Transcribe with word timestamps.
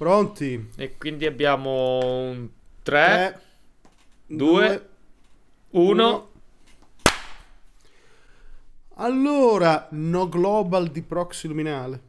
Pronti? 0.00 0.70
E 0.76 0.96
quindi 0.96 1.26
abbiamo 1.26 1.98
un 2.30 2.48
3, 2.82 3.40
2, 4.28 4.88
1. 5.72 6.30
Allora, 8.94 9.88
no 9.90 10.26
global 10.30 10.88
di 10.88 11.02
proxy 11.02 11.48
luminale. 11.48 12.00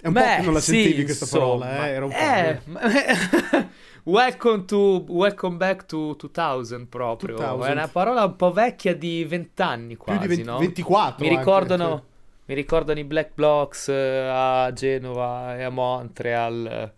È 0.00 0.08
un 0.08 0.14
Beh, 0.14 0.20
po' 0.20 0.34
che 0.34 0.42
non 0.42 0.52
la 0.54 0.60
sì, 0.60 0.82
sentivi 0.82 1.04
questa 1.04 1.26
insomma. 1.26 1.66
parola, 1.66 1.86
eh? 1.86 1.90
Era 1.90 2.04
un 2.06 2.10
po'. 2.10 2.16
Eh, 2.16 2.60
ma- 2.64 3.68
welcome, 4.02 4.64
to, 4.64 5.04
welcome 5.06 5.56
back 5.58 5.86
to 5.86 6.16
2000 6.16 6.86
proprio. 6.88 7.36
2000. 7.36 7.66
È 7.68 7.70
una 7.70 7.86
parola 7.86 8.24
un 8.24 8.34
po' 8.34 8.50
vecchia 8.50 8.96
di 8.96 9.24
20 9.24 9.62
anni 9.62 9.94
più 9.94 9.98
quasi, 9.98 10.20
di 10.22 10.26
20 10.26 10.42
no? 10.42 10.58
24. 10.58 11.24
Mi 11.24 11.28
anche, 11.28 11.38
ricordano, 11.38 11.96
sì. 11.96 12.10
Mi 12.52 12.54
ricordano 12.54 12.98
i 12.98 13.04
Black 13.04 13.30
Blocks 13.34 13.88
eh, 13.88 14.28
a 14.28 14.70
Genova 14.74 15.56
e 15.56 15.62
a 15.62 15.70
Montreal, 15.70 16.92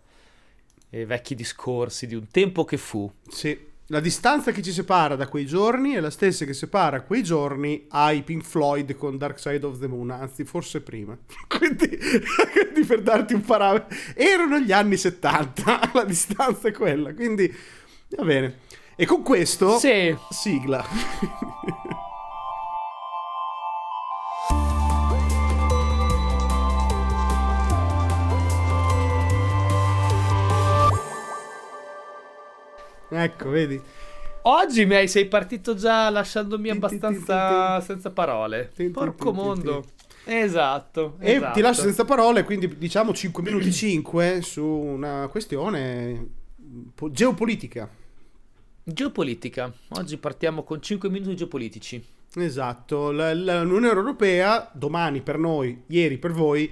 eh, 0.89 0.99
i 0.99 1.05
vecchi 1.05 1.33
discorsi 1.33 2.07
di 2.07 2.15
un 2.15 2.27
tempo 2.29 2.65
che 2.65 2.75
fu. 2.75 3.09
Sì. 3.29 3.57
La 3.87 4.01
distanza 4.01 4.51
che 4.51 4.61
ci 4.61 4.73
separa 4.73 5.15
da 5.15 5.27
quei 5.27 5.45
giorni 5.45 5.93
è 5.93 6.01
la 6.01 6.09
stessa 6.09 6.43
che 6.43 6.53
separa 6.53 7.03
quei 7.03 7.23
giorni 7.23 7.85
ai 7.89 8.23
Pink 8.23 8.43
Floyd 8.43 8.95
con 8.95 9.17
Dark 9.17 9.39
Side 9.39 9.65
of 9.65 9.79
the 9.79 9.87
Moon, 9.87 10.09
anzi 10.11 10.43
forse 10.43 10.81
prima. 10.81 11.17
quindi, 11.47 11.87
quindi 11.87 12.85
per 12.85 13.01
darti 13.01 13.33
un 13.33 13.41
parametro, 13.41 13.95
erano 14.13 14.59
gli 14.59 14.73
anni 14.73 14.97
70, 14.97 15.91
la 15.93 16.03
distanza 16.03 16.67
è 16.67 16.73
quella, 16.73 17.13
quindi 17.13 17.53
va 18.09 18.23
bene. 18.25 18.57
E 18.97 19.05
con 19.05 19.21
questo, 19.23 19.77
Sì, 19.77 20.13
sigla. 20.29 20.85
ecco, 33.25 33.49
vedi. 33.49 33.79
oggi 34.43 34.85
mi 34.85 34.95
hai- 34.95 35.07
sei 35.07 35.25
partito 35.27 35.73
già 35.75 36.09
lasciandomi 36.09 36.69
abbastanza 36.69 37.79
senza 37.81 38.11
parole. 38.11 38.71
Porco 38.91 39.31
mondo. 39.33 39.85
Esatto, 40.27 41.17
E 41.19 41.33
esatto. 41.33 41.53
ti 41.53 41.61
lascio 41.61 41.81
senza 41.81 42.03
parole, 42.03 42.43
quindi 42.43 42.77
diciamo 42.77 43.13
5 43.13 43.43
minuti 43.43 43.71
5 43.71 44.41
su 44.41 44.65
una 44.65 45.27
questione 45.29 46.27
po- 46.95 47.11
geopolitica. 47.11 47.87
Geopolitica. 48.83 49.71
Oggi 49.89 50.17
partiamo 50.17 50.63
con 50.63 50.81
5 50.81 51.09
minuti 51.09 51.35
geopolitici. 51.35 52.03
Esatto, 52.37 53.11
l'Unione 53.11 53.87
Europea, 53.87 54.69
domani 54.73 55.21
per 55.21 55.37
noi, 55.37 55.83
ieri 55.87 56.17
per 56.17 56.31
voi, 56.31 56.71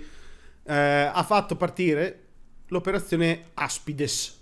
eh, 0.66 0.74
ha 1.14 1.24
fatto 1.24 1.56
partire 1.56 2.20
l'operazione 2.68 3.46
Aspides. 3.54 4.42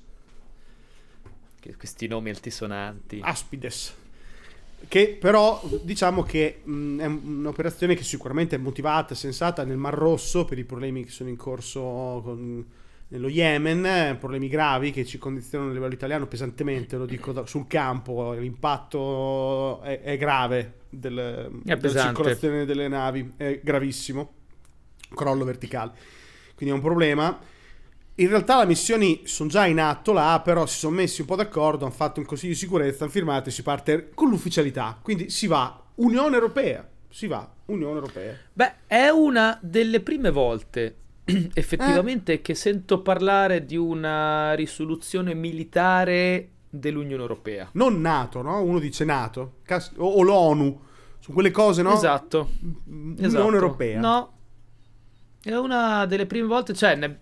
Che- 1.62 1.76
Questi 1.78 2.08
nomi 2.08 2.30
altisonanti. 2.32 3.20
Aspides. 3.24 3.96
Che 4.88 5.18
però 5.20 5.62
diciamo 5.84 6.24
che 6.24 6.62
mh, 6.64 7.00
è 7.00 7.06
un'operazione 7.06 7.94
che 7.96 8.04
sicuramente 8.04 8.56
è 8.56 8.60
motivata, 8.60 9.14
sensata 9.14 9.64
nel 9.64 9.78
Mar 9.78 9.94
Rosso 9.94 10.44
per 10.44 10.58
i 10.58 10.64
problemi 10.66 11.06
che 11.06 11.12
sono 11.12 11.30
in 11.30 11.36
corso 11.38 12.22
con- 12.24 12.66
nello 13.10 13.28
Yemen, 13.28 14.18
problemi 14.20 14.48
gravi 14.48 14.92
che 14.92 15.06
ci 15.06 15.18
condizionano 15.20 15.70
a 15.70 15.74
livello 15.74 15.94
italiano 15.94 16.26
pesantemente, 16.28 16.96
lo 16.98 17.06
dico 17.06 17.32
da- 17.34 17.46
sul 17.46 17.68
campo, 17.68 18.32
l'impatto 18.34 19.82
è, 19.82 20.02
è 20.02 20.18
grave 20.18 20.76
del- 20.90 21.50
della 21.62 21.78
pesante. 21.78 22.08
circolazione 22.16 22.66
delle 22.66 22.88
navi, 22.88 23.34
è 23.38 23.60
gravissimo, 23.62 24.32
crollo 25.14 25.44
verticale, 25.44 25.92
quindi 26.56 26.74
è 26.74 26.78
un 26.78 26.82
problema. 26.84 27.40
In 28.16 28.28
realtà 28.28 28.60
le 28.60 28.68
missioni 28.68 29.22
sono 29.26 29.50
già 29.50 29.66
in 29.66 29.80
atto 29.80 30.12
là, 30.12 30.42
però 30.44 30.66
si 30.66 30.78
sono 30.78 30.96
messi 30.96 31.22
un 31.22 31.28
po' 31.28 31.36
d'accordo, 31.36 31.86
hanno 31.86 31.94
fatto 31.94 32.20
un 32.20 32.26
consiglio 32.26 32.52
di 32.54 32.58
sicurezza, 32.58 33.04
hanno 33.04 33.12
firmato 33.12 33.50
e 33.50 33.52
si 33.52 33.64
parte 33.64 34.10
con 34.14 34.30
l'ufficialità. 34.30 34.98
Quindi 35.02 35.30
si 35.30 35.48
va 35.48 35.82
Unione 35.96 36.36
Europea, 36.36 36.88
si 37.10 37.28
va 37.28 37.50
Unione 37.66 37.94
Europea. 37.96 38.36
Beh, 38.54 38.74
è 38.86 39.08
una 39.10 39.58
delle 39.62 40.02
prime 40.02 40.30
volte 40.30 40.98
effettivamente 41.54 42.34
Eh. 42.34 42.42
che 42.42 42.54
sento 42.54 43.02
parlare 43.02 43.66
di 43.66 43.78
una 43.78 44.54
risoluzione 44.54 45.34
militare 45.34 46.50
dell'Unione 46.70 47.22
Europea. 47.22 47.70
Non 47.74 48.02
NATO, 48.02 48.42
no? 48.42 48.62
Uno 48.62 48.80
dice 48.80 49.04
NATO 49.06 49.56
Cas- 49.64 49.94
o, 49.98 50.06
o 50.06 50.22
l'ONU, 50.22 50.82
su 51.20 51.32
quelle 51.32 51.52
cose, 51.52 51.82
no? 51.82 51.94
Esatto. 51.94 52.52
Unione 52.86 53.26
esatto. 53.26 53.52
Europea. 53.52 54.00
No, 54.00 54.34
è 55.42 55.56
una 55.56 56.06
delle 56.06 56.26
prime 56.26 56.48
volte, 56.48 56.74
cioè 56.74 56.96
ne- 56.96 57.20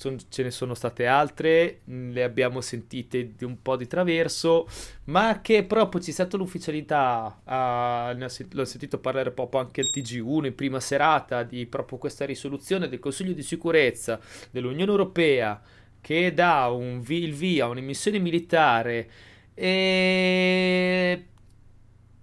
son- 0.00 0.16
ce 0.30 0.42
ne 0.42 0.50
sono 0.50 0.72
state 0.74 1.04
altre, 1.06 1.80
mh, 1.84 2.12
le 2.12 2.22
abbiamo 2.22 2.62
sentite 2.62 3.34
di 3.36 3.44
un 3.44 3.60
po' 3.60 3.76
di 3.76 3.86
traverso, 3.86 4.66
ma 5.04 5.40
che 5.42 5.64
proprio 5.64 6.00
c'è 6.00 6.10
stata 6.10 6.38
l'ufficialità, 6.38 7.40
ah, 7.44 8.12
ne 8.16 8.24
ho 8.24 8.28
sen- 8.28 8.48
l'ho 8.52 8.64
sentito 8.64 8.98
parlare 8.98 9.30
proprio 9.30 9.60
anche 9.60 9.82
il 9.82 9.90
TG1 9.90 10.46
in 10.46 10.54
prima 10.54 10.80
serata 10.80 11.42
di 11.42 11.66
proprio 11.66 11.98
questa 11.98 12.24
risoluzione 12.24 12.88
del 12.88 12.98
Consiglio 12.98 13.32
di 13.34 13.42
sicurezza 13.42 14.18
dell'Unione 14.50 14.90
Europea 14.90 15.60
che 16.00 16.32
dà 16.32 16.68
un 16.68 17.00
vi- 17.02 17.22
il 17.22 17.34
via 17.34 17.66
a 17.66 17.68
un'emissione 17.68 18.18
militare 18.18 19.10
e 19.54 21.24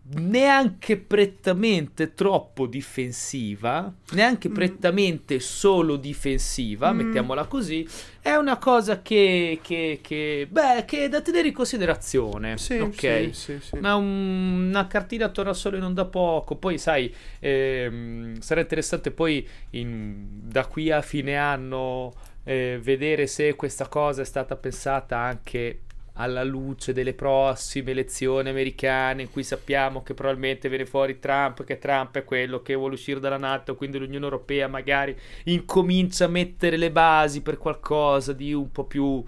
neanche 0.09 0.95
prettamente 0.97 2.13
troppo 2.13 2.65
difensiva, 2.65 3.93
neanche 4.11 4.49
Mm. 4.49 4.53
prettamente 4.53 5.39
solo 5.39 5.97
difensiva, 5.97 6.93
Mm. 6.93 6.97
mettiamola 6.97 7.45
così, 7.45 7.87
è 8.21 8.33
una 8.35 8.57
cosa 8.57 9.01
che, 9.01 9.59
che, 9.61 9.99
che, 10.01 10.47
beh, 10.49 10.85
che 10.85 11.05
è 11.05 11.09
da 11.09 11.21
tenere 11.21 11.49
in 11.49 11.53
considerazione. 11.53 12.57
Sì, 12.57 12.77
ok. 12.79 13.29
sì, 13.33 13.59
sì. 13.59 13.77
Ma 13.79 13.95
un- 13.95 14.67
una 14.69 14.87
cartina 14.87 15.27
torna 15.29 15.53
solo 15.53 15.77
non 15.77 15.93
da 15.93 16.05
poco. 16.05 16.55
Poi, 16.55 16.77
sai, 16.77 17.13
ehm, 17.39 18.39
sarà 18.39 18.61
interessante 18.61 19.11
poi 19.11 19.45
in- 19.71 20.25
da 20.49 20.65
qui 20.67 20.91
a 20.91 21.01
fine 21.01 21.35
anno 21.35 22.13
eh, 22.49 22.79
vedere 22.81 23.27
se 23.27 23.55
questa 23.55 23.87
cosa 23.89 24.21
è 24.21 24.25
stata 24.25 24.55
pensata 24.55 25.17
anche 25.17 25.79
alla 26.19 26.43
luce 26.43 26.93
delle 26.93 27.13
prossime 27.13 27.91
elezioni 27.91 28.49
americane 28.49 29.21
in 29.21 29.29
cui 29.31 29.43
sappiamo 29.43 30.01
che 30.01 30.13
probabilmente 30.15 30.67
viene 30.67 30.85
fuori 30.85 31.19
Trump, 31.19 31.63
che 31.63 31.77
Trump 31.77 32.17
è 32.17 32.23
quello 32.23 32.61
che 32.61 32.73
vuole 32.73 32.95
uscire 32.95 33.19
dalla 33.19 33.37
NATO, 33.37 33.75
quindi 33.75 33.99
l'Unione 33.99 34.23
Europea 34.25 34.67
magari 34.67 35.15
incomincia 35.45 36.25
a 36.25 36.27
mettere 36.29 36.75
le 36.77 36.91
basi 36.91 37.41
per 37.41 37.57
qualcosa 37.57 38.33
di 38.33 38.51
un 38.51 38.71
po' 38.71 38.85
più, 38.85 39.23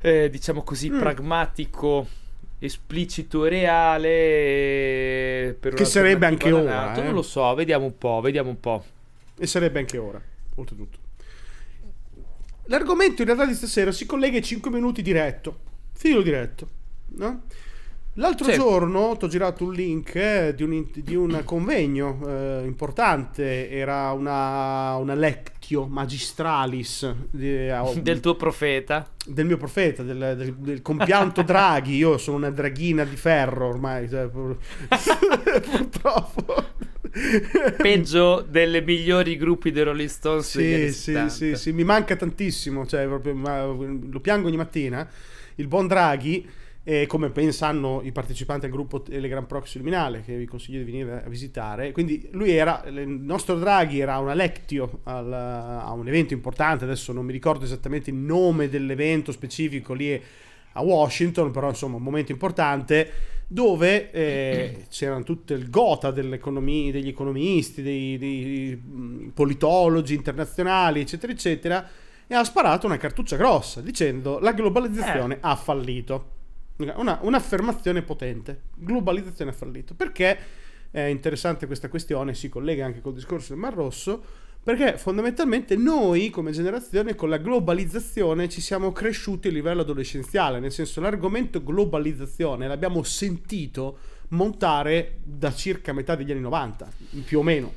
eh, 0.00 0.30
diciamo 0.30 0.62
così, 0.62 0.88
Mm. 0.90 0.98
pragmatico, 1.00 2.06
esplicito 2.60 3.44
e 3.44 3.48
reale. 3.48 4.08
eh, 4.08 5.56
Che 5.74 5.84
sarebbe 5.84 6.26
anche 6.26 6.52
ora, 6.52 6.94
eh. 6.94 7.02
Non 7.02 7.12
lo 7.14 7.22
so, 7.22 7.52
vediamo 7.54 7.84
un 7.86 7.98
po', 7.98 8.20
vediamo 8.20 8.50
un 8.50 8.60
po'. 8.60 8.84
E 9.36 9.46
sarebbe 9.48 9.80
anche 9.80 9.98
ora, 9.98 10.20
oltretutto. 10.54 10.98
L'argomento 12.66 13.22
in 13.22 13.26
realtà 13.26 13.44
di 13.46 13.54
stasera 13.54 13.90
si 13.90 14.06
collega 14.06 14.36
ai 14.36 14.42
5 14.44 14.70
minuti 14.70 15.02
diretto, 15.02 15.58
filo 15.92 16.22
diretto, 16.22 16.68
no? 17.16 17.42
L'altro 18.16 18.44
Sì. 18.44 18.52
giorno 18.52 19.16
ti 19.16 19.24
ho 19.24 19.28
girato 19.28 19.64
un 19.64 19.72
link 19.72 20.14
eh, 20.16 20.52
di, 20.54 20.62
un, 20.64 20.86
di 20.94 21.14
un 21.14 21.40
convegno 21.46 22.20
eh, 22.26 22.62
importante, 22.66 23.70
era 23.70 24.12
una, 24.12 24.96
una 24.96 25.14
lectio 25.14 25.86
magistralis 25.86 27.10
di- 27.30 27.70
a- 27.70 27.90
Del 28.02 28.20
tuo 28.20 28.34
profeta. 28.36 29.08
del 29.24 29.46
mio 29.46 29.56
profeta, 29.56 30.02
del, 30.02 30.34
del- 30.36 30.54
del 30.56 30.82
compianto 30.82 31.40
Draghi. 31.44 31.96
Io 31.96 32.18
sono 32.18 32.36
una 32.36 32.50
draghina 32.50 33.02
di 33.04 33.16
ferro 33.16 33.68
ormai, 33.68 34.06
cioè, 34.10 34.26
pur- 34.28 34.58
purtroppo. 35.70 36.64
Peggio 37.76 38.44
delle 38.46 38.80
migliori 38.82 39.36
gruppi 39.36 39.70
dei 39.70 39.84
Rolling 39.84 40.08
Stones 40.08 40.48
Sì, 40.50 40.92
sì, 40.92 41.12
70. 41.12 41.28
sì, 41.30 41.56
sì, 41.56 41.72
mi 41.72 41.84
manca 41.84 42.14
tantissimo, 42.16 42.86
cioè 42.86 43.06
proprio, 43.06 43.34
ma- 43.34 43.64
lo 43.64 44.20
piango 44.20 44.48
ogni 44.48 44.56
mattina. 44.58 45.08
Il 45.56 45.68
buon 45.68 45.86
Draghi, 45.86 46.48
eh, 46.84 47.06
come 47.06 47.30
ben 47.30 47.52
sanno 47.52 48.00
i 48.02 48.10
partecipanti 48.12 48.66
al 48.66 48.72
gruppo 48.72 49.02
Telegram 49.02 49.44
Proxy 49.44 49.78
Luminale, 49.78 50.22
che 50.22 50.36
vi 50.36 50.46
consiglio 50.46 50.78
di 50.78 50.84
venire 50.84 51.22
a 51.24 51.28
visitare, 51.28 51.92
quindi 51.92 52.28
lui 52.32 52.50
era, 52.50 52.82
il 52.86 53.08
nostro 53.08 53.58
Draghi 53.58 54.00
era 54.00 54.18
una 54.18 54.34
lectio 54.34 55.00
al- 55.04 55.32
a 55.32 55.92
un 55.92 56.08
evento 56.08 56.34
importante, 56.34 56.84
adesso 56.84 57.12
non 57.12 57.24
mi 57.24 57.32
ricordo 57.32 57.64
esattamente 57.64 58.10
il 58.10 58.16
nome 58.16 58.68
dell'evento 58.68 59.30
specifico 59.32 59.94
lì 59.94 60.20
a 60.72 60.82
Washington, 60.82 61.50
però 61.50 61.68
insomma 61.68 61.96
un 61.96 62.02
momento 62.02 62.32
importante 62.32 63.10
dove 63.46 64.10
eh, 64.10 64.86
c'erano 64.90 65.22
tutto 65.22 65.52
il 65.52 65.68
gota 65.68 66.10
degli 66.10 66.32
economisti, 66.32 67.82
dei, 67.82 68.18
dei, 68.18 69.30
politologi 69.34 70.14
internazionali, 70.14 71.00
eccetera, 71.00 71.32
eccetera, 71.32 71.86
e 72.32 72.34
ha 72.34 72.44
sparato 72.44 72.86
una 72.86 72.96
cartuccia 72.96 73.36
grossa 73.36 73.82
dicendo 73.82 74.38
la 74.38 74.52
globalizzazione 74.52 75.36
ha 75.40 75.54
fallito. 75.54 76.30
Una, 76.76 77.18
un'affermazione 77.20 78.00
potente. 78.00 78.62
Globalizzazione 78.74 79.50
ha 79.50 79.54
fallito. 79.54 79.94
Perché 79.94 80.38
è 80.90 81.02
interessante 81.02 81.66
questa 81.66 81.88
questione, 81.88 82.34
si 82.34 82.48
collega 82.48 82.86
anche 82.86 83.02
col 83.02 83.12
discorso 83.12 83.52
del 83.52 83.58
Mar 83.58 83.74
Rosso, 83.74 84.22
Perché 84.64 84.96
fondamentalmente 84.96 85.74
noi 85.74 86.30
come 86.30 86.52
generazione 86.52 87.16
con 87.16 87.28
la 87.28 87.38
globalizzazione 87.38 88.48
ci 88.48 88.60
siamo 88.60 88.92
cresciuti 88.92 89.48
a 89.48 89.50
livello 89.50 89.80
adolescenziale, 89.80 90.60
nel 90.60 90.70
senso 90.70 91.00
l'argomento 91.00 91.64
globalizzazione 91.64 92.68
l'abbiamo 92.68 93.02
sentito 93.02 93.98
montare 94.28 95.18
da 95.24 95.52
circa 95.52 95.92
metà 95.92 96.14
degli 96.14 96.30
anni 96.30 96.42
90, 96.42 96.88
più 97.24 97.40
o 97.40 97.42
meno. 97.42 97.74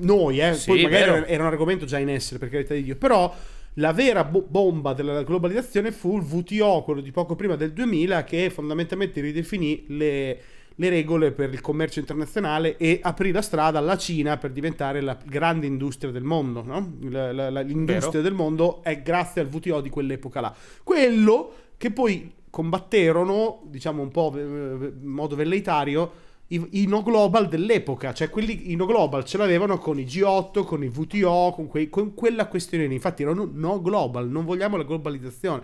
Noi, 0.00 0.40
eh, 0.40 0.54
Sì, 0.54 0.70
poi 0.70 0.82
magari 0.84 1.10
vero. 1.10 1.26
era 1.26 1.42
un 1.42 1.50
argomento 1.50 1.84
già 1.84 1.98
in 1.98 2.08
essere, 2.08 2.38
per 2.38 2.48
carità 2.48 2.72
di 2.72 2.84
Dio, 2.84 2.96
però 2.96 3.34
la 3.78 3.92
vera 3.92 4.24
bo- 4.24 4.44
bomba 4.48 4.92
della 4.92 5.22
globalizzazione 5.22 5.92
fu 5.92 6.16
il 6.16 6.24
WTO, 6.24 6.82
quello 6.82 7.00
di 7.00 7.10
poco 7.12 7.34
prima 7.36 7.54
del 7.56 7.72
2000, 7.72 8.24
che 8.24 8.50
fondamentalmente 8.50 9.20
ridefinì 9.20 9.84
le, 9.88 10.40
le 10.74 10.88
regole 10.88 11.30
per 11.32 11.52
il 11.52 11.60
commercio 11.60 12.00
internazionale 12.00 12.76
e 12.76 12.98
aprì 13.02 13.30
la 13.30 13.42
strada 13.42 13.78
alla 13.78 13.96
Cina 13.96 14.36
per 14.36 14.50
diventare 14.50 15.00
la 15.00 15.16
grande 15.24 15.66
industria 15.66 16.10
del 16.10 16.24
mondo. 16.24 16.62
no? 16.62 16.94
La- 17.08 17.32
la- 17.32 17.50
la- 17.50 17.60
l'industria 17.60 18.10
Vero. 18.20 18.22
del 18.22 18.34
mondo 18.34 18.82
è 18.82 19.00
grazie 19.02 19.42
al 19.42 19.48
WTO 19.50 19.80
di 19.80 19.90
quell'epoca 19.90 20.40
là. 20.40 20.54
Quello 20.82 21.52
che 21.76 21.90
poi 21.92 22.32
combatterono, 22.50 23.62
diciamo 23.66 24.02
un 24.02 24.10
po' 24.10 24.32
in 24.36 24.92
modo 25.02 25.36
velleitario, 25.36 26.26
i, 26.48 26.82
i 26.82 26.86
no 26.86 27.02
global 27.02 27.48
dell'epoca, 27.48 28.12
cioè 28.12 28.30
quelli 28.30 28.72
i 28.72 28.76
no 28.76 28.86
global 28.86 29.24
ce 29.24 29.36
l'avevano 29.36 29.78
con 29.78 29.98
i 29.98 30.04
G8, 30.04 30.64
con 30.64 30.82
i 30.82 30.88
VTO, 30.88 31.52
con, 31.54 31.66
quei- 31.66 31.88
con 31.90 32.14
quella 32.14 32.46
questione 32.46 32.86
lì. 32.86 32.94
Infatti 32.94 33.22
erano 33.22 33.48
no 33.52 33.82
global, 33.82 34.28
non 34.28 34.44
vogliamo 34.44 34.76
la 34.76 34.84
globalizzazione. 34.84 35.62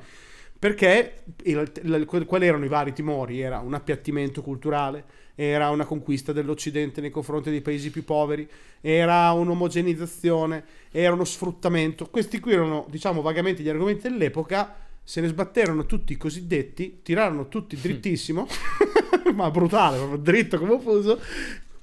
Perché 0.58 1.24
quali 2.26 2.46
erano 2.46 2.64
i 2.64 2.68
vari 2.68 2.92
timori? 2.92 3.40
Era 3.40 3.58
un 3.58 3.74
appiattimento 3.74 4.40
culturale, 4.40 5.04
era 5.34 5.68
una 5.70 5.84
conquista 5.84 6.32
dell'Occidente 6.32 7.00
nei 7.00 7.10
confronti 7.10 7.50
dei 7.50 7.60
paesi 7.60 7.90
più 7.90 8.04
poveri, 8.04 8.48
era 8.80 9.30
un'omogenizzazione, 9.32 10.64
era 10.90 11.12
uno 11.12 11.24
sfruttamento. 11.24 12.06
Questi 12.06 12.40
qui 12.40 12.52
erano, 12.52 12.86
diciamo, 12.88 13.20
vagamente 13.20 13.62
gli 13.62 13.68
argomenti 13.68 14.08
dell'epoca. 14.08 14.74
Se 15.06 15.20
ne 15.20 15.28
sbatterono 15.28 15.84
tutti 15.86 16.14
i 16.14 16.16
cosiddetti, 16.16 17.00
tirarono 17.02 17.48
tutti 17.48 17.76
drittissimo, 17.78 18.46
ma 19.34 19.50
brutale, 19.50 19.98
proprio 19.98 20.18
dritto 20.18 20.58
come 20.58 20.80
fuso. 20.80 21.20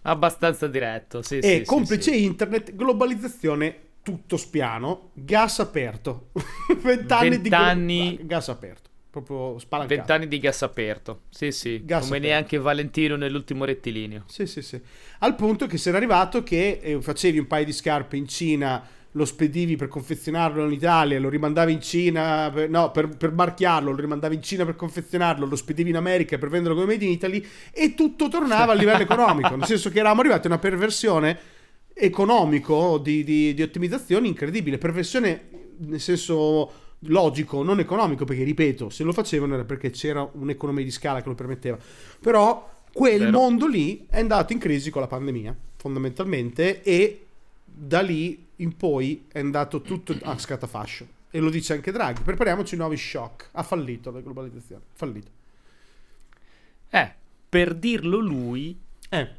Abbastanza 0.03 0.65
diretto, 0.68 1.21
sì, 1.21 1.38
E 1.38 1.57
sì, 1.59 1.63
complice 1.65 2.12
sì. 2.13 2.23
internet, 2.23 2.75
globalizzazione, 2.75 3.75
tutto 4.01 4.38
spiano, 4.38 5.12
gas 5.13 5.59
aperto. 5.59 6.29
Vent'anni 6.81 7.29
di 7.39 7.50
Vent'anni- 7.50 8.15
glo- 8.18 8.25
gas 8.25 8.50
aperto, 8.50 8.89
proprio 9.12 9.59
spalancato. 9.59 9.95
Vent'anni 10.00 10.27
di 10.27 10.39
gas 10.39 10.63
aperto, 10.63 11.21
sì 11.29 11.51
sì, 11.51 11.81
Gas 11.85 12.06
come 12.06 12.17
aperto. 12.17 12.27
neanche 12.33 12.57
Valentino 12.57 13.15
nell'ultimo 13.15 13.63
rettilineo. 13.65 14.24
Sì, 14.25 14.47
sì, 14.47 14.63
sì. 14.63 14.81
Al 15.19 15.35
punto 15.35 15.67
che 15.67 15.77
si 15.77 15.89
era 15.89 15.97
arrivato 15.97 16.41
che 16.41 16.79
eh, 16.81 17.00
facevi 17.00 17.38
un 17.38 17.45
paio 17.45 17.65
di 17.65 17.74
scarpe 17.74 18.17
in 18.17 18.27
Cina, 18.27 18.83
lo 19.13 19.25
spedivi 19.25 19.75
per 19.75 19.87
confezionarlo 19.87 20.65
in 20.65 20.71
Italia, 20.71 21.19
lo 21.19 21.29
rimandavi 21.29 21.73
in 21.73 21.81
Cina, 21.81 22.49
per- 22.53 22.69
no, 22.69 22.91
per, 22.91 23.09
per 23.09 23.31
marchiarlo, 23.31 23.91
lo 23.91 23.99
rimandavi 23.99 24.35
in 24.35 24.41
Cina 24.41 24.63
per 24.65 24.75
confezionarlo, 24.75 25.45
lo 25.45 25.55
spedivi 25.55 25.89
in 25.89 25.97
America 25.97 26.37
per 26.37 26.49
venderlo 26.49 26.75
come 26.75 26.93
made 26.93 27.05
in 27.05 27.11
Italy 27.11 27.45
e 27.71 27.93
tutto 27.93 28.29
tornava 28.29 28.71
a 28.71 28.75
livello 28.75 29.03
economico, 29.03 29.55
nel 29.55 29.65
senso 29.65 29.89
che 29.89 29.99
eravamo 29.99 30.21
arrivati 30.21 30.47
a 30.47 30.51
una 30.51 30.59
perversione 30.59 31.37
economico 31.93 32.97
di, 32.97 33.23
di, 33.23 33.53
di 33.53 33.61
ottimizzazione 33.61 34.27
incredibile, 34.27 34.77
perversione 34.77 35.49
nel 35.77 35.99
senso 35.99 36.71
logico, 37.05 37.63
non 37.63 37.79
economico, 37.79 38.25
perché 38.25 38.43
ripeto, 38.43 38.89
se 38.89 39.03
lo 39.03 39.11
facevano 39.11 39.55
era 39.55 39.65
perché 39.65 39.89
c'era 39.89 40.27
un'economia 40.33 40.83
di 40.83 40.91
scala 40.91 41.21
che 41.21 41.29
lo 41.29 41.35
permetteva. 41.35 41.77
Però 42.21 42.69
quel 42.93 43.19
Vero. 43.19 43.31
mondo 43.31 43.67
lì 43.67 44.05
è 44.09 44.19
andato 44.19 44.53
in 44.53 44.59
crisi 44.59 44.89
con 44.89 45.01
la 45.01 45.07
pandemia, 45.07 45.55
fondamentalmente, 45.77 46.81
e 46.83 47.25
da 47.63 48.01
lì 48.01 48.49
in 48.61 48.75
poi 48.77 49.25
è 49.31 49.39
andato 49.39 49.81
tutto 49.81 50.15
a 50.23 50.37
scatafascio. 50.37 51.19
E 51.29 51.39
lo 51.39 51.49
dice 51.49 51.73
anche 51.73 51.91
Draghi, 51.91 52.21
prepariamoci 52.23 52.75
nuovi 52.75 52.97
shock. 52.97 53.49
Ha 53.53 53.63
fallito 53.63 54.11
la 54.11 54.19
globalizzazione, 54.21 54.81
fallito. 54.93 55.29
Eh, 56.89 57.13
per 57.47 57.73
dirlo 57.75 58.19
lui, 58.19 58.77
Eh, 59.09 59.29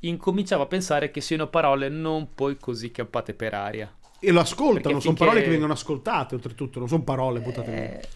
incominciava 0.00 0.64
a 0.64 0.66
pensare 0.66 1.10
che 1.10 1.20
siano 1.20 1.48
parole 1.48 1.88
non 1.88 2.34
poi 2.34 2.56
così 2.58 2.90
campate 2.90 3.32
per 3.34 3.54
aria. 3.54 3.92
e 4.20 4.32
lo 4.32 4.40
ascoltano, 4.40 4.74
Perché 4.74 4.88
sono 4.88 5.00
finché- 5.14 5.24
parole 5.24 5.42
che 5.42 5.48
vengono 5.50 5.72
ascoltate, 5.74 6.34
oltretutto, 6.34 6.78
non 6.80 6.88
sono 6.88 7.02
parole 7.04 7.40
buttate. 7.40 8.00
Eh, 8.00 8.08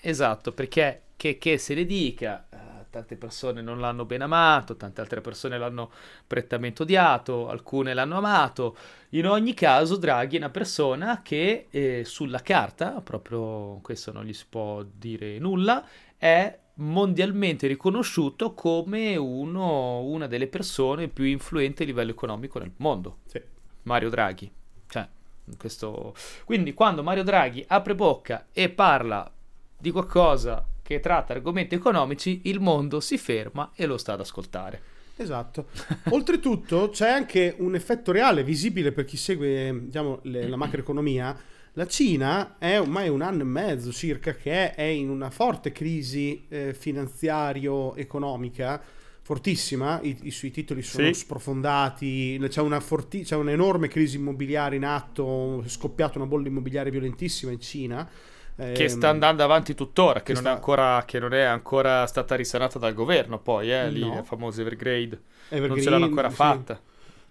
esatto, 0.00 0.52
perché 0.52 1.02
che, 1.16 1.38
che 1.38 1.58
se 1.58 1.74
ne 1.74 1.84
dica, 1.86 2.46
tante 2.90 3.16
persone 3.16 3.62
non 3.62 3.80
l'hanno 3.80 4.04
ben 4.04 4.22
amato, 4.22 4.76
tante 4.76 5.00
altre 5.00 5.20
persone 5.20 5.56
l'hanno 5.56 5.90
prettamente 6.26 6.82
odiato, 6.82 7.48
alcune 7.48 7.94
l'hanno 7.94 8.18
amato. 8.18 8.76
In 9.10 9.26
ogni 9.26 9.54
caso, 9.54 9.96
Draghi 9.96 10.36
è 10.36 10.38
una 10.38 10.50
persona 10.50 11.22
che 11.22 11.68
eh, 11.70 12.02
sulla 12.04 12.40
carta, 12.40 13.00
proprio 13.00 13.78
questo 13.82 14.12
non 14.12 14.24
gli 14.24 14.32
si 14.32 14.44
può 14.48 14.82
dire 14.82 15.38
nulla, 15.38 15.86
è 16.18 16.58
mondialmente 16.74 17.66
riconosciuto 17.66 18.54
come 18.54 19.16
uno- 19.16 20.00
una 20.00 20.26
delle 20.26 20.48
persone 20.48 21.08
più 21.08 21.24
influenti 21.24 21.82
a 21.82 21.86
livello 21.86 22.10
economico 22.10 22.58
nel 22.58 22.72
mondo. 22.76 23.18
Sì. 23.26 23.40
Mario 23.82 24.10
Draghi. 24.10 24.50
Cioè, 24.88 25.08
questo... 25.56 26.14
Quindi 26.44 26.74
quando 26.74 27.02
Mario 27.02 27.22
Draghi 27.22 27.64
apre 27.68 27.94
bocca 27.94 28.46
e 28.52 28.68
parla 28.68 29.30
di 29.78 29.90
qualcosa 29.90 30.64
che 30.90 30.98
tratta 30.98 31.34
argomenti 31.34 31.76
economici, 31.76 32.40
il 32.46 32.58
mondo 32.58 32.98
si 32.98 33.16
ferma 33.16 33.70
e 33.76 33.86
lo 33.86 33.96
sta 33.96 34.14
ad 34.14 34.20
ascoltare. 34.20 34.82
Esatto. 35.14 35.66
Oltretutto 36.08 36.88
c'è 36.88 37.08
anche 37.08 37.54
un 37.58 37.76
effetto 37.76 38.10
reale, 38.10 38.42
visibile 38.42 38.90
per 38.90 39.04
chi 39.04 39.16
segue 39.16 39.82
diciamo, 39.84 40.18
le- 40.22 40.48
la 40.48 40.56
macroeconomia. 40.56 41.38
La 41.74 41.86
Cina 41.86 42.56
è 42.58 42.80
ormai 42.80 43.08
un 43.08 43.22
anno 43.22 43.42
e 43.42 43.44
mezzo 43.44 43.92
circa 43.92 44.34
che 44.34 44.74
è 44.74 44.82
in 44.82 45.10
una 45.10 45.30
forte 45.30 45.70
crisi 45.70 46.44
eh, 46.48 46.74
finanziario-economica, 46.74 48.82
fortissima, 49.22 50.00
I, 50.02 50.18
i 50.22 50.32
suoi 50.32 50.50
titoli 50.50 50.82
sono 50.82 51.06
Sì. 51.06 51.14
sprofondati, 51.20 52.36
c'è, 52.48 52.62
una 52.62 52.80
forti- 52.80 53.22
c'è 53.22 53.36
un'enorme 53.36 53.86
crisi 53.86 54.16
immobiliare 54.16 54.74
in 54.74 54.84
atto, 54.84 55.62
è 55.64 55.68
scoppiata 55.68 56.18
una 56.18 56.26
bolla 56.26 56.48
immobiliare 56.48 56.90
violentissima 56.90 57.52
in 57.52 57.60
Cina. 57.60 58.10
Che 58.60 58.82
Ehm, 58.82 58.88
sta 58.88 59.08
andando 59.08 59.42
avanti 59.42 59.74
tuttora, 59.74 60.20
che, 60.20 60.26
che 60.26 60.32
non, 60.34 60.42
sta- 60.42 60.50
è 60.50 60.54
ancora, 60.54 61.02
che 61.06 61.18
non 61.18 61.32
è 61.32 61.42
ancora 61.42 62.06
stata 62.06 62.34
risanata 62.34 62.78
dal 62.78 62.92
governo, 62.94 63.38
poi, 63.38 63.72
eh, 63.72 63.90
lì, 63.90 64.00
No. 64.00 64.16
la 64.16 64.22
famosa 64.22 64.60
Evergrade. 64.60 65.20
non 65.48 65.58
Evergreen, 65.58 65.82
ce 65.82 65.90
l'hanno 65.90 66.04
ancora 66.04 66.28
sì. 66.28 66.34
fatta. 66.34 66.80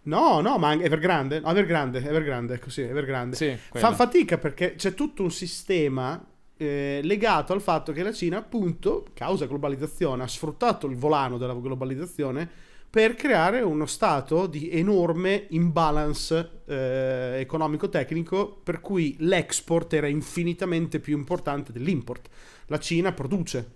No, 0.01 0.39
no, 0.41 0.57
ma 0.57 0.73
Evergrande, 0.73 1.41
Evergrande, 1.45 1.99
Evergrande, 1.99 2.53
ecco 2.55 2.69
sì, 2.69 2.81
Evergrande. 2.81 3.35
Sì, 3.35 3.55
Fa 3.73 3.91
fatica 3.93 4.37
perché 4.37 4.75
c'è 4.75 4.93
tutto 4.93 5.23
un 5.23 5.29
sistema 5.31 6.23
eh, 6.57 6.99
legato 7.03 7.53
al 7.53 7.61
fatto 7.61 7.91
che 7.91 8.01
la 8.01 8.11
Cina, 8.13 8.37
appunto, 8.37 9.05
causa 9.13 9.45
globalizzazione, 9.45 10.23
ha 10.23 10.27
sfruttato 10.27 10.87
il 10.87 10.95
volano 10.95 11.37
della 11.37 11.53
globalizzazione 11.53 12.49
per 12.89 13.13
creare 13.13 13.61
uno 13.61 13.85
stato 13.85 14.47
di 14.47 14.71
enorme 14.71 15.45
imbalance 15.49 16.61
eh, 16.65 17.37
economico-tecnico 17.39 18.61
per 18.63 18.79
cui 18.81 19.15
l'export 19.19 19.93
era 19.93 20.07
infinitamente 20.07 20.99
più 20.99 21.15
importante 21.15 21.71
dell'import. 21.71 22.27
La 22.65 22.79
Cina 22.79 23.11
produce, 23.11 23.71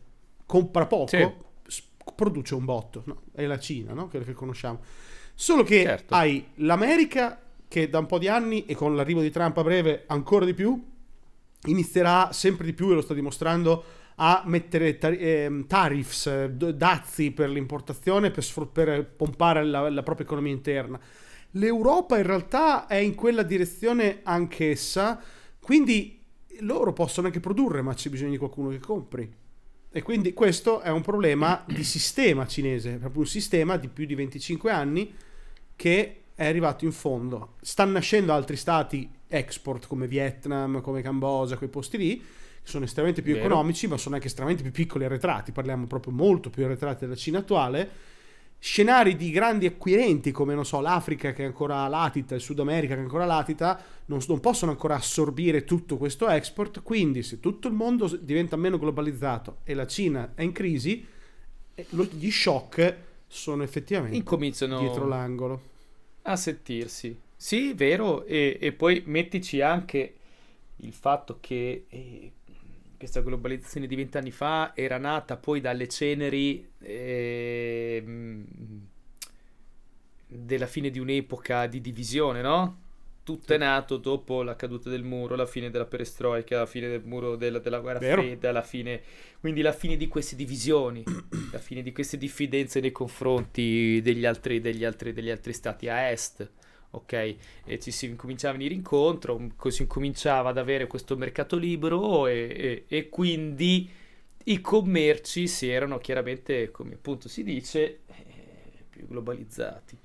compra 0.45 0.87
poco, 0.87 1.07
Sì. 1.07 1.83
produce 2.15 2.55
un 2.55 2.65
botto, 2.65 3.03
no? 3.05 3.21
è 3.33 3.45
la 3.45 3.59
Cina, 3.59 3.93
no? 3.93 4.07
Quello 4.07 4.25
che 4.25 4.33
conosciamo. 4.33 4.79
Solo 5.35 5.63
che 5.63 5.83
Certo. 5.83 6.13
hai 6.15 6.45
l'America 6.55 7.39
che 7.67 7.89
da 7.89 7.99
un 7.99 8.05
po' 8.07 8.17
di 8.19 8.27
anni 8.27 8.65
e 8.65 8.75
con 8.75 8.95
l'arrivo 8.95 9.21
di 9.21 9.31
Trump 9.31 9.57
a 9.57 9.63
breve 9.63 10.03
ancora 10.07 10.45
di 10.45 10.53
più 10.53 10.79
inizierà 11.65 12.31
sempre 12.31 12.65
di 12.65 12.73
più 12.73 12.91
e 12.91 12.93
lo 12.95 13.01
sta 13.01 13.13
dimostrando 13.13 13.83
a 14.15 14.43
mettere 14.45 14.97
tar- 14.97 15.17
ehm, 15.17 15.67
tariffs, 15.67 16.27
eh, 16.27 16.51
d- 16.51 16.73
dazi 16.73 17.31
per 17.31 17.49
l'importazione 17.49 18.31
per, 18.31 18.43
sfru- 18.43 18.71
per 18.71 19.05
pompare 19.05 19.63
la, 19.63 19.89
la 19.89 20.03
propria 20.03 20.25
economia 20.25 20.51
interna. 20.51 20.99
L'Europa 21.51 22.17
in 22.17 22.23
realtà 22.23 22.87
è 22.87 22.95
in 22.95 23.15
quella 23.15 23.43
direzione 23.43 24.19
anch'essa, 24.23 25.21
quindi 25.59 26.21
loro 26.59 26.93
possono 26.93 27.27
anche 27.27 27.39
produrre, 27.39 27.81
ma 27.81 27.93
c'è 27.93 28.09
bisogno 28.09 28.31
di 28.31 28.37
qualcuno 28.37 28.69
che 28.69 28.79
compri. 28.79 29.31
E 29.95 30.01
quindi 30.01 30.33
questo 30.33 30.81
è 30.81 30.89
un 30.89 31.01
problema 31.01 31.63
di 31.67 31.83
sistema 31.83 32.47
cinese, 32.47 32.97
proprio 32.97 33.21
un 33.21 33.27
sistema 33.27 33.77
di 33.77 33.87
più 33.87 34.05
di 34.05 34.15
25 34.15 34.71
anni 34.71 35.13
che 35.75 36.21
è 36.33 36.47
arrivato 36.47 36.85
in 36.85 36.91
fondo. 36.91 37.53
Stanno 37.61 37.91
nascendo 37.91 38.33
altri 38.33 38.55
stati 38.55 39.07
export 39.27 39.85
come 39.85 40.07
Vietnam, 40.07 40.81
come 40.81 41.03
Cambogia, 41.03 41.57
quei 41.57 41.69
posti 41.69 41.97
lì, 41.97 42.23
sono 42.63 42.85
estremamente 42.85 43.21
più 43.21 43.33
Vero. 43.33 43.45
economici, 43.45 43.87
ma 43.87 43.97
sono 43.97 44.15
anche 44.15 44.27
estremamente 44.27 44.63
più 44.63 44.71
piccoli 44.71 45.03
e 45.03 45.07
arretrati. 45.07 45.51
Parliamo 45.51 45.85
proprio 45.85 46.13
molto 46.13 46.49
più 46.49 46.63
arretrati 46.63 47.01
della 47.01 47.15
Cina 47.15 47.39
attuale. 47.39 48.11
Scenari 48.57 49.17
di 49.17 49.29
grandi 49.29 49.65
acquirenti 49.65 50.31
come, 50.31 50.55
non 50.55 50.65
so, 50.65 50.79
l'Africa 50.79 51.33
che 51.33 51.43
è 51.43 51.45
ancora 51.45 51.85
latita, 51.89 52.33
il 52.33 52.39
Sud 52.39 52.59
America 52.59 52.93
che 52.93 53.01
è 53.01 53.03
ancora 53.03 53.25
latita, 53.25 53.77
non, 54.05 54.19
non 54.25 54.39
possono 54.39 54.71
ancora 54.71 54.95
assorbire 54.95 55.65
tutto 55.65 55.97
questo 55.97 56.29
export. 56.29 56.81
Quindi, 56.81 57.23
se 57.23 57.41
tutto 57.41 57.67
il 57.67 57.73
mondo 57.73 58.07
diventa 58.15 58.55
meno 58.55 58.79
globalizzato 58.79 59.57
e 59.65 59.73
la 59.73 59.85
Cina 59.85 60.31
è 60.33 60.43
in 60.43 60.53
crisi, 60.53 61.05
eh, 61.75 61.85
gli 62.11 62.31
shock 62.31 62.95
sono 63.27 63.63
effettivamente 63.63 64.15
Incominciano 64.15 64.79
dietro 64.79 65.07
l'angolo. 65.07 65.61
a 66.21 66.35
sentirsi. 66.37 67.19
Sì, 67.35 67.73
vero, 67.73 68.25
e, 68.25 68.57
e 68.61 68.71
poi 68.71 69.03
mettici 69.07 69.59
anche 69.59 70.13
il 70.77 70.93
fatto 70.93 71.39
che 71.41 71.85
eh, 71.89 72.31
questa 73.03 73.19
globalizzazione 73.19 73.85
di 73.85 73.97
vent'anni 73.97 74.31
fa 74.31 74.71
era 74.73 74.97
nata 74.97 75.35
poi 75.35 75.59
dalle 75.59 75.89
ceneri 75.89 76.65
eh, 76.79 78.01
della 80.25 80.67
fine 80.67 80.89
di 80.89 80.99
un'epoca 80.99 81.67
di 81.67 81.81
divisione, 81.81 82.41
no? 82.41 82.79
Tutto 83.23 83.53
è 83.53 83.57
nato 83.57 83.97
dopo 83.97 84.41
la 84.41 84.55
caduta 84.55 84.89
del 84.89 85.03
muro, 85.03 85.35
la 85.35 85.45
fine 85.45 85.69
della 85.69 85.85
perestroica, 85.85 86.59
la 86.59 86.65
fine 86.65 86.87
del 86.87 87.01
muro 87.03 87.35
della, 87.35 87.59
della 87.59 87.79
guerra 87.79 87.99
Vero. 87.99 88.21
fredda, 88.21 88.53
la 88.53 88.63
fine, 88.63 89.01
quindi 89.41 89.61
la 89.61 89.73
fine 89.73 89.97
di 89.97 90.07
queste 90.07 90.37
divisioni, 90.37 91.03
la 91.51 91.59
fine 91.59 91.81
di 91.81 91.91
queste 91.91 92.17
diffidenze 92.17 92.79
nei 92.79 92.93
confronti 92.93 93.99
degli 94.01 94.25
altri, 94.25 94.61
degli 94.61 94.85
altri, 94.85 95.11
degli 95.11 95.29
altri 95.29 95.51
stati 95.51 95.89
a 95.89 96.09
est 96.09 96.49
ok? 96.93 97.35
E 97.65 97.79
ci 97.79 97.91
si 97.91 98.05
incominciava 98.05 98.55
a 98.55 98.57
venire 98.57 98.75
incontro, 98.75 99.39
si 99.67 99.81
incominciava 99.81 100.49
ad 100.49 100.57
avere 100.57 100.87
questo 100.87 101.15
mercato 101.15 101.57
libero 101.57 102.27
e, 102.27 102.83
e, 102.87 102.95
e, 102.95 103.09
quindi 103.09 103.89
i 104.45 104.61
commerci 104.61 105.47
si 105.47 105.69
erano 105.69 105.97
chiaramente, 105.97 106.71
come 106.71 106.93
appunto 106.93 107.27
si 107.27 107.43
dice, 107.43 107.99
eh, 108.07 108.83
più 108.89 109.07
globalizzati. 109.07 109.97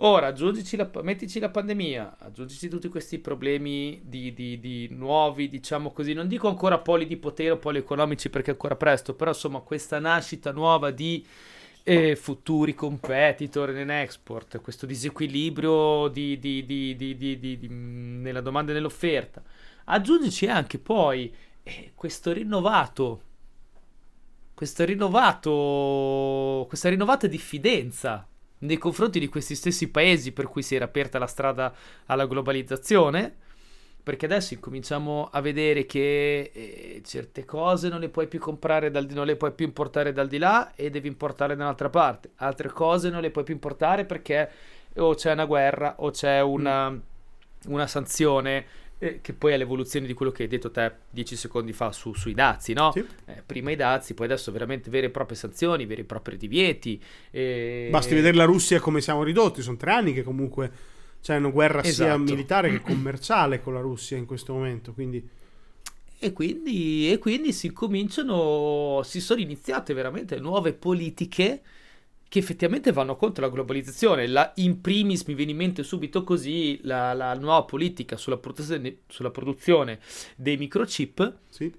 Ora, 0.00 0.32
la, 0.32 0.90
mettici 1.02 1.40
la 1.40 1.48
pandemia, 1.48 2.18
aggiungici 2.20 2.68
tutti 2.68 2.86
questi 2.88 3.18
problemi 3.18 4.00
di, 4.04 4.32
di, 4.32 4.60
di, 4.60 4.88
nuovi, 4.92 5.48
diciamo 5.48 5.90
così, 5.90 6.12
non 6.12 6.28
dico 6.28 6.46
ancora 6.46 6.78
poli 6.78 7.04
di 7.04 7.16
potere 7.16 7.50
o 7.50 7.56
poli 7.56 7.78
economici 7.78 8.30
perché 8.30 8.50
è 8.50 8.52
ancora 8.52 8.76
presto, 8.76 9.14
però 9.14 9.32
insomma 9.32 9.58
questa 9.58 9.98
nascita 9.98 10.52
nuova 10.52 10.92
di 10.92 11.26
eh, 11.88 12.16
futuri 12.16 12.74
competitor 12.74 13.74
in 13.74 13.88
export, 13.88 14.60
questo 14.60 14.84
disequilibrio 14.84 16.08
di, 16.08 16.38
di, 16.38 16.66
di, 16.66 17.68
nella 17.70 18.42
domanda 18.42 18.72
e 18.72 18.74
nell'offerta. 18.74 19.42
Aggiungici 19.84 20.46
anche 20.48 20.78
poi 20.78 21.34
eh, 21.62 21.92
questo 21.94 22.32
rinnovato, 22.32 23.22
questo 24.52 24.84
rinnovato, 24.84 26.66
questa 26.68 26.90
rinnovata 26.90 27.26
diffidenza 27.26 28.28
nei 28.58 28.76
confronti 28.76 29.18
di 29.18 29.28
questi 29.28 29.54
stessi 29.54 29.88
paesi 29.88 30.32
per 30.32 30.46
cui 30.48 30.62
si 30.62 30.74
era 30.74 30.84
aperta 30.84 31.18
la 31.18 31.26
strada 31.26 31.74
alla 32.04 32.26
globalizzazione, 32.26 33.36
perché 34.02 34.24
adesso 34.26 34.54
incominciamo 34.54 35.28
a 35.30 35.40
vedere 35.40 35.84
che 35.84 36.50
eh, 36.52 37.02
certe 37.04 37.44
cose 37.44 37.88
non 37.88 38.00
le 38.00 38.08
puoi 38.08 38.26
più 38.26 38.38
comprare 38.38 38.90
dal, 38.90 39.06
non 39.10 39.26
le 39.26 39.36
puoi 39.36 39.52
più 39.52 39.66
importare 39.66 40.12
dal 40.12 40.28
di 40.28 40.38
là 40.38 40.74
e 40.74 40.90
devi 40.90 41.08
importarle 41.08 41.54
da 41.54 41.64
un'altra 41.64 41.90
parte, 41.90 42.30
altre 42.36 42.70
cose 42.70 43.10
non 43.10 43.20
le 43.20 43.30
puoi 43.30 43.44
più 43.44 43.54
importare 43.54 44.04
perché 44.04 44.50
o 44.96 45.14
c'è 45.14 45.32
una 45.32 45.44
guerra 45.44 45.96
o 45.98 46.10
c'è 46.10 46.40
una, 46.40 46.90
mm. 46.90 46.98
una 47.66 47.86
sanzione 47.86 48.66
eh, 48.98 49.20
che 49.20 49.32
poi 49.32 49.52
è 49.52 49.56
l'evoluzione 49.56 50.06
di 50.06 50.12
quello 50.12 50.32
che 50.32 50.42
hai 50.42 50.48
detto 50.48 50.70
te 50.70 50.92
dieci 51.10 51.36
secondi 51.36 51.72
fa 51.72 51.92
su, 51.92 52.12
sui 52.14 52.34
dazi, 52.34 52.72
no? 52.72 52.90
Sì. 52.92 53.04
Eh, 53.26 53.42
prima 53.46 53.70
i 53.70 53.76
dazi, 53.76 54.14
poi 54.14 54.26
adesso 54.26 54.50
veramente 54.50 54.90
vere 54.90 55.06
e 55.06 55.10
proprie 55.10 55.36
sanzioni, 55.36 55.86
veri 55.86 56.00
e 56.00 56.04
propri 56.04 56.36
divieti. 56.36 57.00
E... 57.30 57.88
Basti 57.90 58.14
vedere 58.14 58.36
la 58.36 58.44
Russia 58.44 58.80
come 58.80 59.00
siamo 59.00 59.22
ridotti, 59.22 59.62
sono 59.62 59.76
tre 59.76 59.92
anni 59.92 60.12
che 60.12 60.22
comunque 60.22 60.96
c'è 61.28 61.36
una 61.36 61.50
guerra 61.50 61.82
esatto. 61.82 62.08
sia 62.08 62.16
militare 62.16 62.70
che 62.70 62.80
commerciale 62.80 63.60
con 63.60 63.74
la 63.74 63.80
Russia 63.80 64.16
in 64.16 64.24
questo 64.24 64.54
momento, 64.54 64.94
quindi... 64.94 65.36
E 66.20 66.32
quindi, 66.32 67.12
e 67.12 67.18
quindi 67.18 67.52
si 67.52 67.70
cominciano, 67.70 69.02
si 69.04 69.20
sono 69.20 69.38
iniziate 69.38 69.92
veramente 69.92 70.38
nuove 70.40 70.72
politiche 70.72 71.60
che 72.26 72.38
effettivamente 72.38 72.92
vanno 72.92 73.14
contro 73.16 73.44
la 73.44 73.52
globalizzazione. 73.52 74.26
La, 74.26 74.52
in 74.56 74.80
primis 74.80 75.24
mi 75.24 75.34
viene 75.34 75.50
in 75.50 75.58
mente 75.58 75.82
subito 75.82 76.24
così 76.24 76.80
la, 76.82 77.12
la 77.12 77.34
nuova 77.34 77.62
politica 77.64 78.16
sulla 78.16 78.38
produzione, 78.38 79.00
sulla 79.06 79.30
produzione 79.30 80.00
dei 80.34 80.56
microchip, 80.56 81.36
sì. 81.50 81.70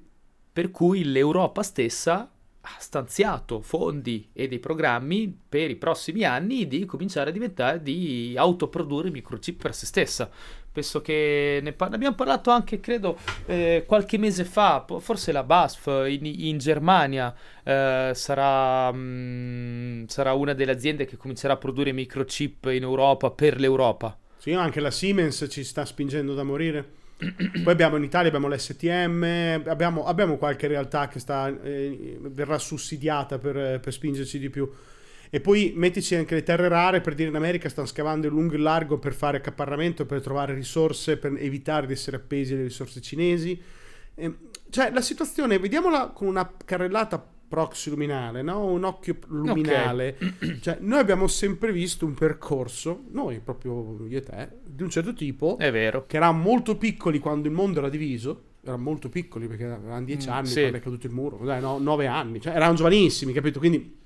per 0.53 0.69
cui 0.69 1.03
l'Europa 1.03 1.63
stessa 1.63 2.31
ha 2.61 2.75
stanziato 2.77 3.61
fondi 3.61 4.29
e 4.33 4.47
dei 4.47 4.59
programmi 4.59 5.35
per 5.47 5.69
i 5.69 5.75
prossimi 5.75 6.23
anni 6.23 6.67
di 6.67 6.85
cominciare 6.85 7.29
a 7.29 7.33
diventare 7.33 7.81
di 7.81 8.35
autoprodurre 8.37 9.11
microchip 9.11 9.61
per 9.61 9.73
se 9.73 9.85
stessa. 9.85 10.29
Penso 10.71 11.01
che 11.01 11.59
ne, 11.63 11.73
par- 11.73 11.89
ne 11.89 11.95
abbiamo 11.95 12.15
parlato 12.15 12.51
anche, 12.51 12.79
credo, 12.79 13.17
eh, 13.47 13.85
qualche 13.87 14.17
mese 14.17 14.45
fa, 14.45 14.85
forse 14.99 15.31
la 15.31 15.43
BASF 15.43 16.05
in, 16.07 16.25
in 16.25 16.57
Germania 16.57 17.33
eh, 17.63 18.11
sarà, 18.13 18.91
mh, 18.91 18.97
mm, 18.97 20.05
sarà 20.05 20.33
una 20.33 20.53
delle 20.53 20.71
aziende 20.71 21.05
che 21.05 21.17
comincerà 21.17 21.53
a 21.53 21.57
produrre 21.57 21.91
microchip 21.91 22.65
in 22.65 22.83
Europa 22.83 23.31
per 23.31 23.59
l'Europa. 23.59 24.15
Sì, 24.37 24.53
anche 24.53 24.79
la 24.79 24.91
Siemens 24.91 25.47
ci 25.49 25.63
sta 25.63 25.85
spingendo 25.85 26.33
da 26.33 26.43
morire. 26.43 26.97
Poi 27.19 27.73
abbiamo 27.73 27.97
in 27.97 28.03
Italia 28.03 28.29
abbiamo 28.29 28.47
l'STM, 28.47 29.63
abbiamo, 29.67 30.05
abbiamo 30.05 30.37
qualche 30.37 30.67
realtà 30.67 31.09
che 31.09 31.19
sta, 31.19 31.47
eh, 31.61 32.17
verrà 32.21 32.57
sussidiata 32.57 33.37
per, 33.37 33.81
per, 33.81 33.91
spingerci 33.91 34.39
di 34.39 34.49
più. 34.49 34.69
E 35.29 35.41
poi 35.41 35.73
mettici 35.75 36.15
anche 36.15 36.35
le 36.35 36.43
terre 36.43 36.69
rare, 36.69 37.01
per 37.01 37.15
dire 37.15 37.27
in 37.29 37.35
America 37.35 37.67
stanno 37.67 37.87
scavando 37.87 38.27
in 38.27 38.33
lungo 38.33 38.53
e 38.53 38.57
largo 38.57 38.97
per 38.99 39.13
fare 39.13 39.37
accaparramento, 39.37 40.05
per 40.05 40.21
trovare 40.21 40.53
risorse, 40.53 41.17
per 41.17 41.35
evitare 41.37 41.87
di 41.87 41.93
essere 41.93 42.15
appesi 42.15 42.53
alle 42.53 42.63
risorse 42.63 43.01
cinesi. 43.01 43.61
Eh, 44.15 44.35
cioè 44.69 44.89
la 44.91 45.01
situazione, 45.01 45.59
vediamola 45.59 46.07
con 46.07 46.27
una 46.27 46.49
carrellata 46.63 47.23
proxy 47.49 47.89
luminale, 47.89 48.41
no? 48.41 48.65
un 48.65 48.83
occhio 48.85 49.17
luminale. 49.27 50.15
Okay. 50.21 50.59
Cioè, 50.61 50.77
noi 50.81 50.99
abbiamo 50.99 51.27
sempre 51.27 51.73
visto 51.73 52.05
un 52.05 52.13
percorso, 52.13 53.05
noi 53.11 53.39
proprio 53.39 54.05
io 54.07 54.17
e 54.17 54.21
te, 54.21 54.49
di 54.63 54.83
un 54.83 54.89
certo 54.89 55.13
tipo. 55.13 55.57
È 55.57 55.71
vero. 55.71 56.05
Che 56.05 56.15
erano 56.15 56.37
molto 56.37 56.77
piccoli 56.77 57.19
quando 57.19 57.47
il 57.47 57.53
mondo 57.53 57.79
era 57.79 57.89
diviso. 57.89 58.43
Erano 58.61 58.83
molto 58.83 59.09
piccoli 59.09 59.47
perché 59.47 59.65
avevano 59.65 60.03
dieci 60.03 60.27
mm, 60.27 60.31
anni 60.31 60.47
sì. 60.47 60.59
quando 60.59 60.77
è 60.77 60.81
caduto 60.81 61.07
il 61.07 61.13
muro, 61.13 61.37
dai, 61.43 61.61
no, 61.61 61.77
nove 61.79 62.07
anni, 62.07 62.41
cioè 62.41 62.53
erano 62.53 62.75
giovanissimi, 62.75 63.31
capito? 63.31 63.57
Quindi 63.57 63.97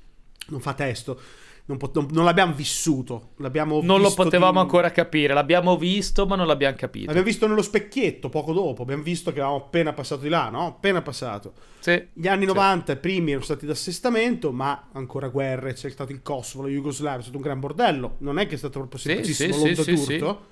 non 0.49 0.59
fa 0.59 0.73
testo 0.73 1.19
non, 1.65 1.77
pot- 1.77 1.95
non, 1.95 2.07
non 2.11 2.25
l'abbiamo 2.25 2.53
vissuto. 2.53 3.31
L'abbiamo 3.37 3.79
non 3.81 4.01
lo 4.01 4.13
potevamo 4.13 4.53
di... 4.53 4.57
ancora 4.59 4.91
capire. 4.91 5.33
L'abbiamo 5.33 5.77
visto, 5.77 6.25
ma 6.25 6.35
non 6.35 6.45
l'abbiamo 6.45 6.75
capito. 6.75 7.05
L'abbiamo 7.05 7.27
visto 7.27 7.47
nello 7.47 7.61
specchietto 7.61 8.27
poco 8.27 8.51
dopo. 8.51 8.81
Abbiamo 8.81 9.03
visto 9.03 9.31
che 9.31 9.39
avevamo 9.39 9.63
appena 9.63 9.93
passato 9.93 10.23
di 10.23 10.29
là, 10.29 10.49
no? 10.49 10.67
Appena 10.67 11.01
passato. 11.01 11.53
Sì, 11.79 12.09
Gli 12.13 12.27
anni 12.27 12.41
sì. 12.41 12.47
90 12.47 12.95
primi 12.97 13.29
erano 13.29 13.45
stati 13.45 13.65
d'assestamento, 13.65 14.51
ma 14.51 14.89
ancora 14.91 15.29
guerre. 15.29 15.73
C'è 15.73 15.89
stato 15.89 16.11
il 16.11 16.21
Kosovo, 16.21 16.63
la 16.63 16.69
Jugoslavia, 16.69 17.19
è 17.19 17.23
stato 17.23 17.37
un 17.37 17.43
gran 17.43 17.59
bordello. 17.61 18.15
Non 18.19 18.39
è 18.39 18.47
che 18.47 18.55
è 18.55 18.57
stato 18.57 18.79
proprio 18.79 18.99
semplicissimo 18.99 19.53
sì, 19.53 19.75
l'onda 19.75 19.83
d'urto. 19.83 20.45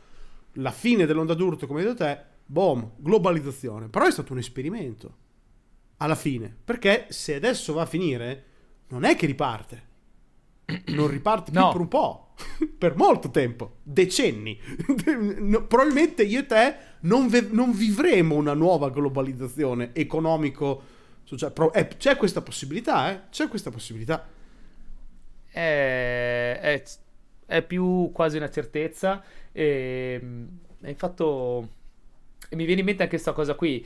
La 0.56 0.72
fine 0.72 1.06
dell'onda 1.06 1.34
d'urto, 1.34 1.68
come 1.68 1.82
hai 1.82 1.88
detto 1.88 2.03
te, 2.06 2.20
boom, 2.46 2.91
globalizzazione. 2.96 3.89
Però 3.89 4.06
è 4.06 4.12
stato 4.12 4.32
un 4.32 4.39
esperimento. 4.39 5.15
Alla 5.98 6.15
fine. 6.15 6.56
Perché 6.63 7.08
se 7.10 7.36
adesso 7.36 7.74
va 7.74 7.82
a 7.82 7.86
finire, 7.86 8.46
non 8.88 9.03
è 9.03 9.18
che 9.18 9.25
riparte 9.25 9.89
non 10.88 11.08
riparte 11.08 11.51
più 11.51 11.60
no. 11.60 11.72
per 11.72 11.82
un 11.82 11.88
po', 11.88 12.34
per 12.78 12.96
molto 12.96 13.30
tempo, 13.30 13.78
decenni. 13.84 14.60
no, 15.40 15.66
probabilmente 15.66 16.24
io 16.24 16.40
e 16.40 16.46
te 16.46 16.75
non, 17.01 17.28
ve- 17.28 17.50
non, 17.51 17.72
vivremo 17.72 18.36
una 18.36 18.54
nuova 18.54 18.90
globalizzazione 18.90 19.92
economico 19.94 21.00
cioè, 21.36 21.51
pro- 21.51 21.74
eh, 21.74 21.88
c'è 21.88 22.18
questa 22.18 22.42
possibilità, 22.42 23.12
eh? 23.12 23.22
C'è 23.30 23.48
questa 23.48 23.70
possibilità. 23.70 24.28
È, 25.48 26.60
è, 26.62 26.84
è 27.46 27.62
più 27.62 28.12
quasi 28.12 28.38
una 28.38 28.50
certezza. 28.50 29.24
E, 29.51 30.22
e 30.82 30.96
fatto, 30.96 31.70
e 32.50 32.56
mi 32.56 32.66
viene 32.66 32.82
in 32.82 32.86
mente 32.86 33.04
anche 33.04 33.16
questa 33.16 33.34
cosa 33.34 33.56
qui 33.56 33.86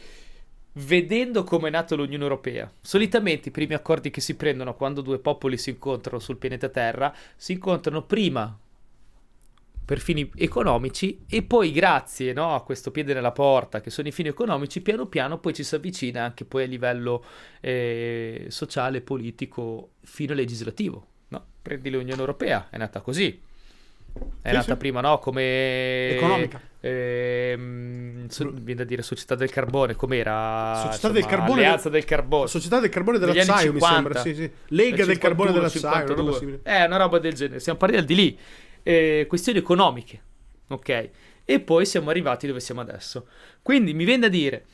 vedendo 0.78 1.44
come 1.44 1.68
è 1.68 1.72
nata 1.72 1.96
l'Unione 1.96 2.24
Europea. 2.24 2.72
Solitamente 2.82 3.50
i 3.50 3.52
primi 3.52 3.74
accordi 3.74 4.10
che 4.10 4.22
si 4.22 4.36
prendono 4.36 4.76
quando 4.76 5.02
due 5.02 5.20
popoli 5.20 5.58
si 5.58 5.72
incontrano 5.72 6.20
sul 6.20 6.38
pianeta 6.38 6.70
Terra 6.70 7.14
si 7.36 7.54
incontrano 7.54 8.04
prima 8.04 8.58
per 9.86 10.00
fini 10.00 10.30
economici 10.36 11.24
e 11.30 11.44
poi 11.44 11.72
grazie 11.72 12.34
no, 12.34 12.56
a 12.56 12.64
questo 12.64 12.90
piede 12.90 13.14
nella 13.14 13.32
porta 13.32 13.82
che 13.82 13.92
sono 13.92 14.08
i 14.08 14.12
fini 14.12 14.30
economici 14.30 14.82
piano 14.82 15.06
piano 15.06 15.38
poi 15.38 15.54
ci 15.54 15.64
si 15.64 15.76
avvicina 15.76 16.24
anche 16.24 16.44
poi 16.44 16.64
a 16.64 16.68
livello 16.68 17.24
eh, 17.62 18.48
sociale, 18.50 19.02
politico 19.02 19.92
fino 20.02 20.34
legislativo 20.34 21.06
no? 21.28 21.46
prendi 21.62 21.92
l'Unione 21.92 22.20
Europea 22.20 22.68
è 22.72 22.78
nata 22.78 23.02
così 23.02 23.40
è 24.42 24.50
sì, 24.50 24.56
nata 24.56 24.74
sì. 24.74 24.78
prima, 24.78 25.02
no? 25.02 25.20
Come... 25.20 26.10
Economica. 26.12 26.62
Ehm, 26.88 28.28
so, 28.28 28.52
viene 28.52 28.82
da 28.82 28.84
dire 28.84 29.02
Società 29.02 29.34
del 29.34 29.50
Carbone, 29.50 29.96
com'era? 29.96 30.74
Società 30.76 30.94
insomma, 30.94 31.14
del 31.14 31.26
Carbone. 31.26 31.66
Alleanza 31.66 31.90
del 31.90 32.06
Carbone. 32.06 32.48
Società 32.48 32.80
del 32.80 32.90
Carbone 32.92 33.18
dell'acciaio, 33.18 33.74
mi 33.74 33.82
sembra. 33.82 34.20
Sì, 34.22 34.36
sì. 34.36 34.52
Lega 34.68 35.04
51, 35.04 35.06
del 35.06 35.18
Carbone 35.18 35.52
dell'acciaio. 35.52 36.22
Una 36.22 36.60
eh, 36.62 36.86
una 36.86 36.98
roba 36.98 37.18
del 37.18 37.34
genere. 37.34 37.60
Siamo 37.60 37.80
partiti 37.80 38.06
di 38.06 38.16
lì. 38.16 38.38
Eh, 38.84 39.26
questioni 39.28 39.58
economiche. 39.58 40.22
Ok. 40.68 41.10
E 41.44 41.60
poi 41.60 41.88
siamo 41.88 42.12
arrivati 42.12 42.46
dove 42.46 42.60
siamo 42.60 42.82
adesso. 42.82 43.28
Quindi 43.64 43.96
mi 43.96 44.06
viene 44.06 44.22
da 44.22 44.30
dire... 44.30 44.66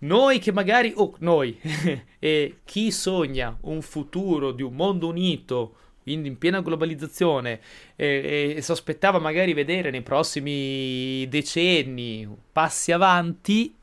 Noi 0.00 0.38
che 0.38 0.52
magari, 0.52 0.92
oh, 0.94 1.16
noi, 1.18 1.58
e 2.20 2.58
chi 2.64 2.92
sogna 2.92 3.58
un 3.62 3.82
futuro 3.82 4.52
di 4.52 4.62
un 4.62 4.74
mondo 4.74 5.08
unito 5.08 5.74
in, 6.12 6.24
in 6.24 6.38
piena 6.38 6.60
globalizzazione 6.60 7.60
e, 7.96 8.54
e 8.56 8.62
sospettava 8.62 9.18
magari 9.18 9.52
vedere 9.52 9.90
nei 9.90 10.02
prossimi 10.02 11.26
decenni 11.28 12.28
passi 12.52 12.92
avanti, 12.92 13.74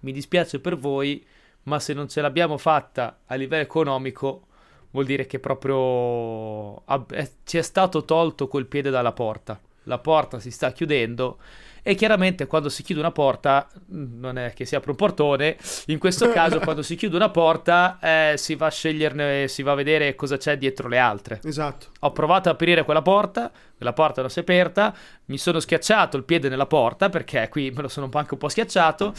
mi 0.00 0.12
dispiace 0.12 0.60
per 0.60 0.76
voi, 0.76 1.24
ma 1.64 1.78
se 1.78 1.92
non 1.92 2.08
ce 2.08 2.20
l'abbiamo 2.20 2.56
fatta 2.56 3.20
a 3.26 3.34
livello 3.34 3.62
economico, 3.62 4.46
vuol 4.90 5.04
dire 5.04 5.26
che 5.26 5.38
proprio 5.38 6.84
eh, 6.86 7.30
ci 7.44 7.58
è 7.58 7.62
stato 7.62 8.04
tolto 8.04 8.48
quel 8.48 8.66
piede 8.66 8.90
dalla 8.90 9.12
porta. 9.12 9.60
La 9.84 9.98
porta 9.98 10.38
si 10.40 10.50
sta 10.50 10.72
chiudendo 10.72 11.38
e 11.82 11.94
chiaramente 11.94 12.46
quando 12.46 12.68
si 12.68 12.82
chiude 12.82 13.00
una 13.00 13.12
porta, 13.12 13.68
mm, 13.92 14.20
non 14.20 14.38
è 14.38 14.52
che 14.52 14.64
si 14.64 14.74
apre 14.74 14.90
un 14.90 14.96
portone, 14.96 15.56
in 15.86 15.98
questo 15.98 16.30
caso 16.30 16.58
quando 16.60 16.82
si 16.82 16.96
chiude 16.96 17.16
una 17.16 17.30
porta 17.30 17.98
eh, 18.00 18.34
si 18.36 18.54
va 18.54 18.66
a 18.66 18.70
sceglierne, 18.70 19.48
si 19.48 19.62
va 19.62 19.72
a 19.72 19.76
vedere 19.76 20.14
cosa 20.14 20.36
c'è 20.36 20.56
dietro 20.58 20.88
le 20.88 20.98
altre. 20.98 21.40
Esatto. 21.44 21.86
Ho 22.00 22.12
provato 22.12 22.48
ad 22.48 22.54
aprire 22.54 22.84
quella 22.84 23.02
porta, 23.02 23.50
la 23.78 23.92
porta 23.92 24.20
non 24.20 24.30
si 24.30 24.38
è 24.38 24.42
aperta, 24.42 24.94
mi 25.26 25.38
sono 25.38 25.60
schiacciato 25.60 26.16
il 26.16 26.24
piede 26.24 26.48
nella 26.48 26.66
porta 26.66 27.08
perché 27.08 27.48
qui 27.48 27.70
me 27.70 27.82
lo 27.82 27.88
sono 27.88 28.08
anche 28.12 28.34
un 28.34 28.38
po' 28.38 28.48
schiacciato. 28.48 29.14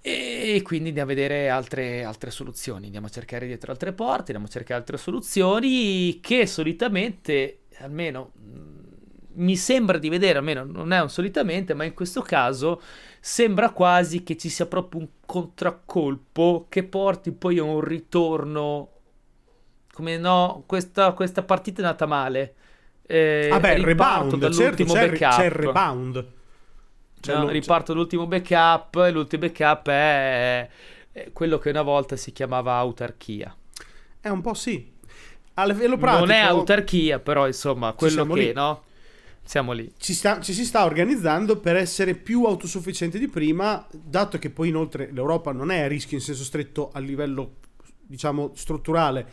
E 0.00 0.62
quindi 0.62 0.88
andiamo 0.88 1.10
a 1.10 1.14
vedere 1.14 1.48
altre, 1.48 2.04
altre, 2.04 2.30
soluzioni. 2.30 2.86
Andiamo 2.86 3.06
a 3.06 3.10
cercare 3.10 3.46
dietro 3.46 3.72
altre 3.72 3.92
porte, 3.92 4.32
andiamo 4.32 4.46
a 4.46 4.48
cercare 4.48 4.80
altre 4.80 4.96
soluzioni 4.96 6.20
che 6.20 6.46
solitamente, 6.46 7.62
almeno 7.80 8.32
mi 9.38 9.56
sembra 9.56 9.98
di 9.98 10.08
vedere, 10.08 10.38
almeno 10.38 10.64
non 10.64 10.92
è 10.92 11.00
un 11.00 11.10
solitamente, 11.10 11.74
ma 11.74 11.84
in 11.84 11.94
questo 11.94 12.22
caso 12.22 12.80
sembra 13.20 13.70
quasi 13.70 14.22
che 14.22 14.36
ci 14.36 14.48
sia 14.48 14.66
proprio 14.66 15.00
un 15.00 15.08
contraccolpo 15.24 16.66
che 16.68 16.84
porti 16.84 17.32
poi 17.32 17.58
a 17.58 17.64
un 17.64 17.80
ritorno. 17.80 18.90
Come 19.92 20.16
no, 20.16 20.62
questa, 20.66 21.12
questa 21.12 21.42
partita 21.42 21.80
è 21.80 21.84
nata 21.84 22.06
male. 22.06 22.54
Eh, 23.06 23.48
Vabbè, 23.50 23.72
il 23.74 23.84
rebound, 23.84 24.50
certo, 24.50 24.84
c'è, 24.84 25.10
c'è 25.10 25.44
il 25.44 25.50
rebound. 25.50 26.26
C'è 27.20 27.34
no, 27.34 27.48
riparto 27.48 27.94
l'ultimo 27.94 28.26
backup, 28.26 28.94
l'ultimo 29.10 29.46
backup 29.46 29.88
è, 29.88 30.68
è 31.10 31.30
quello 31.32 31.58
che 31.58 31.70
una 31.70 31.82
volta 31.82 32.16
si 32.16 32.32
chiamava 32.32 32.74
autarchia. 32.74 33.54
È 34.20 34.28
un 34.28 34.40
po' 34.40 34.54
sì. 34.54 34.92
A 35.54 35.64
livello 35.64 35.96
pratico, 35.96 36.26
non 36.26 36.34
è 36.34 36.40
autarchia, 36.40 37.18
però 37.18 37.46
insomma, 37.46 37.92
quello 37.92 38.24
che, 38.26 38.40
lì. 38.40 38.52
no? 38.52 38.84
Siamo 39.48 39.72
lì. 39.72 39.90
Ci, 39.96 40.12
sta, 40.12 40.42
ci, 40.42 40.52
si 40.52 40.66
sta 40.66 40.84
organizzando 40.84 41.58
per 41.58 41.74
essere 41.74 42.14
più 42.14 42.44
autosufficienti 42.44 43.18
di 43.18 43.28
prima, 43.28 43.86
dato 43.90 44.36
che 44.36 44.50
poi 44.50 44.68
inoltre 44.68 45.08
l'Europa 45.10 45.52
non 45.52 45.70
è 45.70 45.80
a 45.80 45.86
rischio 45.86 46.18
in 46.18 46.22
senso 46.22 46.44
stretto 46.44 46.90
a 46.92 46.98
livello, 46.98 47.54
diciamo, 48.06 48.52
strutturale. 48.54 49.26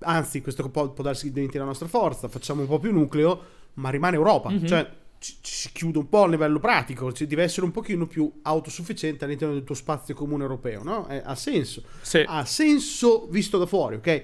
Anzi, 0.00 0.42
questo 0.42 0.68
può, 0.68 0.90
può 0.90 1.02
darsi 1.02 1.32
diventi 1.32 1.56
la 1.56 1.64
nostra 1.64 1.88
forza, 1.88 2.28
facciamo 2.28 2.60
un 2.60 2.66
po' 2.66 2.78
più 2.78 2.92
nucleo, 2.92 3.40
ma 3.74 3.88
rimane 3.88 4.16
Europa. 4.16 4.50
Mm-hmm. 4.50 4.66
Cioè, 4.66 4.90
ci, 5.16 5.36
ci, 5.40 5.70
chiude 5.72 5.96
un 5.96 6.08
po' 6.10 6.24
a 6.24 6.28
livello 6.28 6.58
pratico, 6.58 7.10
ci 7.10 7.26
deve 7.26 7.44
essere 7.44 7.64
un 7.64 7.72
pochino 7.72 8.06
più 8.06 8.30
autosufficiente 8.42 9.24
all'interno 9.24 9.54
del 9.54 9.64
tuo 9.64 9.74
spazio 9.74 10.14
comune 10.14 10.42
europeo, 10.42 10.82
no? 10.82 11.08
Eh, 11.08 11.22
ha 11.24 11.34
senso. 11.34 11.82
Sì. 12.02 12.22
Ha 12.26 12.44
senso 12.44 13.26
visto 13.30 13.56
da 13.56 13.64
fuori, 13.64 13.94
ok? 13.94 14.22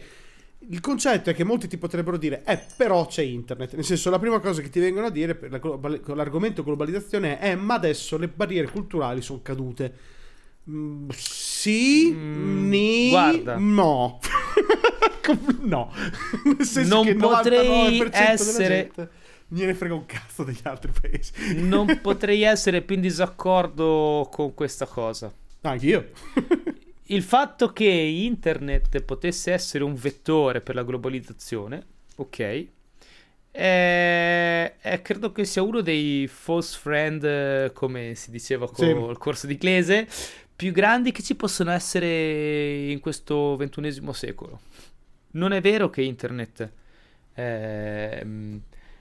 Il 0.60 0.80
concetto 0.80 1.30
è 1.30 1.34
che 1.34 1.44
molti 1.44 1.68
ti 1.68 1.78
potrebbero 1.78 2.16
dire, 2.16 2.42
eh, 2.44 2.60
però 2.76 3.06
c'è 3.06 3.22
internet. 3.22 3.74
Nel 3.74 3.84
senso, 3.84 4.10
la 4.10 4.18
prima 4.18 4.40
cosa 4.40 4.60
che 4.60 4.70
ti 4.70 4.80
vengono 4.80 5.06
a 5.06 5.10
dire 5.10 5.34
per 5.34 5.50
la, 5.50 6.14
l'argomento 6.14 6.64
globalizzazione 6.64 7.38
è, 7.38 7.50
eh, 7.50 7.54
ma 7.54 7.74
adesso 7.74 8.18
le 8.18 8.28
barriere 8.28 8.68
culturali 8.68 9.22
sono 9.22 9.40
cadute. 9.40 9.94
Mm, 10.68 11.08
sì, 11.14 12.12
mm, 12.12 12.68
ni, 12.68 13.08
guarda. 13.10 13.56
no. 13.56 14.18
no. 15.62 15.92
Nel 16.44 16.66
senso 16.66 16.94
non 16.94 17.04
che 17.04 17.14
potrei 17.14 18.02
essere... 18.10 18.90
Me 19.50 19.64
ne 19.64 19.72
frega 19.72 19.94
un 19.94 20.04
cazzo 20.04 20.44
degli 20.44 20.60
altri 20.64 20.92
paesi. 21.00 21.32
non 21.62 22.00
potrei 22.02 22.42
essere 22.42 22.82
più 22.82 22.96
in 22.96 23.00
disaccordo 23.00 24.28
con 24.30 24.52
questa 24.52 24.84
cosa. 24.84 25.32
Anch'io 25.62 26.10
il 27.10 27.22
fatto 27.22 27.72
che 27.72 27.84
internet 27.84 29.02
potesse 29.02 29.52
essere 29.52 29.85
un 29.85 29.94
vettore 29.94 30.61
per 30.61 30.74
la 30.74 30.83
globalizzazione, 30.83 31.85
ok, 32.16 32.66
è, 33.50 34.76
è, 34.78 35.02
credo 35.02 35.33
che 35.33 35.44
sia 35.44 35.62
uno 35.62 35.80
dei 35.80 36.26
false 36.26 36.78
friend, 36.78 37.72
come 37.72 38.14
si 38.14 38.30
diceva 38.30 38.66
con 38.66 38.85
sì. 38.85 38.90
il 38.90 39.18
corso 39.18 39.46
di 39.46 39.54
inglese, 39.54 40.06
più 40.54 40.72
grandi 40.72 41.12
che 41.12 41.22
ci 41.22 41.35
possono 41.35 41.70
essere 41.70 42.90
in 42.90 43.00
questo 43.00 43.56
ventunesimo 43.56 44.12
secolo. 44.12 44.61
Non 45.33 45.52
è 45.52 45.61
vero 45.61 45.88
che 45.88 46.02
internet 46.02 46.72
è, 47.33 48.24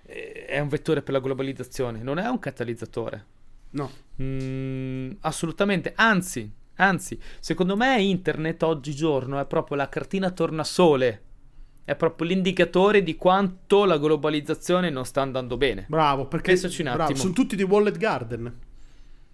è 0.05 0.60
un 0.60 0.67
vettore 0.69 1.01
per 1.01 1.13
la 1.13 1.19
globalizzazione, 1.19 2.01
non 2.01 2.19
è 2.19 2.27
un 2.27 2.39
catalizzatore. 2.39 3.25
No. 3.71 3.91
Mm, 4.21 5.12
assolutamente, 5.21 5.93
anzi, 5.95 6.49
Anzi, 6.77 7.19
secondo 7.39 7.75
me 7.75 8.01
internet 8.01 8.63
oggigiorno 8.63 9.39
è 9.39 9.45
proprio 9.45 9.77
la 9.77 9.89
cartina 9.89 10.31
tornasole. 10.31 11.23
È 11.83 11.95
proprio 11.95 12.27
l'indicatore 12.27 13.01
di 13.01 13.15
quanto 13.15 13.85
la 13.85 13.97
globalizzazione 13.97 14.89
non 14.89 15.05
sta 15.05 15.21
andando 15.21 15.55
bene. 15.57 15.85
Bravo, 15.87 16.27
perché 16.27 16.51
pensaci 16.51 16.81
un 16.81 16.87
attimo. 16.87 17.05
Bravo, 17.05 17.19
sono 17.21 17.33
tutti 17.33 17.55
di 17.55 17.63
Wallet 17.63 17.97
Garden. 17.97 18.59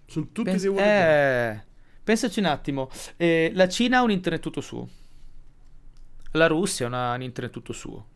Sono 0.06 0.28
tutti 0.30 0.50
Pens- 0.50 0.62
di 0.62 0.68
Wallet 0.68 0.86
eh, 0.86 0.94
Garden. 0.94 1.64
Pensaci 2.04 2.38
un 2.38 2.44
attimo. 2.46 2.88
Eh, 3.16 3.50
la 3.54 3.68
Cina 3.68 3.98
ha 3.98 4.02
un 4.02 4.10
internet 4.10 4.40
tutto 4.40 4.60
suo. 4.60 4.88
La 6.32 6.46
Russia 6.46 6.88
ha 6.88 7.14
un 7.14 7.22
internet 7.22 7.52
tutto 7.52 7.72
suo. 7.72 8.06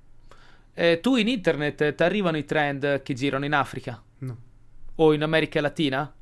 Eh, 0.73 1.01
tu 1.01 1.17
in 1.17 1.27
internet 1.27 1.95
ti 1.95 2.03
arrivano 2.03 2.37
i 2.37 2.45
trend 2.45 3.03
che 3.03 3.15
girano 3.15 3.45
in 3.45 3.53
Africa? 3.53 4.01
No. 4.19 4.37
O 4.97 5.13
in 5.13 5.23
America 5.23 5.61
Latina? 5.61 6.15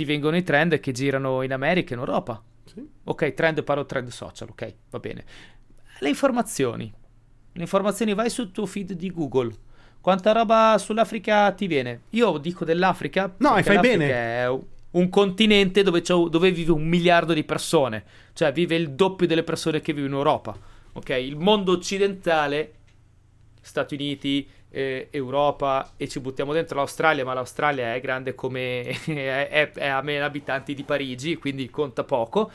Ti 0.00 0.06
vengono 0.06 0.34
i 0.34 0.42
trend 0.42 0.80
che 0.80 0.92
girano 0.92 1.42
in 1.42 1.52
America 1.52 1.90
e 1.90 1.92
in 1.92 1.98
Europa. 1.98 2.42
Sì. 2.64 2.82
Ok, 3.04 3.34
trend 3.34 3.62
parlo 3.62 3.84
trend 3.84 4.08
social, 4.08 4.48
ok, 4.48 4.74
va 4.88 4.98
bene. 4.98 5.24
Le 5.98 6.08
informazioni. 6.08 6.90
Le 7.52 7.60
informazioni 7.60 8.14
vai 8.14 8.30
sul 8.30 8.50
tuo 8.50 8.64
feed 8.64 8.94
di 8.94 9.12
Google. 9.12 9.54
Quanta 10.00 10.32
roba 10.32 10.76
sull'Africa 10.78 11.52
ti 11.52 11.66
viene? 11.66 12.04
Io 12.12 12.38
dico 12.38 12.64
dell'Africa. 12.64 13.34
No, 13.40 13.58
e 13.58 13.62
fai 13.62 13.78
bene. 13.78 14.08
È 14.08 14.58
un 14.92 15.08
continente 15.10 15.82
dove, 15.82 16.00
dove, 16.00 16.50
vive 16.50 16.72
un 16.72 16.88
miliardo 16.88 17.34
di 17.34 17.44
persone. 17.44 18.02
Cioè 18.32 18.52
vive 18.52 18.76
il 18.76 18.92
doppio 18.92 19.26
delle 19.26 19.44
persone 19.44 19.82
che 19.82 19.92
vivono 19.92 20.14
in 20.14 20.18
Europa. 20.18 20.56
Ok, 20.94 21.10
il 21.10 21.36
mondo 21.36 21.72
occidentale, 21.72 22.72
Stati 23.60 23.92
Uniti, 23.92 24.48
eh, 24.70 25.08
Europa 25.10 25.92
e 25.96 26.08
ci 26.08 26.20
buttiamo 26.20 26.52
dentro 26.52 26.76
l'Australia, 26.76 27.24
ma 27.24 27.34
l'Australia 27.34 27.94
è 27.94 28.00
grande 28.00 28.34
come 28.34 28.82
è, 29.04 29.70
è, 29.72 29.86
a 29.86 30.00
meno 30.02 30.24
abitanti 30.24 30.74
di 30.74 30.84
Parigi, 30.84 31.36
quindi 31.36 31.68
conta 31.70 32.04
poco. 32.04 32.50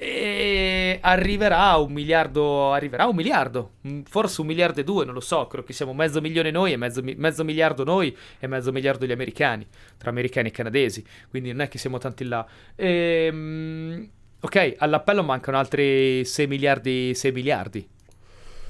E 0.00 0.98
arriverà 1.02 1.74
un 1.76 1.92
miliardo, 1.92 2.72
arriverà 2.72 3.06
un 3.06 3.16
miliardo, 3.16 3.72
mm, 3.86 4.02
forse 4.02 4.40
un 4.42 4.46
miliardo 4.46 4.78
e 4.78 4.84
due, 4.84 5.04
non 5.04 5.12
lo 5.12 5.20
so. 5.20 5.46
Credo 5.48 5.66
che 5.66 5.72
siamo 5.72 5.92
mezzo 5.92 6.20
milione 6.20 6.52
noi 6.52 6.72
e 6.72 6.76
mezzo, 6.76 7.02
mezzo 7.02 7.42
miliardo 7.42 7.82
noi 7.82 8.16
e 8.38 8.46
mezzo 8.46 8.70
miliardo 8.70 9.06
gli 9.06 9.12
americani, 9.12 9.66
tra 9.96 10.10
americani 10.10 10.48
e 10.48 10.50
canadesi. 10.52 11.04
Quindi 11.28 11.50
non 11.50 11.62
è 11.62 11.68
che 11.68 11.78
siamo 11.78 11.98
tanti 11.98 12.24
là. 12.24 12.46
E, 12.76 13.28
um, 13.32 14.08
ok, 14.40 14.74
all'appello 14.78 15.24
mancano 15.24 15.58
altri 15.58 16.24
6 16.24 16.46
miliardi, 16.46 17.12
6 17.14 17.32
miliardi 17.32 17.88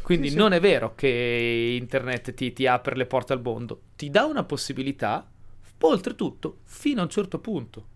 quindi 0.09 0.31
sì, 0.31 0.37
non 0.37 0.55
è 0.55 0.61
vero 0.61 0.94
che 0.94 1.77
internet 1.79 2.33
ti, 2.33 2.55
ti, 2.55 2.66
apre 2.66 2.97
le 2.97 3.05
porte 3.05 3.35
al 3.35 3.42
mondo, 3.42 3.83
ti 3.94 4.09
dà 4.09 4.25
una 4.25 4.42
possibilità, 4.42 5.31
oltretutto, 5.81 6.61
fino 6.64 7.01
a 7.01 7.03
un 7.03 7.11
certo 7.11 7.38
punto. 7.40 7.87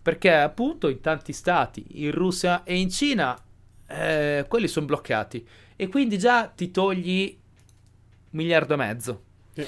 Perché 0.00 0.32
appunto 0.32 0.88
in 0.88 1.00
tanti 1.00 1.32
stati, 1.32 2.04
in 2.04 2.12
Russia 2.12 2.62
e 2.62 2.78
in 2.78 2.88
Cina, 2.88 3.36
eh, 3.88 4.44
quelli 4.46 4.68
sono 4.68 4.86
bloccati. 4.86 5.44
E 5.74 5.88
quindi 5.88 6.18
già 6.18 6.46
ti 6.46 6.70
togli 6.70 7.36
un 7.36 8.28
miliardo 8.30 8.74
e 8.74 8.76
mezzo. 8.76 9.22
Sì. 9.54 9.66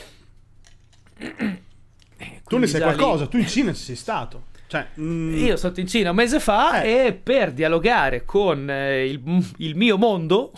tu 2.47 2.59
ne 2.59 2.67
sai 2.69 2.81
qualcosa, 2.81 3.25
lì... 3.25 3.31
tu 3.31 3.39
in 3.39 3.49
Cina 3.49 3.75
sei 3.75 3.97
stato. 3.97 4.45
Cioè, 4.69 4.87
mm... 5.01 5.35
Io 5.35 5.45
sono 5.47 5.57
stato 5.57 5.81
in 5.81 5.89
Cina 5.89 6.11
un 6.11 6.17
mese 6.17 6.41
fa 6.41 6.83
eh. 6.83 7.07
e 7.07 7.13
per 7.15 7.53
dialogare 7.53 8.27
con 8.27 8.69
eh, 8.69 9.07
il, 9.09 9.21
il, 9.57 9.75
mio 9.75 9.97
mondo 9.97 10.53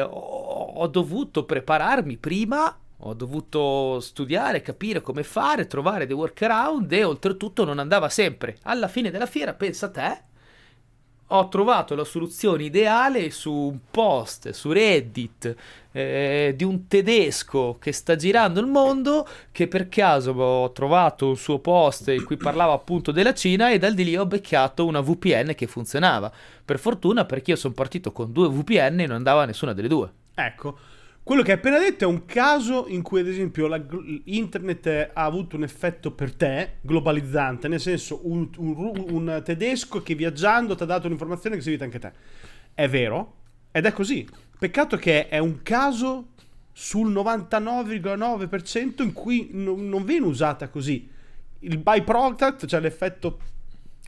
ho, 0.00 0.72
ho 0.76 0.86
dovuto 0.86 1.44
prepararmi 1.44 2.16
prima 2.16 2.78
ho 3.06 3.12
dovuto 3.12 4.00
studiare, 4.00 4.62
capire 4.62 5.02
come 5.02 5.22
fare, 5.24 5.66
trovare 5.66 6.06
dei 6.06 6.16
workaround 6.16 6.90
e 6.90 7.04
oltretutto 7.04 7.64
non 7.64 7.78
andava 7.78 8.08
sempre. 8.08 8.56
Alla 8.62 8.88
fine 8.88 9.10
della 9.10 9.26
fiera, 9.26 9.52
pensa 9.52 9.86
a 9.86 9.90
te, 9.90 10.22
ho 11.28 11.48
trovato 11.48 11.94
la 11.94 12.04
soluzione 12.04 12.64
ideale 12.64 13.30
su 13.30 13.52
un 13.52 13.78
post 13.90 14.50
su 14.50 14.72
Reddit 14.72 15.54
eh, 15.92 16.52
di 16.56 16.64
un 16.64 16.86
tedesco 16.86 17.76
che 17.80 17.92
sta 17.92 18.16
girando 18.16 18.60
il 18.60 18.66
mondo 18.66 19.26
che 19.50 19.68
per 19.68 19.88
caso 19.88 20.32
ho 20.32 20.72
trovato 20.72 21.28
un 21.28 21.36
suo 21.36 21.60
post 21.60 22.08
in 22.08 22.24
cui 22.24 22.36
parlava 22.36 22.72
appunto 22.72 23.10
della 23.12 23.32
Cina 23.32 23.70
e 23.70 23.78
dal 23.78 23.94
di 23.94 24.04
lì 24.04 24.16
ho 24.16 24.26
beccato 24.26 24.84
una 24.84 25.00
VPN 25.00 25.54
che 25.54 25.66
funzionava. 25.66 26.32
Per 26.64 26.78
fortuna 26.78 27.24
perché 27.24 27.52
io 27.52 27.56
sono 27.56 27.74
partito 27.74 28.10
con 28.12 28.32
due 28.32 28.48
VPN 28.48 29.00
e 29.00 29.06
non 29.06 29.16
andava 29.16 29.44
nessuna 29.44 29.72
delle 29.72 29.88
due. 29.88 30.10
Ecco 30.34 30.78
Quello 31.24 31.40
che 31.40 31.52
hai 31.52 31.56
appena 31.56 31.78
detto 31.78 32.04
è 32.04 32.06
un 32.06 32.26
caso 32.26 32.86
in 32.86 33.00
cui, 33.00 33.20
ad 33.20 33.26
esempio, 33.26 33.66
la, 33.66 33.82
internet 34.24 35.10
ha 35.14 35.24
avuto 35.24 35.56
un 35.56 35.62
effetto 35.62 36.10
per 36.10 36.34
te 36.34 36.74
globalizzante, 36.82 37.66
nel 37.66 37.80
senso 37.80 38.20
un, 38.24 38.46
un, 38.58 39.06
un 39.08 39.40
tedesco 39.42 40.02
che 40.02 40.14
viaggiando 40.14 40.74
ti 40.74 40.82
ha 40.82 40.86
dato 40.86 41.06
un'informazione 41.06 41.56
che 41.56 41.62
serviva 41.62 41.84
anche 41.84 41.96
a 41.96 42.00
te. 42.00 42.12
È 42.74 42.86
vero, 42.90 43.36
ed 43.72 43.86
è 43.86 43.92
così. 43.92 44.28
Peccato 44.58 44.98
che 44.98 45.28
è 45.28 45.38
un 45.38 45.62
caso 45.62 46.32
sul 46.72 47.10
99,9% 47.10 49.02
in 49.02 49.14
cui 49.14 49.48
non, 49.52 49.88
non 49.88 50.04
viene 50.04 50.26
usata 50.26 50.68
così. 50.68 51.08
Il 51.60 51.78
byproduct, 51.78 52.66
cioè 52.66 52.80
l'effetto 52.80 53.38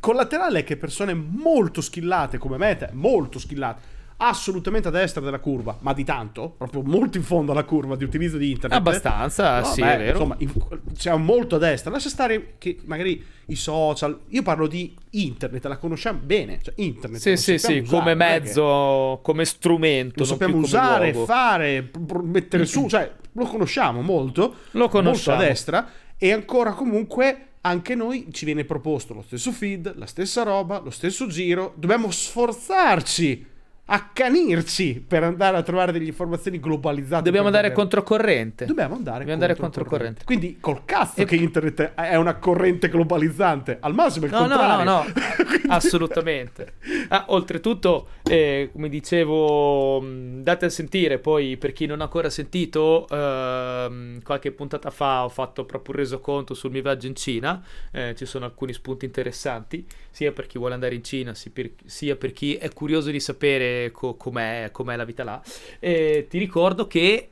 collaterale, 0.00 0.58
è 0.58 0.64
che 0.64 0.76
persone 0.76 1.14
molto 1.14 1.80
skillate 1.80 2.36
come 2.36 2.58
me, 2.58 2.76
te, 2.76 2.90
molto 2.92 3.38
skillate, 3.38 3.94
assolutamente 4.18 4.88
a 4.88 4.90
destra 4.90 5.20
della 5.20 5.38
curva, 5.38 5.76
ma 5.80 5.92
di 5.92 6.04
tanto, 6.04 6.54
proprio 6.56 6.82
molto 6.82 7.18
in 7.18 7.22
fondo 7.22 7.52
alla 7.52 7.64
curva 7.64 7.96
di 7.96 8.04
utilizzo 8.04 8.38
di 8.38 8.50
internet. 8.50 8.78
Abbastanza, 8.78 9.60
no, 9.60 9.66
sì, 9.66 9.80
beh, 9.80 9.94
è 9.94 9.98
vero. 9.98 10.12
Insomma, 10.12 10.36
in, 10.38 10.52
cioè 10.96 11.16
molto 11.16 11.56
a 11.56 11.58
destra. 11.58 11.90
Lascia 11.90 12.08
stare 12.08 12.54
che 12.58 12.78
magari 12.84 13.22
i 13.46 13.56
social, 13.56 14.20
io 14.28 14.42
parlo 14.42 14.66
di 14.66 14.94
internet, 15.10 15.64
la 15.66 15.76
conosciamo 15.76 16.20
bene, 16.22 16.60
cioè 16.62 16.74
internet. 16.76 17.20
Sì, 17.20 17.36
sì, 17.36 17.58
sì, 17.58 17.78
usare, 17.78 17.98
come 17.98 18.14
mezzo, 18.14 19.20
come 19.22 19.44
strumento. 19.44 20.14
Lo 20.20 20.24
sappiamo 20.24 20.56
usare, 20.56 21.12
fare, 21.12 21.90
mettere 22.22 22.64
su, 22.64 22.88
cioè 22.88 23.12
lo 23.32 23.44
conosciamo 23.44 24.00
molto, 24.00 24.54
lo 24.72 24.88
conosciamo. 24.88 25.36
molto 25.36 25.44
a 25.44 25.48
destra 25.48 25.88
e 26.16 26.32
ancora 26.32 26.72
comunque 26.72 27.48
anche 27.60 27.94
noi 27.94 28.28
ci 28.30 28.44
viene 28.44 28.64
proposto 28.64 29.12
lo 29.12 29.22
stesso 29.22 29.52
feed, 29.52 29.94
la 29.96 30.06
stessa 30.06 30.42
roba, 30.42 30.78
lo 30.78 30.90
stesso 30.90 31.26
giro, 31.26 31.74
dobbiamo 31.76 32.10
sforzarci 32.10 33.54
accanirci 33.88 35.04
per 35.06 35.22
andare 35.22 35.56
a 35.56 35.62
trovare 35.62 35.92
delle 35.92 36.06
informazioni 36.06 36.58
globalizzate. 36.58 37.22
Dobbiamo 37.22 37.46
andare 37.46 37.72
controcorrente. 37.72 38.64
Dobbiamo 38.64 38.96
andare, 38.96 39.18
Dobbiamo 39.18 39.42
andare 39.42 39.58
controcorrente. 39.58 40.24
Quindi 40.24 40.58
col 40.60 40.84
cazzo 40.84 41.20
e... 41.20 41.24
che 41.24 41.36
internet 41.36 41.94
è 41.94 42.16
una 42.16 42.34
corrente 42.36 42.88
globalizzante. 42.88 43.78
Al 43.80 43.94
massimo 43.94 44.26
il 44.26 44.32
no, 44.32 44.38
contrario. 44.38 44.84
No, 44.84 44.84
no, 44.84 45.04
no, 45.06 45.12
Quindi... 45.46 45.68
assolutamente. 45.68 46.74
Ah, 47.08 47.26
oltretutto, 47.28 48.08
eh, 48.24 48.70
come 48.72 48.88
dicevo, 48.88 50.04
date 50.40 50.64
a 50.64 50.70
sentire, 50.70 51.18
poi 51.18 51.56
per 51.56 51.72
chi 51.72 51.86
non 51.86 52.00
ha 52.00 52.04
ancora 52.04 52.28
sentito, 52.28 53.06
eh, 53.08 54.18
qualche 54.24 54.50
puntata 54.50 54.90
fa 54.90 55.24
ho 55.24 55.28
fatto 55.28 55.64
proprio 55.64 55.94
un 55.94 56.00
resoconto 56.00 56.54
sul 56.54 56.72
mio 56.72 56.82
viaggio 56.82 57.06
in 57.06 57.14
Cina. 57.14 57.62
Eh, 57.92 58.14
ci 58.16 58.26
sono 58.26 58.46
alcuni 58.46 58.72
spunti 58.72 59.04
interessanti, 59.04 59.86
sia 60.16 60.32
per 60.32 60.46
chi 60.46 60.56
vuole 60.56 60.72
andare 60.72 60.94
in 60.94 61.04
Cina, 61.04 61.34
sia 61.34 62.16
per 62.16 62.32
chi 62.32 62.54
è 62.54 62.72
curioso 62.72 63.10
di 63.10 63.20
sapere 63.20 63.90
co- 63.90 64.14
com'è, 64.14 64.70
com'è, 64.72 64.96
la 64.96 65.04
vita 65.04 65.24
là. 65.24 65.42
E 65.78 66.24
ti 66.26 66.38
ricordo 66.38 66.86
che 66.86 67.28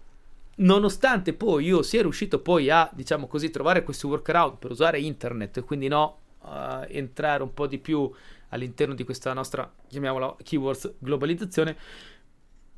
nonostante 0.56 1.32
poi 1.32 1.64
io 1.64 1.80
sia 1.80 2.02
riuscito 2.02 2.40
poi 2.40 2.68
a, 2.68 2.90
diciamo 2.92 3.26
così, 3.26 3.48
trovare 3.48 3.84
questi 3.84 4.04
workaround 4.04 4.58
per 4.58 4.70
usare 4.70 5.00
internet 5.00 5.64
quindi 5.64 5.88
no, 5.88 6.18
uh, 6.42 6.84
entrare 6.88 7.42
un 7.42 7.54
po' 7.54 7.66
di 7.66 7.78
più 7.78 8.10
all'interno 8.50 8.92
di 8.92 9.02
questa 9.04 9.32
nostra, 9.32 9.72
chiamiamola 9.88 10.36
keywords, 10.42 10.96
globalizzazione, 10.98 11.76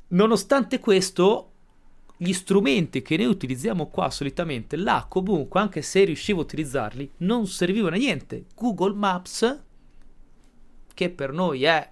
nonostante 0.07 0.79
questo 0.79 1.51
gli 2.15 2.31
strumenti 2.31 3.01
che 3.01 3.17
noi 3.17 3.25
utilizziamo 3.25 3.87
qua 3.87 4.09
solitamente, 4.09 4.77
là 4.77 5.05
comunque, 5.09 5.59
anche 5.59 5.81
se 5.81 6.05
riuscivo 6.05 6.39
a 6.39 6.43
utilizzarli, 6.43 7.11
non 7.17 7.45
servivano 7.45 7.95
a 7.95 7.99
niente. 7.99 8.45
Google 8.55 8.93
Maps, 8.93 9.65
che 10.97 11.11
per 11.11 11.31
noi 11.31 11.63
è 11.63 11.91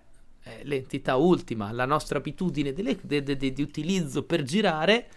l'entità 0.64 1.16
ultima, 1.16 1.72
la 1.72 1.86
nostra 1.86 2.18
abitudine 2.18 2.74
delle, 2.74 2.98
de, 3.04 3.22
de, 3.22 3.38
de, 3.38 3.54
di 3.54 3.62
utilizzo 3.62 4.24
per 4.24 4.42
girare, 4.42 5.08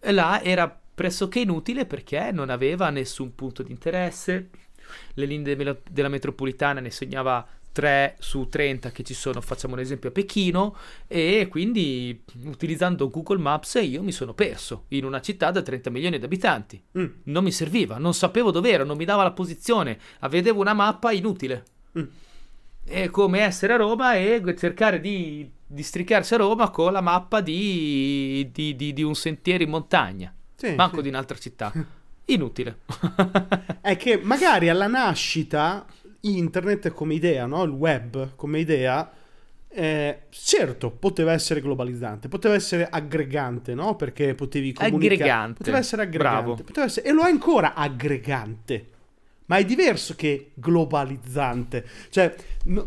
là 0.00 0.42
era 0.42 0.80
pressoché 0.94 1.40
inutile 1.40 1.84
perché 1.84 2.30
non 2.32 2.48
aveva 2.48 2.88
nessun 2.88 3.34
punto 3.34 3.62
di 3.62 3.72
interesse. 3.72 4.48
Le 5.12 5.26
linee 5.26 5.54
de, 5.54 5.82
della 5.90 6.08
metropolitana 6.08 6.80
ne 6.80 6.90
segnava 6.90 7.46
3 7.72 8.16
su 8.18 8.48
30 8.48 8.90
che 8.90 9.02
ci 9.02 9.12
sono, 9.12 9.42
facciamo 9.42 9.74
un 9.74 9.80
esempio 9.80 10.08
a 10.08 10.12
Pechino, 10.12 10.74
e 11.06 11.46
quindi 11.50 12.22
utilizzando 12.44 13.10
Google 13.10 13.36
Maps 13.36 13.78
io 13.82 14.02
mi 14.02 14.12
sono 14.12 14.32
perso 14.32 14.84
in 14.88 15.04
una 15.04 15.20
città 15.20 15.50
da 15.50 15.60
30 15.60 15.90
milioni 15.90 16.18
di 16.18 16.24
abitanti. 16.24 16.82
Mm. 16.98 17.06
Non 17.24 17.44
mi 17.44 17.52
serviva, 17.52 17.98
non 17.98 18.14
sapevo 18.14 18.50
dove 18.50 18.70
ero, 18.70 18.84
non 18.84 18.96
mi 18.96 19.04
dava 19.04 19.24
la 19.24 19.32
posizione, 19.32 19.98
vedevo 20.30 20.62
una 20.62 20.72
mappa 20.72 21.12
inutile. 21.12 21.64
Mm 21.98 22.04
è 22.86 23.10
come 23.10 23.40
essere 23.40 23.72
a 23.72 23.76
Roma 23.76 24.14
e 24.14 24.42
cercare 24.56 25.00
di 25.00 25.50
districarsi 25.66 26.34
a 26.34 26.38
Roma 26.38 26.70
con 26.70 26.92
la 26.92 27.00
mappa 27.00 27.40
di, 27.40 28.48
di, 28.52 28.76
di, 28.76 28.92
di 28.92 29.02
un 29.02 29.14
sentiero 29.14 29.64
in 29.64 29.70
montagna, 29.70 30.32
sì, 30.54 30.74
manco 30.74 30.96
sì. 30.96 31.02
di 31.02 31.08
un'altra 31.08 31.36
città. 31.36 31.72
Inutile. 32.26 32.78
è 33.80 33.96
che 33.96 34.18
magari 34.22 34.68
alla 34.68 34.86
nascita 34.86 35.84
internet 36.20 36.90
come 36.92 37.14
idea, 37.14 37.46
no? 37.46 37.62
il 37.64 37.70
web 37.70 38.34
come 38.36 38.60
idea, 38.60 39.10
eh, 39.68 40.22
certo, 40.30 40.90
poteva 40.90 41.32
essere 41.32 41.60
globalizzante, 41.60 42.28
poteva 42.28 42.54
essere 42.54 42.88
aggregante, 42.88 43.74
no? 43.74 43.94
Perché 43.96 44.34
potevi 44.34 44.72
comunicare. 44.72 45.14
Aggregante. 45.14 45.58
Poteva 45.58 45.78
essere 45.78 46.02
aggregante. 46.02 46.62
Poteva 46.62 46.86
essere, 46.86 47.06
e 47.06 47.12
lo 47.12 47.22
è 47.22 47.28
ancora 47.30 47.74
aggregante 47.74 48.94
ma 49.46 49.56
è 49.56 49.64
diverso 49.64 50.14
che 50.14 50.52
globalizzante. 50.54 51.86
Cioè, 52.10 52.34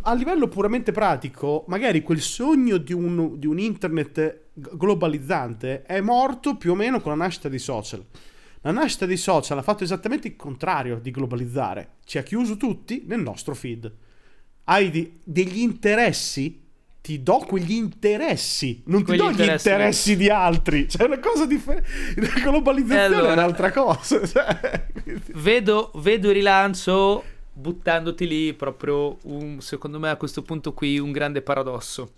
a 0.02 0.13
livello 0.13 0.48
puramente 0.48 0.91
pratico, 0.91 1.65
magari 1.67 2.02
quel 2.02 2.22
sogno 2.22 2.78
di 2.78 2.93
un, 2.93 3.38
di 3.39 3.48
un, 3.48 3.60
internet 3.60 4.48
globalizzante 4.54 5.84
è 5.84 6.02
morto 6.02 6.58
più 6.58 6.72
o 6.72 6.76
meno 6.76 7.02
con 7.02 7.12
la 7.12 7.24
nascita 7.24 7.50
dei 7.50 7.60
social. 7.60 8.06
La 8.62 8.72
nascita 8.72 9.06
dei 9.06 9.17
social 9.17 9.58
ha 9.58 9.63
fatto 9.63 9.84
esattamente 9.84 10.28
il 10.28 10.36
contrario 10.36 11.00
di 11.00 11.12
globalizzare. 11.12 11.95
Ci 12.04 12.17
ha 12.17 12.24
chiuso 12.24 12.58
tutti 12.58 13.04
nel 13.08 13.22
nostro 13.22 13.56
feed. 13.56 13.91
Hai 14.65 14.89
di, 14.89 15.19
degli 15.24 15.60
interessi 15.60 16.67
ti 17.02 17.24
do 17.24 17.38
quegli 17.40 17.72
interessi, 17.72 18.82
non 18.86 19.04
quegli 19.04 19.20
ti 19.20 19.24
do 19.24 19.32
interessi 19.32 19.70
gli 19.70 19.72
interessi 19.72 20.16
di 20.18 20.30
altri. 20.30 20.86
C'è 20.86 20.98
cioè, 20.98 21.08
una 21.08 21.20
cosa 21.20 21.46
differente. 21.46 21.88
La 22.16 22.42
globalizzazione 22.42 23.06
allora, 23.06 23.30
è 23.30 23.34
un'altra 23.34 23.72
cosa. 23.72 24.26
Cioè, 24.28 24.88
vedo, 25.34 25.92
vedo 25.96 26.28
il 26.28 26.34
rilancio 26.34 27.24
buttandoti 27.52 28.28
lì 28.28 28.54
proprio, 28.54 29.18
un, 29.24 29.60
secondo 29.62 30.00
me 30.00 30.10
a 30.10 30.16
questo 30.18 30.42
punto 30.42 30.74
qui, 30.74 31.00
un 31.00 31.12
grande 31.12 31.42
paradosso. 31.42 32.14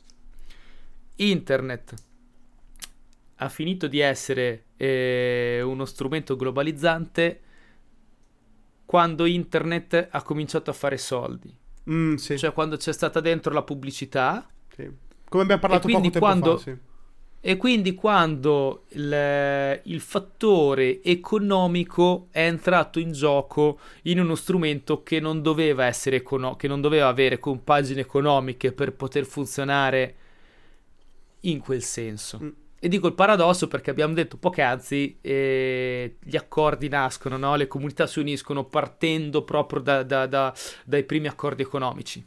Internet 1.15 1.94
ha 3.36 3.50
finito 3.50 3.88
di 3.88 4.00
essere 4.00 4.65
eh, 4.78 5.62
uno 5.63 5.86
strumento 5.86 6.36
globalizzante 6.36 7.41
quando 8.86 9.26
internet 9.26 10.08
ha 10.12 10.22
cominciato 10.22 10.70
a 10.70 10.74
fare 10.74 10.98
soldi. 10.98 11.56
Mm, 11.89 12.15
sì. 12.15 12.38
Cioè 12.38 12.54
quando 12.54 12.78
c'è 12.78 12.94
stata 12.94 13.20
dentro 13.20 13.54
la 13.54 13.63
pubblicità 13.63 14.48
sì. 14.82 14.91
Come 15.30 15.44
abbiamo 15.44 15.62
parlato 15.62 15.88
poco 15.88 16.02
tempo 16.02 16.20
quando, 16.20 16.58
fa, 16.58 16.63
sì. 16.63 16.78
E 17.44 17.58
quindi 17.58 17.96
quando 17.96 18.84
il, 18.89 19.82
il, 19.86 20.00
fattore 20.00 21.02
economico 21.02 22.28
è 22.30 22.46
entrato 22.46 23.00
in 23.00 23.13
gioco 23.13 23.80
in 24.04 24.20
uno 24.20 24.36
strumento 24.36 25.02
che 25.02 25.20
non 25.20 25.41
doveva 25.41 25.86
essere 25.86 26.17
econo- 26.17 26.56
che 26.56 26.67
non 26.67 26.82
doveva 26.82 27.08
avere 27.08 27.39
compagini 27.39 28.00
economiche 28.00 28.74
per 28.74 28.94
poter 28.94 29.26
funzionare 29.26 30.15
in 31.41 31.60
quel 31.60 31.82
senso. 31.82 32.39
Mm. 32.44 32.50
E 32.80 32.88
dico 32.88 33.08
il 33.08 33.13
paradosso 33.13 33.67
perché 33.67 33.89
abbiamo 33.89 34.13
detto 34.13 34.38
poc'anzi 34.38 35.17
eh, 35.22 36.17
gli 36.20 36.36
accordi 36.36 36.89
nascono, 36.89 37.38
no? 37.38 37.56
le 37.56 37.67
comunità 37.67 38.06
si 38.06 38.20
uniscono 38.20 38.65
partendo 38.65 39.44
proprio 39.44 39.82
da, 39.82 40.04
da, 40.04 40.28
da, 40.28 40.54
dai 40.86 41.04
primi 41.04 41.28
accordi 41.28 41.63
economici. 41.63 42.24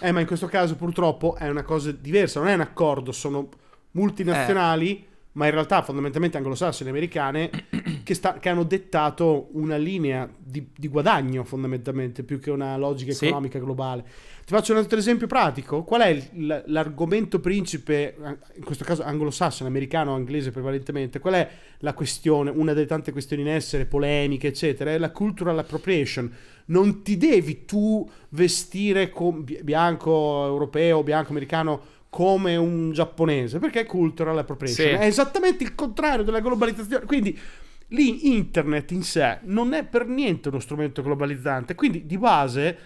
Eh, 0.00 0.12
ma 0.12 0.20
in 0.20 0.26
questo 0.26 0.46
caso 0.46 0.76
purtroppo 0.76 1.36
è 1.36 1.48
una 1.48 1.62
cosa 1.62 1.90
diversa, 1.92 2.40
non 2.40 2.48
è 2.48 2.54
un 2.54 2.60
accordo, 2.60 3.12
sono 3.12 3.48
multinazionali, 3.92 4.98
eh. 4.98 5.06
ma 5.32 5.46
in 5.46 5.52
realtà 5.52 5.82
fondamentalmente 5.82 6.36
anglosassoni 6.36 6.90
americane 6.90 7.50
che, 8.04 8.14
sta, 8.14 8.38
che, 8.38 8.48
hanno 8.48 8.64
dettato 8.64 9.48
una 9.52 9.76
linea 9.76 10.28
di, 10.38 10.68
di, 10.76 10.88
guadagno 10.88 11.44
fondamentalmente 11.44 12.22
più 12.22 12.38
che 12.38 12.50
una 12.50 12.76
logica 12.76 13.12
sì. 13.12 13.26
economica 13.26 13.58
globale. 13.58 14.04
Ti 14.46 14.54
faccio 14.54 14.70
un 14.70 14.78
altro 14.78 14.96
esempio 14.96 15.26
pratico. 15.26 15.82
Qual 15.82 16.02
è 16.02 16.30
l'argomento 16.66 17.40
principe, 17.40 18.14
in 18.54 18.62
questo 18.62 18.84
caso 18.84 19.02
anglosassone, 19.02 19.68
americano, 19.68 20.16
inglese 20.16 20.52
prevalentemente? 20.52 21.18
Qual 21.18 21.34
è 21.34 21.50
la 21.78 21.94
questione, 21.94 22.50
una 22.50 22.72
delle 22.72 22.86
tante 22.86 23.10
questioni 23.10 23.42
in 23.42 23.48
essere, 23.48 23.86
polemiche, 23.86 24.46
eccetera? 24.46 24.92
È 24.92 24.98
la 24.98 25.10
cultural 25.10 25.58
appropriation 25.58 26.32
non 26.66 27.02
ti 27.02 27.16
devi 27.16 27.64
tu 27.64 28.08
vestire 28.30 29.10
con 29.10 29.44
bianco 29.44 30.46
europeo, 30.46 31.02
bianco 31.02 31.30
americano 31.30 31.80
come 32.08 32.54
un 32.54 32.92
giapponese, 32.92 33.58
perché 33.58 33.80
è 33.80 33.86
cultural 33.86 34.38
appropriation. 34.38 34.90
Sì. 34.90 34.94
È 34.94 35.06
esattamente 35.06 35.64
il 35.64 35.74
contrario 35.74 36.22
della 36.22 36.38
globalizzazione. 36.40 37.04
Quindi 37.04 37.36
lì 37.88 38.36
internet 38.36 38.92
in 38.92 39.02
sé 39.02 39.38
non 39.42 39.72
è 39.72 39.84
per 39.84 40.06
niente 40.06 40.50
uno 40.50 40.60
strumento 40.60 41.02
globalizzante, 41.02 41.74
quindi 41.74 42.06
di 42.06 42.16
base 42.16 42.78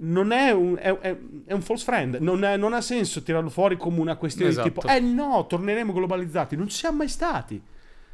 non 0.00 0.32
è 0.32 0.50
un, 0.50 0.76
è, 0.78 0.96
è, 0.98 1.52
un 1.52 1.62
false 1.62 1.84
friend, 1.84 2.16
non, 2.20 2.44
è, 2.44 2.56
non, 2.56 2.72
ha 2.72 2.80
senso 2.80 3.22
tirarlo 3.22 3.48
fuori 3.48 3.76
come 3.76 4.00
una 4.00 4.16
questione 4.16 4.50
esatto. 4.50 4.68
di 4.68 4.74
tipo, 4.74 4.86
eh 4.86 5.00
no, 5.00 5.46
torneremo 5.46 5.92
globalizzati, 5.92 6.56
non 6.56 6.68
ci 6.68 6.76
siamo 6.76 6.98
mai 6.98 7.08
stati. 7.08 7.60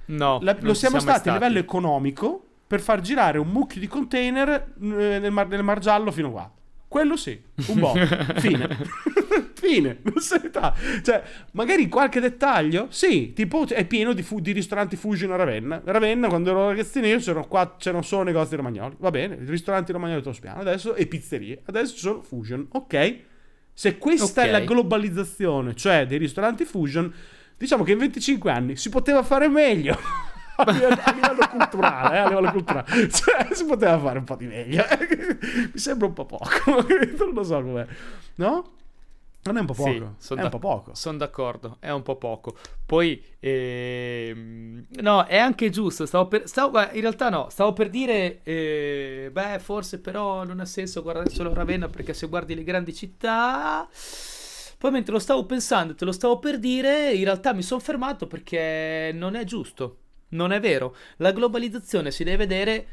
No, 0.07 0.39
La- 0.43 0.57
lo 0.59 0.73
ci 0.73 0.81
siamo 0.81 0.97
mai 0.97 1.05
stati 1.05 1.29
a 1.29 1.33
livello 1.33 1.59
economico 1.59 2.45
per 2.67 2.81
far 2.81 3.01
girare 3.01 3.39
un 3.39 3.49
mucchio 3.49 3.81
di 3.81 3.87
container 3.87 4.49
eh, 4.51 5.19
nel 5.19 5.31
mar, 5.31 5.47
nel 5.49 5.63
mar 5.63 5.79
giallo 5.79 6.11
fino 6.11 6.31
qua. 6.31 6.51
Quello 6.95 7.17
sì, 7.17 7.37
un 7.71 7.79
po'. 7.81 7.93
Fine. 8.39 8.69
Fine. 9.55 9.99
Non 10.03 10.21
se 10.21 10.39
ne 10.41 10.49
dà. 10.49 10.73
Cioè, 11.03 11.25
magari 11.55 11.89
qualche 11.89 12.21
dettaglio? 12.21 12.87
Sì, 12.91 13.33
tipo 13.33 13.67
è 13.67 13.85
pieno 13.85 14.13
di, 14.13 14.23
fu- 14.23 14.39
di 14.39 14.53
ristoranti 14.53 14.95
Fusion 14.95 15.33
a 15.33 15.35
Ravenna. 15.35 15.83
Ravenna, 15.85 16.29
quando 16.29 16.51
ero 16.51 16.69
ragazzino, 16.69 17.09
io 17.09 17.19
c'erano, 17.19 17.49
qua, 17.49 17.75
c'erano 17.77 18.03
solo 18.05 18.23
negozi 18.23 18.55
romagnoli. 18.55 18.95
Va 19.01 19.11
bene, 19.11 19.39
ristoranti 19.41 19.91
romagnoli 19.91 20.23
Tospiano. 20.23 20.61
Adesso 20.61 20.95
e 20.95 21.07
pizzerie. 21.07 21.63
Adesso 21.65 21.95
ci 21.95 22.01
sono 22.01 22.23
Fusion. 22.23 22.69
Ok. 22.71 23.17
Se 23.73 23.99
questa 23.99 24.43
Ok. 24.43 24.47
è 24.47 24.51
la 24.53 24.61
globalizzazione, 24.61 25.75
cioè 25.75 26.07
dei 26.07 26.19
ristoranti 26.19 26.65
Fusion, 26.65 27.13
diciamo 27.59 27.83
che 27.83 27.91
in 27.91 27.99
25 27.99 28.53
anni 28.53 28.77
si 28.77 28.89
poteva 28.89 29.25
fare 29.25 29.49
meglio. 29.49 29.99
a 30.63 30.71
livello, 31.13 31.49
culturale, 31.51 32.17
eh, 32.17 32.19
a 32.19 32.29
livello 32.29 32.51
culturale. 32.53 33.09
Cioè, 33.11 33.49
si 33.53 33.65
poteva 33.65 33.99
fare 33.99 34.19
un 34.19 34.25
po' 34.25 34.37
di 34.37 34.47
meglio. 34.47 34.85
Mi 35.73 35.79
sembra 35.79 36.07
un 36.07 36.13
po' 36.13 36.27
poco. 36.27 36.49
non 36.67 37.33
lo 37.33 37.43
so 37.43 37.63
com'è. 37.63 37.87
No? 38.37 38.73
Non 39.45 39.59
è 39.59 39.61
un 39.61 39.67
po' 39.67 39.75
poco. 39.75 40.15
Sì, 40.17 40.35
è 40.35 40.43
un 40.43 40.49
po' 40.49 40.59
poco. 40.59 40.95
Sono 40.95 41.19
d'accordo, 41.19 41.77
è 41.79 41.91
un 41.91 42.01
po' 42.01 42.17
poco. 42.17 42.57
Poi, 42.87 43.23
ehm, 43.41 44.87
no, 45.01 45.27
è 45.27 45.37
anche 45.37 45.69
giusto. 45.69 46.07
Stavo 46.07 46.29
per, 46.29 46.49
stavo- 46.49 46.81
in 46.81 47.01
realtà, 47.03 47.29
no, 47.29 47.49
stavo 47.51 47.75
per 47.75 47.91
dire, 47.91 48.41
eh, 48.43 49.29
beh, 49.31 49.59
forse 49.59 50.01
però 50.01 50.45
non 50.45 50.61
ha 50.61 50.65
senso 50.65 51.03
guardare 51.03 51.29
solo 51.29 51.53
Ravenna 51.53 51.89
perché 51.89 52.15
se 52.15 52.27
guardi 52.27 52.55
le 52.55 52.65
grandi 52.65 52.95
città. 52.95 53.87
Poi, 54.79 54.91
mentre 54.91 55.13
lo 55.13 55.19
stavo 55.19 55.45
pensando, 55.45 55.95
te 55.95 56.07
lo 56.07 56.13
stavo 56.13 56.39
per 56.39 56.59
dire, 56.59 57.13
in 57.13 57.25
realtà 57.25 57.53
mi 57.53 57.63
sono 57.63 57.81
fermato 57.81 58.27
perché 58.27 59.11
non 59.13 59.35
è 59.35 59.45
giusto. 59.45 59.99
Non 60.35 60.53
è 60.53 60.61
vero. 60.61 60.95
La 61.17 61.33
globalizzazione 61.33 62.11
si 62.11 62.25
deve 62.25 62.47
vedere 62.47 62.87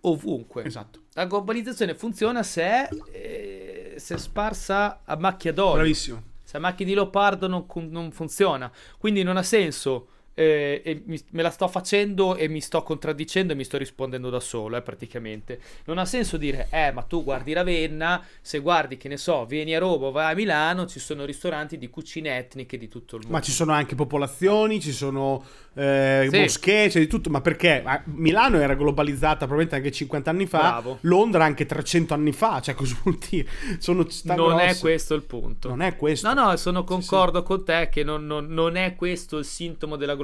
ovunque. 0.00 0.64
Esatto. 0.64 1.00
La 1.12 1.26
globalizzazione 1.26 1.94
funziona 1.94 2.42
se 2.42 2.62
è, 2.62 2.88
eh, 3.12 3.94
se 3.98 4.14
è 4.14 4.18
sparsa 4.18 5.02
a 5.04 5.16
macchia 5.16 5.52
d'olio. 5.52 5.74
Bravissimo. 5.74 6.22
Se 6.42 6.56
a 6.56 6.60
macchia 6.60 6.84
di 6.84 6.94
leopardo 6.94 7.46
non, 7.46 7.66
non 7.88 8.10
funziona. 8.10 8.70
Quindi 8.98 9.22
non 9.22 9.36
ha 9.36 9.42
senso. 9.42 10.08
Eh, 10.34 10.80
e 10.84 11.02
mi- 11.06 11.20
me 11.30 11.42
la 11.42 11.50
sto 11.50 11.68
facendo 11.68 12.36
e 12.36 12.48
mi 12.48 12.60
sto 12.60 12.82
contraddicendo 12.82 13.52
e 13.52 13.56
mi 13.56 13.64
sto 13.64 13.76
rispondendo 13.78 14.30
da 14.30 14.40
solo, 14.40 14.76
eh, 14.76 14.82
praticamente. 14.82 15.60
Non 15.84 15.98
ha 15.98 16.04
senso 16.04 16.36
dire, 16.36 16.68
eh, 16.70 16.90
ma 16.92 17.02
tu 17.02 17.22
guardi 17.22 17.52
Ravenna, 17.52 18.24
se 18.40 18.58
guardi, 18.60 18.96
che 18.96 19.08
ne 19.08 19.16
so, 19.16 19.44
vieni 19.44 19.74
a 19.74 19.78
Roma 19.78 20.06
o 20.06 20.10
vai 20.10 20.32
a 20.32 20.34
Milano, 20.34 20.86
ci 20.86 20.98
sono 21.00 21.24
ristoranti 21.24 21.76
di 21.78 21.88
cucine 21.90 22.36
etniche 22.38 22.78
di 22.78 22.88
tutto 22.88 23.16
il 23.16 23.22
mondo. 23.22 23.36
Ma 23.36 23.42
ci 23.42 23.52
sono 23.52 23.72
anche 23.72 23.94
popolazioni, 23.94 24.80
ci 24.80 24.92
sono 24.92 25.44
eh, 25.74 26.28
Sì. 26.30 26.38
moschee, 26.38 26.88
c'è 26.88 26.98
di 26.98 27.06
tutto. 27.06 27.30
Ma 27.30 27.40
perché? 27.40 27.80
Ma 27.84 28.00
Milano 28.06 28.58
era 28.58 28.74
globalizzata 28.74 29.46
probabilmente 29.46 29.76
anche 29.76 29.90
50 29.90 30.28
anni 30.30 30.46
fa. 30.46 30.58
Bravo. 30.58 30.98
Londra 31.02 31.44
anche 31.44 31.64
300 31.66 32.12
anni 32.14 32.32
fa. 32.32 32.60
Cioè, 32.60 32.74
cosa 32.74 32.96
vuol 33.02 33.16
dire? 33.30 33.48
Sono 33.78 34.06
città 34.06 34.34
non 34.34 34.58
è 34.58 34.64
grosse. 34.66 34.80
questo 34.80 35.14
il 35.14 35.22
punto. 35.22 35.68
Non 35.68 35.80
è 35.82 35.96
questo. 35.96 36.32
No, 36.32 36.48
no, 36.48 36.56
sono 36.56 36.84
concordo 36.84 37.42
con 37.42 37.64
te 37.64 37.88
che 37.90 38.02
non, 38.04 38.26
non- 38.26 38.46
non 38.48 38.76
è 38.76 38.94
questo 38.96 39.38
il 39.38 39.44
sintomo 39.46 39.96
della 39.96 40.14
globalizzazione. 40.14 40.21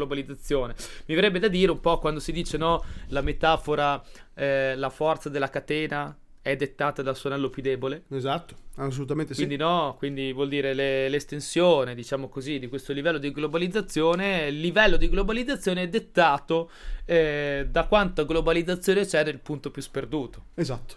Mi 1.07 1.15
verrebbe 1.15 1.39
da 1.39 1.49
dire 1.49 1.71
un 1.71 1.81
po' 1.81 1.99
quando 1.99 2.21
si 2.21 2.33
dice 2.33 2.57
no, 2.57 2.85
la 3.09 3.21
metafora, 3.21 4.03
eh, 4.35 4.75
la 4.77 4.91
forza 4.91 5.29
della 5.29 5.51
catena 5.51 6.17
è 6.41 6.57
dettata 6.57 7.03
dal 7.03 7.17
suo 7.17 7.29
anello 7.29 7.51
più 7.51 7.63
debole. 7.63 8.05
Esatto, 8.11 8.55
assolutamente 8.77 9.35
sì. 9.35 9.45
Quindi 9.45 9.57
no, 9.57 9.97
quindi 9.99 10.33
vuol 10.33 10.49
dire 10.49 10.73
le- 10.73 11.09
l'estensione, 11.09 11.95
diciamo 11.95 12.29
così, 12.29 12.59
di 12.59 12.69
questo 12.69 12.93
livello 12.93 13.19
di 13.19 13.31
globalizzazione. 13.33 14.47
Il 14.47 14.61
livello 14.61 14.97
di 14.97 15.11
globalizzazione 15.11 15.83
è 15.83 15.89
dettato 15.89 16.71
eh, 17.05 17.67
da 17.71 17.87
quanta 17.87 18.25
globalizzazione 18.25 19.05
c'è 19.05 19.25
nel 19.25 19.41
punto 19.41 19.71
più 19.71 19.83
sperduto. 19.83 20.45
Esatto. 20.55 20.95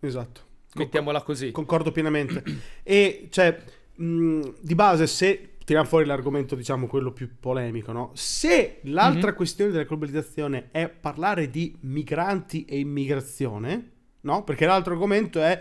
Esatto. 0.00 0.40
Mettiamola 0.74 1.22
così. 1.22 1.50
Concordo 1.50 1.90
pienamente. 1.90 2.42
e 2.82 3.28
cioè, 3.30 3.58
mh, 3.94 4.50
di 4.60 4.74
base, 4.74 5.06
se 5.06 5.50
tiriamo 5.68 5.86
fuori 5.86 6.06
l'argomento, 6.06 6.54
diciamo, 6.54 6.86
quello 6.86 7.12
più 7.12 7.28
polemico, 7.38 7.92
no? 7.92 8.10
Se 8.14 8.78
l'altra 8.84 9.32
Mhm. 9.32 9.36
questione 9.36 9.70
della 9.70 9.84
globalizzazione 9.84 10.68
è 10.70 10.88
parlare 10.88 11.50
di 11.50 11.76
migranti 11.80 12.64
e 12.64 12.78
immigrazione, 12.78 13.90
no? 14.22 14.44
Perché 14.44 14.64
l'altro 14.64 14.94
argomento 14.94 15.42
è 15.42 15.60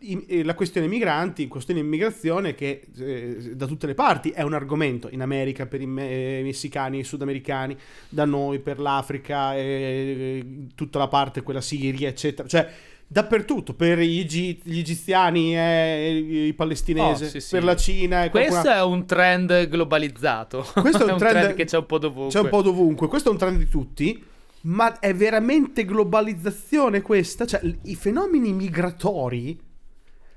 i- 0.00 0.24
eh, 0.26 0.42
la 0.42 0.54
questione 0.54 0.86
migranti, 0.86 1.48
questione 1.48 1.80
immigrazione 1.80 2.54
che 2.54 2.86
eh, 2.98 3.52
da 3.54 3.66
tutte 3.66 3.86
le 3.86 3.92
parti 3.94 4.30
è 4.30 4.40
un 4.40 4.54
argomento 4.54 5.08
in 5.10 5.20
America 5.20 5.66
per 5.66 5.82
i 5.82 5.86
me- 5.86 6.38
eh, 6.38 6.42
messicani 6.42 7.00
e 7.00 7.04
sudamericani, 7.04 7.76
da 8.08 8.24
noi 8.24 8.58
per 8.60 8.78
l'Africa, 8.80 9.54
eh, 9.54 10.66
tutta 10.74 10.98
la 10.98 11.08
parte 11.08 11.42
quella 11.42 11.60
Siria, 11.60 12.08
eccetera. 12.08 12.48
Cioè 12.48 12.68
dappertutto, 13.08 13.74
per 13.74 13.98
gli, 13.98 14.20
egi- 14.20 14.60
gli 14.62 14.78
egiziani 14.78 15.56
e 15.56 16.46
i 16.48 16.52
palestinesi, 16.54 17.24
Oh, 17.24 17.28
sì, 17.28 17.40
sì. 17.40 17.54
per 17.54 17.64
la 17.64 17.76
Cina 17.76 18.24
e 18.24 18.30
Questo 18.30 18.50
qualcuna- 18.62 18.76
è 18.76 18.82
un 18.82 19.06
trend 19.06 19.68
globalizzato. 19.68 20.66
Questo 20.80 21.06
è 21.06 21.12
un 21.12 21.18
trend- 21.18 21.54
che 21.54 21.64
c'è 21.64 21.78
un 21.78 21.86
po' 21.86 21.98
dovunque. 21.98 22.32
C'è 22.32 22.40
un 22.40 22.48
po' 22.50 22.62
dovunque, 22.62 23.08
questo 23.08 23.28
è 23.28 23.32
un 23.32 23.38
trend 23.38 23.58
di 23.58 23.68
tutti, 23.68 24.22
ma 24.62 24.98
è 24.98 25.14
veramente 25.14 25.84
globalizzazione 25.84 27.00
questa? 27.02 27.46
Cioè, 27.46 27.60
i 27.84 27.94
fenomeni 27.94 28.52
migratori 28.52 29.56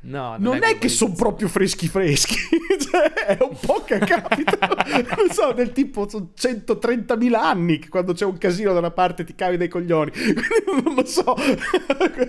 No, 0.01 0.37
non, 0.39 0.63
è, 0.63 0.77
che 0.77 0.87
sono 0.87 1.13
proprio 1.13 1.49
freschi 1.49 1.89
freschi, 1.89 2.35
cioè, 2.89 3.11
è 3.11 3.37
un 3.41 3.57
po' 3.59 3.83
che 3.83 3.99
capita, 3.99 4.57
non 5.17 5.29
so, 5.29 5.51
del 5.51 5.73
tipo 5.73 6.07
sono 6.07 6.31
130.000 6.39 7.33
anni 7.33 7.79
che 7.79 7.89
quando 7.89 8.13
c'è 8.13 8.23
un 8.23 8.37
casino 8.37 8.71
da 8.71 8.79
una 8.79 8.91
parte 8.91 9.25
ti 9.25 9.35
cavi 9.35 9.57
dai 9.57 9.67
coglioni, 9.67 10.11
quindi 10.15 10.81
non 10.85 10.95
lo 10.95 11.05
so, 11.05 11.35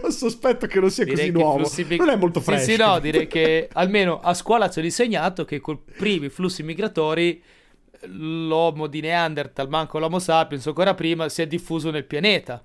sospetto 0.08 0.66
che 0.66 0.80
non 0.80 0.90
sia 0.90 1.04
Direi 1.04 1.30
così 1.30 1.38
i 1.38 1.42
nuovo, 1.42 1.58
flussi 1.58 1.96
non 1.96 2.08
è 2.08 2.16
molto 2.16 2.40
Sì, 2.40 2.46
fresco. 2.46 2.70
Sì, 2.72 2.76
no, 2.76 2.98
direi 2.98 3.28
che 3.28 3.68
almeno 3.72 4.18
a 4.18 4.34
scuola 4.34 4.68
ci 4.68 4.80
ho 4.80 4.82
insegnato 4.82 5.44
che 5.44 5.60
col 5.60 5.78
primi 5.78 6.28
flussi 6.28 6.64
migratori 6.64 7.40
l'uomo 8.06 8.88
di 8.88 9.00
Neanderthal, 9.00 9.68
manco 9.68 10.00
l'Homo 10.00 10.18
sapiens, 10.18 10.66
ancora 10.66 10.94
prima, 10.94 11.28
si 11.28 11.42
è 11.42 11.46
diffuso 11.46 11.90
nel 11.90 12.04
pianeta. 12.04 12.64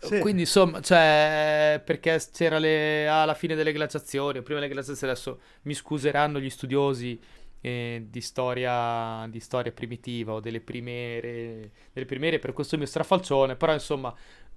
Sì. 0.00 0.20
Quindi 0.20 0.42
insomma, 0.42 0.80
cioè, 0.80 1.82
perché 1.84 2.20
c'era 2.32 2.58
le- 2.58 3.08
alla 3.08 3.34
fine 3.34 3.54
delle 3.56 3.72
glaciazioni, 3.72 4.38
o 4.38 4.42
prima 4.42 4.60
delle 4.60 4.72
glaciazioni, 4.72 5.12
adesso 5.12 5.40
mi 5.62 5.74
scuseranno 5.74 6.38
gli 6.40 6.50
studiosi 6.50 7.20
eh, 7.60 8.06
di, 8.08 8.20
storia, 8.20 9.26
di 9.28 9.40
storia 9.40 9.72
primitiva 9.72 10.34
o 10.34 10.40
delle 10.40 10.60
primere, 10.60 11.72
delle 11.92 12.06
primere 12.06 12.38
per 12.38 12.52
questo 12.52 12.76
mio 12.76 12.86
strafalcione, 12.86 13.56
però 13.56 13.72
insomma, 13.72 14.14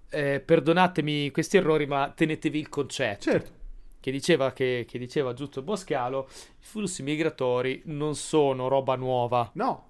eh, 0.10 0.39
perdonatemi 0.41 1.32
questi 1.32 1.58
errori, 1.58 1.88
ma 1.88 2.12
tenetevi 2.15 2.60
il 2.60 2.69
concetto 2.69 3.32
Certo, 3.32 3.51
che 3.99 4.12
diceva, 4.12 4.51
che, 4.54 4.86
che 4.88 4.99
diceva 4.99 5.34
giusto 5.34 5.62
Boscalo, 5.63 6.27
i 6.30 6.63
flussi 6.63 7.01
migratori 7.04 7.82
non 7.86 8.15
sono 8.15 8.67
roba 8.67 8.95
nuova. 8.95 9.49
no. 9.56 9.89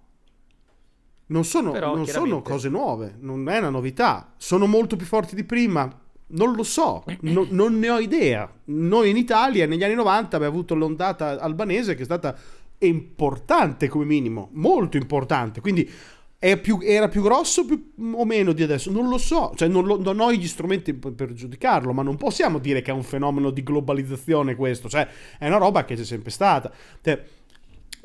Non 1.32 1.46
sono, 1.46 1.72
Però, 1.72 1.96
non 1.96 2.06
sono 2.06 2.42
cose 2.42 2.68
nuove, 2.70 3.16
non 3.22 3.48
è 3.50 3.58
una 3.60 3.70
novità. 3.70 4.34
Sono 4.38 4.66
molto 4.68 4.96
più 4.98 5.06
forti 5.06 5.34
di 5.36 5.44
prima? 5.46 5.90
Non 6.34 6.54
lo 6.56 6.64
so, 6.64 7.04
no- 7.22 7.48
non 7.50 7.80
ne 7.80 7.90
ho 7.90 8.00
idea. 8.00 8.50
Noi 8.66 9.10
in 9.10 9.18
Italia 9.18 9.66
negli 9.66 9.84
anni 9.84 9.96
90 9.96 10.36
abbiamo 10.36 10.54
avuto 10.54 10.76
l'ondata 10.76 11.40
albanese 11.40 11.96
che 11.96 12.02
è 12.02 12.06
stata 12.06 12.36
importante 12.80 13.88
come 13.88 14.06
minimo, 14.06 14.50
molto 14.54 14.98
importante. 14.98 15.62
Quindi 15.62 15.90
è 16.38 16.58
più- 16.60 16.80
era 16.82 17.08
più 17.08 17.22
grosso 17.22 17.66
più- 17.66 17.92
o 18.14 18.26
meno 18.26 18.52
di 18.52 18.64
adesso? 18.64 18.92
Non 18.92 19.08
lo 19.08 19.18
so, 19.18 19.52
cioè 19.56 19.68
non, 19.68 19.86
lo- 19.86 20.02
non 20.02 20.20
ho 20.20 20.32
gli 20.34 20.48
strumenti 20.48 20.94
per, 20.94 21.14
per 21.14 21.34
giudicarlo, 21.34 21.94
ma 21.94 22.02
non 22.02 22.18
possiamo 22.18 22.58
dire 22.58 22.82
che 22.82 22.92
è 22.92 22.94
un 22.94 23.04
fenomeno 23.04 23.52
di 23.52 23.62
globalizzazione 23.64 24.56
questo, 24.56 24.90
cioè 24.90 25.08
è 25.38 25.48
una 25.48 25.58
roba 25.58 25.86
che 25.86 25.96
c'è 25.96 26.04
sempre 26.04 26.32
stata. 26.32 26.72
Cioè, 27.02 27.24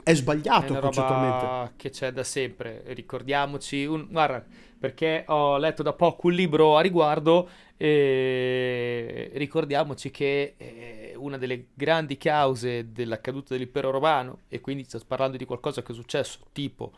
è 0.08 0.14
È 0.58 0.68
sbagliato 0.68 0.72
una 0.72 0.80
concettualmente. 0.80 1.56
roba 1.60 1.72
che 1.76 1.90
c'è 1.90 2.12
da 2.12 2.22
sempre, 2.22 2.82
ricordiamoci, 2.94 3.84
un- 3.86 4.06
guarda, 4.08 4.44
perché 4.78 5.24
ho 5.26 5.56
letto 5.58 5.82
da 5.82 5.94
poco 5.94 6.28
un 6.28 6.34
libro 6.34 6.76
a 6.76 6.80
riguardo 6.80 7.48
e 7.76 9.30
ricordiamoci 9.34 10.10
che 10.12 10.54
eh, 10.56 11.12
una 11.16 11.36
delle 11.38 11.68
grandi 11.74 12.16
cause 12.18 12.92
della 12.92 13.20
caduta 13.20 13.54
dell'impero 13.54 13.90
romano, 13.90 14.42
e 14.48 14.60
quindi 14.60 14.84
sto 14.84 15.00
parlando 15.06 15.36
di 15.36 15.44
qualcosa 15.44 15.82
che 15.82 15.90
è 15.92 15.94
successo 15.94 16.38
tipo 16.52 16.92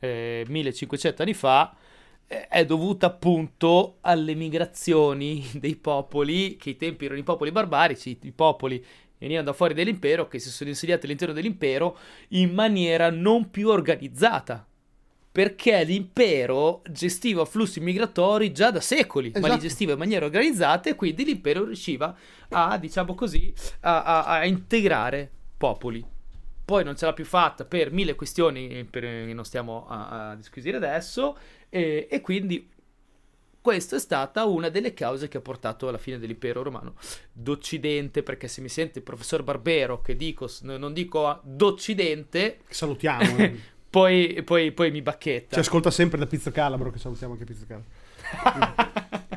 eh, 0.00 0.44
1500 0.48 1.22
anni 1.22 1.34
fa, 1.34 1.74
eh, 2.26 2.46
è 2.48 2.64
dovuta 2.66 3.06
appunto 3.06 3.98
alle 4.02 4.34
migrazioni 4.34 5.46
dei 5.54 5.76
popoli, 5.76 6.56
che 6.56 6.70
ai 6.70 6.76
tempi 6.76 7.04
erano 7.06 7.20
i 7.20 7.24
popoli 7.24 7.52
barbarici, 7.52 8.18
i 8.22 8.32
popoli 8.32 8.84
venivano 9.18 9.46
da 9.46 9.52
fuori 9.52 9.74
dell'impero, 9.74 10.28
che 10.28 10.38
si 10.38 10.50
sono 10.50 10.70
insediati 10.70 11.06
all'interno 11.06 11.34
dell'impero 11.34 11.98
in 12.28 12.52
maniera 12.54 13.10
non 13.10 13.50
più 13.50 13.68
organizzata. 13.68 14.66
Perché 15.30 15.84
l'impero 15.84 16.82
gestiva 16.90 17.44
flussi 17.44 17.78
migratori 17.80 18.50
già 18.52 18.70
da 18.70 18.80
secoli, 18.80 19.30
ma 19.34 19.40
li 19.40 19.44
Esatto. 19.46 19.60
gestiva 19.60 19.92
in 19.92 19.98
maniera 19.98 20.24
organizzata 20.24 20.88
e 20.90 20.94
quindi 20.96 21.24
l'impero 21.24 21.64
riusciva 21.64 22.16
a, 22.48 22.76
diciamo 22.78 23.14
così, 23.14 23.52
a, 23.80 24.02
a- 24.02 24.24
a 24.24 24.44
integrare 24.46 25.30
popoli. 25.56 26.04
poi 26.64 26.84
non 26.84 26.96
ce 26.96 27.06
l'ha 27.06 27.12
più 27.14 27.24
fatta 27.24 27.64
per 27.64 27.90
mille 27.92 28.14
questioni 28.14 28.86
che 28.90 29.32
non 29.32 29.44
stiamo 29.44 29.86
a, 29.88 30.30
a 30.30 30.34
disquisire 30.36 30.76
adesso, 30.76 31.36
e, 31.70 32.08
e 32.10 32.20
quindi 32.20 32.68
questa 33.68 33.96
è 33.96 34.00
stata 34.00 34.46
una 34.46 34.70
delle 34.70 34.94
cause 34.94 35.28
che 35.28 35.36
ha 35.36 35.40
portato 35.42 35.88
alla 35.88 35.98
fine 35.98 36.18
dell'impero 36.18 36.62
romano 36.62 36.94
d'Occidente, 37.30 38.22
perché 38.22 38.48
se 38.48 38.62
mi 38.62 38.70
sente 38.70 39.00
il 39.00 39.04
professor 39.04 39.42
Barbero 39.42 40.00
che 40.00 40.16
dico, 40.16 40.48
non 40.62 40.94
dico 40.94 41.38
d'Occidente, 41.42 42.60
salutiamo, 42.66 43.36
eh. 43.36 43.60
poi, 43.90 44.42
poi, 44.42 44.72
poi, 44.72 44.90
mi 44.90 45.02
bacchetta. 45.02 45.56
Ci 45.56 45.60
ascolta 45.60 45.90
sempre 45.90 46.16
da 46.16 46.24
Pizzo 46.24 46.50
Calabro, 46.50 46.90
che 46.90 46.98
salutiamo 46.98 47.34
anche 47.34 47.44
Pizzo 47.44 47.66
Calabro. 47.66 49.26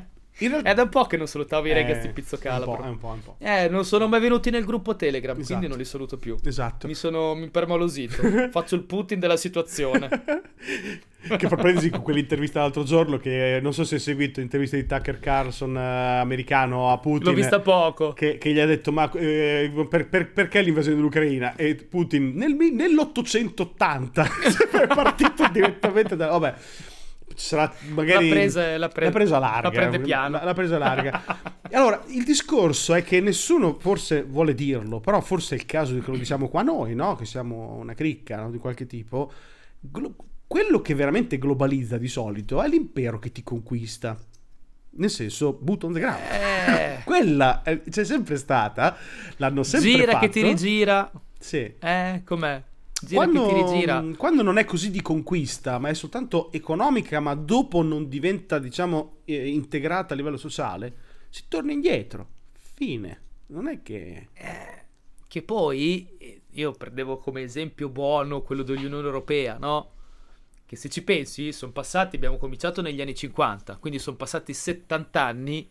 Realtà... 0.48 0.70
È 0.70 0.74
da 0.74 0.84
un 0.84 0.90
po' 0.90 1.06
che 1.06 1.18
non 1.18 1.28
salutavo 1.28 1.68
i 1.68 1.74
ragazzi 1.74 2.08
di 2.08 2.14
Pizzo 2.14 2.38
Calabro. 2.38 2.72
Un 2.72 2.78
po', 2.78 2.88
un 2.88 2.98
po', 2.98 3.08
un 3.08 3.24
po'. 3.24 3.36
Eh, 3.40 3.68
non 3.70 3.86
sono 3.86 4.08
mai 4.08 4.20
venuti 4.20 4.50
nel 4.50 4.66
gruppo 4.66 4.96
Telegram, 4.96 5.36
esatto. 5.36 5.48
quindi 5.48 5.68
non 5.68 5.78
li 5.78 5.86
saluto 5.86 6.18
più. 6.18 6.38
Esatto. 6.44 6.88
Mi 6.88 6.94
sono 6.94 7.36
mi 7.36 7.50
permalosito. 7.50 8.22
Faccio 8.52 8.76
il 8.76 8.84
Putin 8.84 9.20
della 9.20 9.38
situazione. 9.38 10.10
che 11.38 11.48
fa 11.48 11.56
prendisi 11.56 11.92
con 11.92 12.02
quell'intervista 12.02 12.62
l'altro 12.62 12.84
giorno 12.84 13.18
che 13.18 13.60
non 13.62 13.74
so 13.74 13.84
se 13.84 13.96
hai 13.96 14.02
seguito 14.02 14.40
l'intervista 14.40 14.76
di 14.76 14.88
Tucker 14.88 15.20
Carlson 15.20 15.78
eh, 15.78 16.20
americano 16.20 16.92
a 16.92 16.98
Putin 16.98 17.28
l'ho 17.28 17.34
vista 17.34 17.60
poco 17.60 18.14
che, 18.14 18.40
che 18.40 18.52
gli 18.52 18.60
ha 18.60 18.66
detto 18.66 18.92
ma 18.92 19.10
eh, 19.12 19.72
per, 19.88 20.08
per, 20.08 20.32
perché 20.32 20.62
l'invasione 20.62 20.96
dell'Ucraina 20.96 21.56
e 21.56 21.76
Putin 21.76 22.34
nel, 22.34 22.56
nell'880 22.56 24.82
è 24.82 24.88
partito 24.88 25.48
direttamente 25.52 26.16
da 26.16 26.28
vabbè 26.28 26.56
sarà 27.42 27.74
magari 27.90 28.28
l'ha 28.30 28.34
presa, 28.36 28.78
l'ha 28.78 28.88
pre- 28.88 29.06
l'ha 29.06 29.12
presa 29.12 29.40
larga 29.40 29.62
la 29.62 29.72
prende 29.72 30.00
piano. 30.00 30.40
l'ha 30.44 30.54
presa 30.54 30.78
larga. 30.78 31.24
Allora 31.72 32.02
il 32.08 32.24
discorso 32.24 32.94
è 32.94 33.04
che 33.04 33.20
nessuno 33.20 33.78
forse 33.80 34.24
vuole 34.24 34.54
dirlo 34.54 35.00
però 35.00 35.20
forse 35.22 35.56
è 35.56 35.58
il 35.58 35.66
caso 35.66 35.98
che 36.00 36.12
lo 36.12 36.18
diciamo 36.18 36.48
qua 36.50 36.62
noi 36.62 36.94
no? 36.94 37.16
che 37.16 37.26
siamo 37.26 37.76
una 37.76 37.94
cricca 37.94 38.38
no? 38.38 38.52
di 38.52 38.58
qualche 38.58 38.86
tipo. 38.86 39.32
Glo- 39.80 40.16
quello 40.46 40.82
che 40.82 40.94
veramente 40.94 41.38
globalizza 41.38 41.98
di 41.98 42.08
solito 42.08 42.62
è 42.62 42.68
l'impero 42.68 43.20
che 43.20 43.32
ti 43.32 43.42
conquista. 43.42 44.18
Nel 44.94 45.10
senso 45.10 45.54
boot 45.54 45.86
on 45.86 45.94
the 45.94 46.00
ground. 46.00 46.20
Eh. 46.30 47.02
quella 47.06 47.64
è, 47.64 47.82
c'è 47.82 48.04
sempre 48.04 48.36
stata 48.36 48.98
l'hanno 49.38 49.64
sempre 49.64 49.90
gira 49.90 50.12
fatto 50.12 50.26
che 50.26 50.32
ti 50.32 50.42
rigira. 50.44 51.12
Sì. 51.40 51.74
Eh 51.80 52.22
com'è 52.24 52.62
quando, 53.12 53.54
rigira. 53.54 54.04
quando 54.18 54.42
non 54.44 54.58
è 54.58 54.66
così 54.66 54.92
di 54.92 55.02
conquista, 55.02 55.80
ma 55.80 55.90
è 55.90 55.94
soltanto 55.94 56.52
economica, 56.52 57.20
ma 57.20 57.34
dopo 57.36 57.82
non 57.82 58.08
diventa, 58.08 58.60
diciamo, 58.60 59.18
eh, 59.26 59.50
integrata 59.50 60.14
a 60.14 60.18
livello 60.18 60.38
sociale, 60.38 60.96
si 61.30 61.44
torna 61.48 61.72
indietro. 61.72 62.28
Fine. 62.52 63.22
Non 63.48 63.68
è 63.68 63.82
che... 63.82 64.28
Eh, 64.34 64.86
che 65.28 65.42
poi, 65.44 66.42
io 66.52 66.72
prendevo 66.74 67.18
come 67.18 67.42
esempio 67.42 67.88
buono 67.88 68.42
quello 68.42 68.64
dell'Unione 68.64 69.06
Europea, 69.06 69.58
no? 69.58 69.92
Che 70.66 70.76
se 70.76 70.90
ci 70.90 71.04
pensi, 71.04 71.54
sono 71.54 71.72
passati, 71.72 72.18
abbiamo 72.18 72.38
cominciato 72.38 72.82
negli 72.82 73.02
anni 73.02 73.16
50, 73.16 73.78
quindi 73.78 74.00
sono 74.00 74.18
passati 74.18 74.54
70 74.54 75.24
anni 75.24 75.70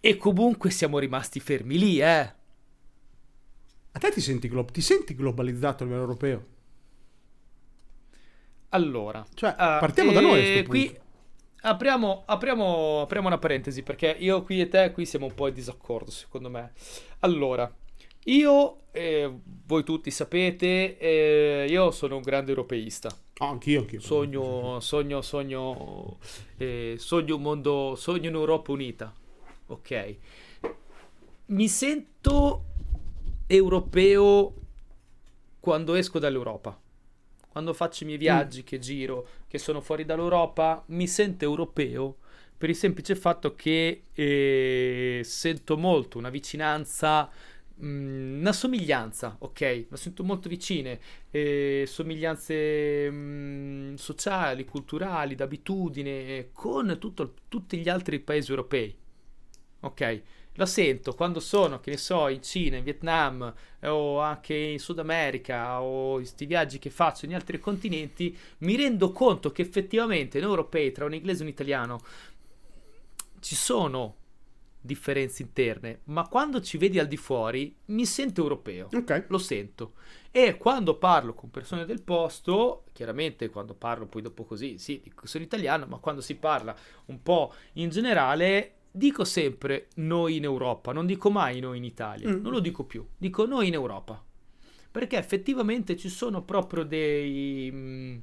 e 0.00 0.16
comunque 0.16 0.70
siamo 0.70 0.98
rimasti 0.98 1.40
fermi 1.40 1.78
lì, 1.78 2.00
eh. 2.00 2.32
A 3.92 3.98
te 3.98 4.10
ti 4.10 4.20
senti, 4.20 4.48
glo- 4.48 4.64
ti 4.64 4.80
senti 4.80 5.14
globalizzato 5.14 5.82
a 5.82 5.86
livello 5.86 6.04
europeo? 6.04 6.46
Allora, 8.70 9.24
cioè, 9.34 9.54
partiamo 9.56 10.10
uh, 10.10 10.14
da 10.14 10.20
noi. 10.20 10.58
Eh, 10.58 10.64
qui 10.64 10.96
apriamo, 11.62 12.22
apriamo, 12.24 13.00
apriamo, 13.02 13.26
una 13.26 13.38
parentesi 13.38 13.82
perché 13.82 14.14
io 14.18 14.42
qui 14.42 14.60
e 14.60 14.68
te 14.68 14.92
qui 14.92 15.04
siamo 15.06 15.26
un 15.26 15.34
po' 15.34 15.48
in 15.48 15.54
disaccordo, 15.54 16.10
secondo 16.12 16.48
me. 16.48 16.72
Allora, 17.20 17.72
io, 18.24 18.82
eh, 18.92 19.32
voi 19.66 19.82
tutti 19.82 20.12
sapete, 20.12 20.98
eh, 20.98 21.66
io 21.68 21.90
sono 21.90 22.16
un 22.16 22.22
grande 22.22 22.50
europeista. 22.50 23.10
Oh, 23.38 23.46
anch'io, 23.46 23.80
anch'io. 23.80 24.00
Sogno, 24.00 24.78
sogno, 24.78 25.20
sogno, 25.20 26.18
eh, 26.58 26.94
sogno 26.96 27.34
un 27.36 27.42
mondo, 27.42 27.94
sogno 27.96 28.28
un'Europa 28.28 28.70
unita. 28.70 29.12
Ok. 29.66 30.16
Mi 31.46 31.66
sento 31.66 32.64
europeo 33.50 34.54
quando 35.58 35.94
esco 35.94 36.18
dall'Europa. 36.18 36.80
Quando 37.48 37.74
faccio 37.74 38.04
i 38.04 38.06
miei 38.06 38.18
viaggi, 38.18 38.60
mm. 38.60 38.64
che 38.64 38.78
giro, 38.78 39.28
che 39.48 39.58
sono 39.58 39.80
fuori 39.80 40.04
dall'Europa, 40.04 40.84
mi 40.88 41.08
sento 41.08 41.44
europeo 41.44 42.18
per 42.56 42.68
il 42.68 42.76
semplice 42.76 43.16
fatto 43.16 43.54
che 43.54 44.04
eh, 44.12 45.20
sento 45.24 45.76
molto 45.76 46.18
una 46.18 46.30
vicinanza, 46.30 47.28
mh, 47.74 47.86
mm, 47.86 48.40
una 48.40 48.52
somiglianza, 48.52 49.36
ok? 49.40 49.86
La 49.88 49.96
sento 49.96 50.22
molto 50.22 50.48
vicine, 50.48 51.00
eh, 51.30 51.84
somiglianze 51.88 53.10
mh, 53.10 53.16
mm, 53.16 53.94
sociali, 53.94 54.64
culturali, 54.64 55.34
d'abitudine, 55.34 56.50
con 56.52 56.96
tutto, 57.00 57.34
tutti 57.48 57.78
gli 57.78 57.88
altri 57.88 58.20
paesi 58.20 58.50
europei, 58.50 58.94
ok? 59.80 60.22
La 60.54 60.66
sento 60.66 61.14
quando 61.14 61.40
sono, 61.40 61.80
che 61.80 61.90
ne 61.90 61.96
so, 61.96 62.28
in 62.28 62.42
Cina, 62.42 62.76
in 62.76 62.84
Vietnam 62.84 63.52
o 63.84 64.20
anche 64.20 64.54
in 64.54 64.78
Sud 64.78 64.98
America 64.98 65.80
o 65.80 66.14
questi 66.14 66.46
viaggi 66.46 66.78
che 66.78 66.90
faccio 66.90 67.24
in 67.24 67.34
altri 67.34 67.58
continenti, 67.58 68.36
mi 68.58 68.76
rendo 68.76 69.12
conto 69.12 69.52
che 69.52 69.62
effettivamente 69.62 70.38
in 70.38 70.44
europei 70.44 70.92
tra 70.92 71.04
un 71.04 71.14
inglese 71.14 71.40
e 71.40 71.44
un 71.44 71.50
italiano 71.50 72.00
ci 73.40 73.54
sono 73.54 74.16
differenze 74.82 75.42
interne, 75.42 76.00
ma 76.04 76.26
quando 76.26 76.60
ci 76.62 76.78
vedi 76.78 76.98
al 76.98 77.06
di 77.06 77.18
fuori 77.18 77.74
mi 77.86 78.06
sento 78.06 78.42
europeo, 78.42 78.88
okay. 78.92 79.24
lo 79.28 79.38
sento. 79.38 79.92
E 80.30 80.56
quando 80.56 80.96
parlo 80.96 81.34
con 81.34 81.50
persone 81.50 81.84
del 81.84 82.02
posto, 82.02 82.84
chiaramente 82.92 83.50
quando 83.50 83.74
parlo 83.74 84.06
poi 84.06 84.22
dopo 84.22 84.44
così, 84.44 84.78
sì, 84.78 85.02
sono 85.24 85.44
italiano, 85.44 85.86
ma 85.86 85.98
quando 85.98 86.20
si 86.20 86.36
parla 86.36 86.74
un 87.06 87.22
po' 87.22 87.52
in 87.74 87.90
generale 87.90 88.76
dico 88.90 89.24
sempre 89.24 89.88
noi 89.96 90.36
in 90.36 90.44
Europa, 90.44 90.92
non 90.92 91.06
dico 91.06 91.30
mai 91.30 91.60
noi 91.60 91.78
in 91.78 91.84
Italia, 91.84 92.28
mm. 92.28 92.40
non 92.40 92.52
lo 92.52 92.60
dico 92.60 92.84
più, 92.84 93.06
dico 93.16 93.46
noi 93.46 93.68
in 93.68 93.74
Europa. 93.74 94.22
Perché 94.90 95.16
effettivamente 95.16 95.96
ci 95.96 96.08
sono 96.08 96.42
proprio 96.42 96.84
dei... 96.84 97.70
Mm, 97.72 98.18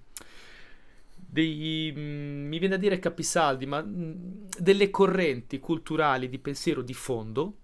dei 1.30 1.94
mm, 1.96 2.48
mi 2.48 2.60
viene 2.60 2.76
da 2.76 2.82
dire 2.82 3.00
capisaldi, 3.00 3.66
ma 3.66 3.82
mm, 3.82 4.12
delle 4.58 4.90
correnti 4.90 5.60
culturali 5.60 6.30
di 6.30 6.40
pensiero 6.40 6.82
di 6.82 6.94
fondo, 6.94 7.56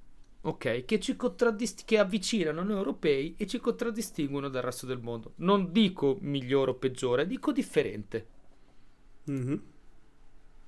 ok, 0.42 0.86
che 0.86 1.00
ci 1.00 1.16
contraddist- 1.16 1.84
che 1.86 1.98
avvicinano 1.98 2.64
noi 2.64 2.78
europei 2.78 3.36
e 3.38 3.46
ci 3.48 3.60
contraddistinguono 3.60 4.50
dal 4.50 4.64
resto 4.64 4.86
del 4.86 5.00
mondo. 5.00 5.34
Non 5.38 5.72
dico 5.72 6.18
migliore 6.22 6.72
o 6.72 6.76
peggiore, 6.76 7.28
dico 7.28 7.52
differente. 7.52 8.28
Mm-hmm. 9.30 9.56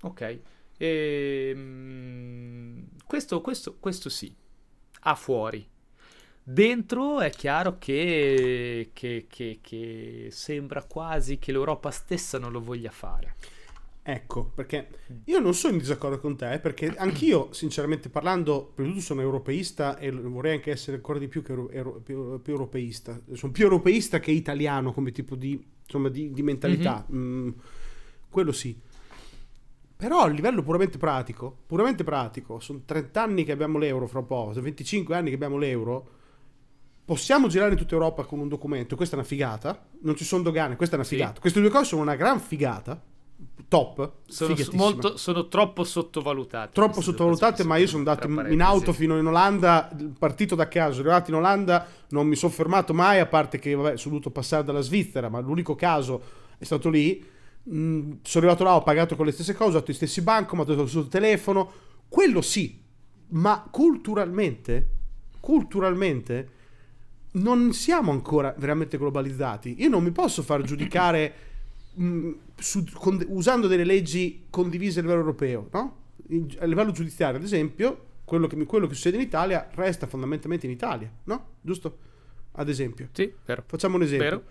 Ok. 0.01 0.39
E, 0.77 1.51
ehm, 1.53 2.87
questo, 3.05 3.41
questo, 3.41 3.77
questo 3.79 4.09
sì, 4.09 4.33
a 5.01 5.15
fuori. 5.15 5.65
Dentro 6.47 7.21
è 7.21 7.31
chiaro 7.31 7.77
che, 7.79 8.91
che, 8.93 9.25
che, 9.27 9.59
che, 9.61 10.27
sembra 10.29 10.83
quasi 10.83 11.39
che 11.39 11.51
l'Europa 11.51 11.89
stessa 11.89 12.37
non 12.37 12.51
lo 12.51 12.61
voglia 12.61 12.91
fare. 12.91 13.35
Ecco, 14.03 14.51
perché 14.53 14.87
io 15.23 15.39
non 15.39 15.55
sono 15.55 15.73
in 15.73 15.79
disaccordo 15.79 16.19
con 16.19 16.37
te, 16.37 16.59
perché 16.59 16.93
anch'io, 16.97 17.51
sinceramente 17.51 18.09
parlando, 18.09 18.71
prima 18.75 18.89
di 18.89 18.95
tutto 18.95 19.07
sono 19.07 19.21
europeista 19.21 19.97
e 19.97 20.11
vorrei 20.11 20.53
anche 20.53 20.69
essere 20.69 20.97
ancora 20.97 21.17
di 21.17 21.27
più, 21.27 21.41
che 21.41 21.53
euro, 21.53 21.69
euro, 21.71 21.91
più, 22.03 22.39
più 22.39 22.53
europeista. 22.53 23.19
Sono 23.33 23.51
più 23.51 23.63
europeista 23.63 24.19
che 24.19 24.29
italiano 24.29 24.93
come 24.93 25.11
tipo 25.11 25.35
di, 25.35 25.59
insomma, 25.81 26.09
di, 26.09 26.31
di 26.31 26.43
mentalità. 26.43 27.07
Mm-hmm. 27.11 27.47
Mm, 27.47 27.49
quello 28.29 28.51
sì. 28.51 28.79
Però 29.97 30.21
a 30.21 30.27
livello 30.27 30.61
puramente 30.61 30.97
pratico, 30.97 31.55
puramente 31.65 32.03
pratico, 32.03 32.59
sono 32.59 32.81
30 32.85 33.21
anni 33.21 33.43
che 33.45 33.53
abbiamo 33.53 33.77
l'euro 33.77 34.07
fra 34.07 34.19
un 34.19 34.25
po', 34.25 34.49
sono 34.51 34.63
25 34.63 35.15
anni 35.15 35.29
che 35.29 35.35
abbiamo 35.35 35.57
l'euro, 35.57 36.09
possiamo 37.05 37.47
girare 37.47 37.71
in 37.71 37.77
tutta 37.77 37.93
Europa 37.93 38.23
con 38.25 38.39
un 38.39 38.49
documento, 38.49 38.97
questa 38.97 39.15
è 39.15 39.19
una 39.19 39.27
figata, 39.27 39.87
non 40.01 40.15
ci 40.15 40.25
sono 40.25 40.43
dogane, 40.43 40.75
questa 40.75 40.95
è 40.95 40.99
una 40.99 41.07
figata. 41.07 41.35
Sì. 41.35 41.39
Queste 41.39 41.61
due 41.61 41.69
cose 41.69 41.85
sono 41.85 42.01
una 42.01 42.15
gran 42.15 42.41
figata, 42.41 43.01
top, 43.69 44.11
sono, 44.27 44.53
molto, 44.73 45.15
sono 45.15 45.47
troppo 45.47 45.85
sottovalutate. 45.85 46.71
Troppo 46.73 46.99
sottovalutate, 46.99 47.63
ma 47.63 47.77
io 47.77 47.87
sono 47.87 47.99
andato 47.99 48.27
in 48.27 48.61
auto 48.61 48.91
fino 48.91 49.17
in 49.17 49.25
Olanda, 49.25 49.89
partito 50.19 50.55
da 50.55 50.67
caso, 50.67 50.99
arrivato 50.99 51.29
in 51.29 51.37
Olanda, 51.37 51.85
non 52.09 52.27
mi 52.27 52.35
sono 52.35 52.51
fermato 52.51 52.93
mai, 52.93 53.19
a 53.19 53.27
parte 53.27 53.59
che 53.59 53.73
vabbè, 53.73 53.95
sono 53.95 54.15
dovuto 54.15 54.29
passare 54.29 54.65
dalla 54.65 54.81
Svizzera, 54.81 55.29
ma 55.29 55.39
l'unico 55.39 55.75
caso 55.75 56.21
è 56.57 56.65
stato 56.65 56.89
lì 56.89 57.33
Mm, 57.69 58.13
sono 58.21 58.45
arrivato 58.45 58.63
là, 58.63 58.75
ho 58.75 58.83
pagato 58.83 59.15
con 59.15 59.25
le 59.25 59.31
stesse 59.31 59.53
cose, 59.53 59.77
ho 59.77 59.79
dato 59.79 59.91
gli 59.91 59.95
stessi 59.95 60.21
bancomat, 60.21 60.69
ho 60.69 60.75
dato 60.75 60.87
sul 60.87 61.07
telefono, 61.07 61.71
quello 62.07 62.41
sì, 62.41 62.79
ma 63.29 63.67
culturalmente, 63.69 64.89
culturalmente 65.39 66.49
non 67.31 67.73
siamo 67.73 68.11
ancora 68.11 68.53
veramente 68.57 68.97
globalizzati. 68.97 69.75
Io 69.79 69.89
non 69.89 70.03
mi 70.03 70.11
posso 70.11 70.43
far 70.43 70.61
giudicare 70.61 71.33
mh, 71.93 72.05
mm, 72.05 72.31
su, 72.55 72.83
con, 72.93 73.23
usando 73.29 73.67
delle 73.67 73.83
leggi 73.83 74.45
condivise 74.49 74.99
a 74.99 75.01
livello 75.01 75.21
europeo, 75.21 75.67
no? 75.71 76.03
a 76.59 76.65
livello 76.65 76.91
giudiziario, 76.91 77.37
ad 77.37 77.43
esempio, 77.43 78.05
quello 78.23 78.47
che, 78.47 78.63
quello 78.65 78.87
che 78.87 78.95
succede 78.95 79.17
in 79.17 79.23
Italia 79.23 79.69
resta 79.73 80.07
fondamentalmente 80.07 80.65
in 80.65 80.71
Italia, 80.71 81.11
no? 81.25 81.47
Giusto? 81.61 81.97
ad 82.55 82.69
esempio. 82.69 83.09
Sì, 83.11 83.31
vero. 83.45 83.63
Facciamo 83.65 83.95
un 83.95 84.03
esempio. 84.03 84.29
Vero. 84.29 84.43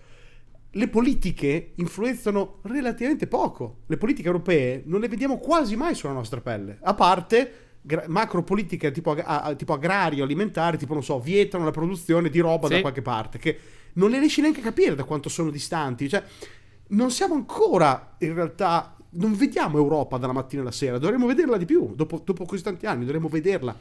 Le 0.77 0.89
politiche 0.89 1.72
influenzano 1.77 2.59
relativamente 2.62 3.27
poco. 3.29 3.83
Le 3.87 3.97
politiche 3.97 4.27
europee 4.27 4.83
non 4.87 5.01
le 5.01 5.09
vediamo 5.09 5.39
quasi 5.39 5.77
mai 5.77 5.95
sulla 5.95 6.12
nostra 6.12 6.41
pelle, 6.41 6.79
a 6.83 6.95
parte 6.95 7.53
gra- 7.81 8.05
macro 8.09 8.43
politiche 8.43 8.91
tipo, 8.91 9.12
ag- 9.12 9.22
a- 9.25 9.55
tipo 9.55 9.72
agrario, 9.72 10.25
alimentare, 10.25 10.77
tipo 10.77 10.93
non 10.95 11.05
so, 11.05 11.20
vietano 11.20 11.64
la 11.64 11.70
produzione 11.70 12.29
di 12.29 12.41
roba 12.41 12.66
da 12.68 12.75
Sì. 12.77 12.81
qualche 12.81 13.03
parte, 13.03 13.39
che 13.39 13.57
non 13.95 14.11
le 14.11 14.18
riesci 14.18 14.41
neanche 14.41 14.61
a 14.61 14.64
capire 14.64 14.97
da 14.97 15.05
quanto 15.05 15.29
sono 15.29 15.51
distanti. 15.51 16.09
Cioè, 16.09 16.22
non 16.89 17.11
siamo 17.12 17.35
ancora 17.35 18.16
in 18.18 18.35
realtà. 18.35 18.97
Non 19.16 19.33
vediamo 19.37 19.79
Europa 19.79 20.18
dalla 20.18 20.33
mattina 20.33 20.62
alla 20.62 20.72
sera, 20.72 20.99
dovremmo 20.99 21.27
vederla 21.29 21.57
di 21.57 21.66
più. 21.66 21.95
Dopo, 21.95 22.20
dopo 22.25 22.45
così 22.47 22.64
tanti 22.64 22.85
anni, 22.87 23.05
dovremmo 23.05 23.29
vederla 23.29 23.72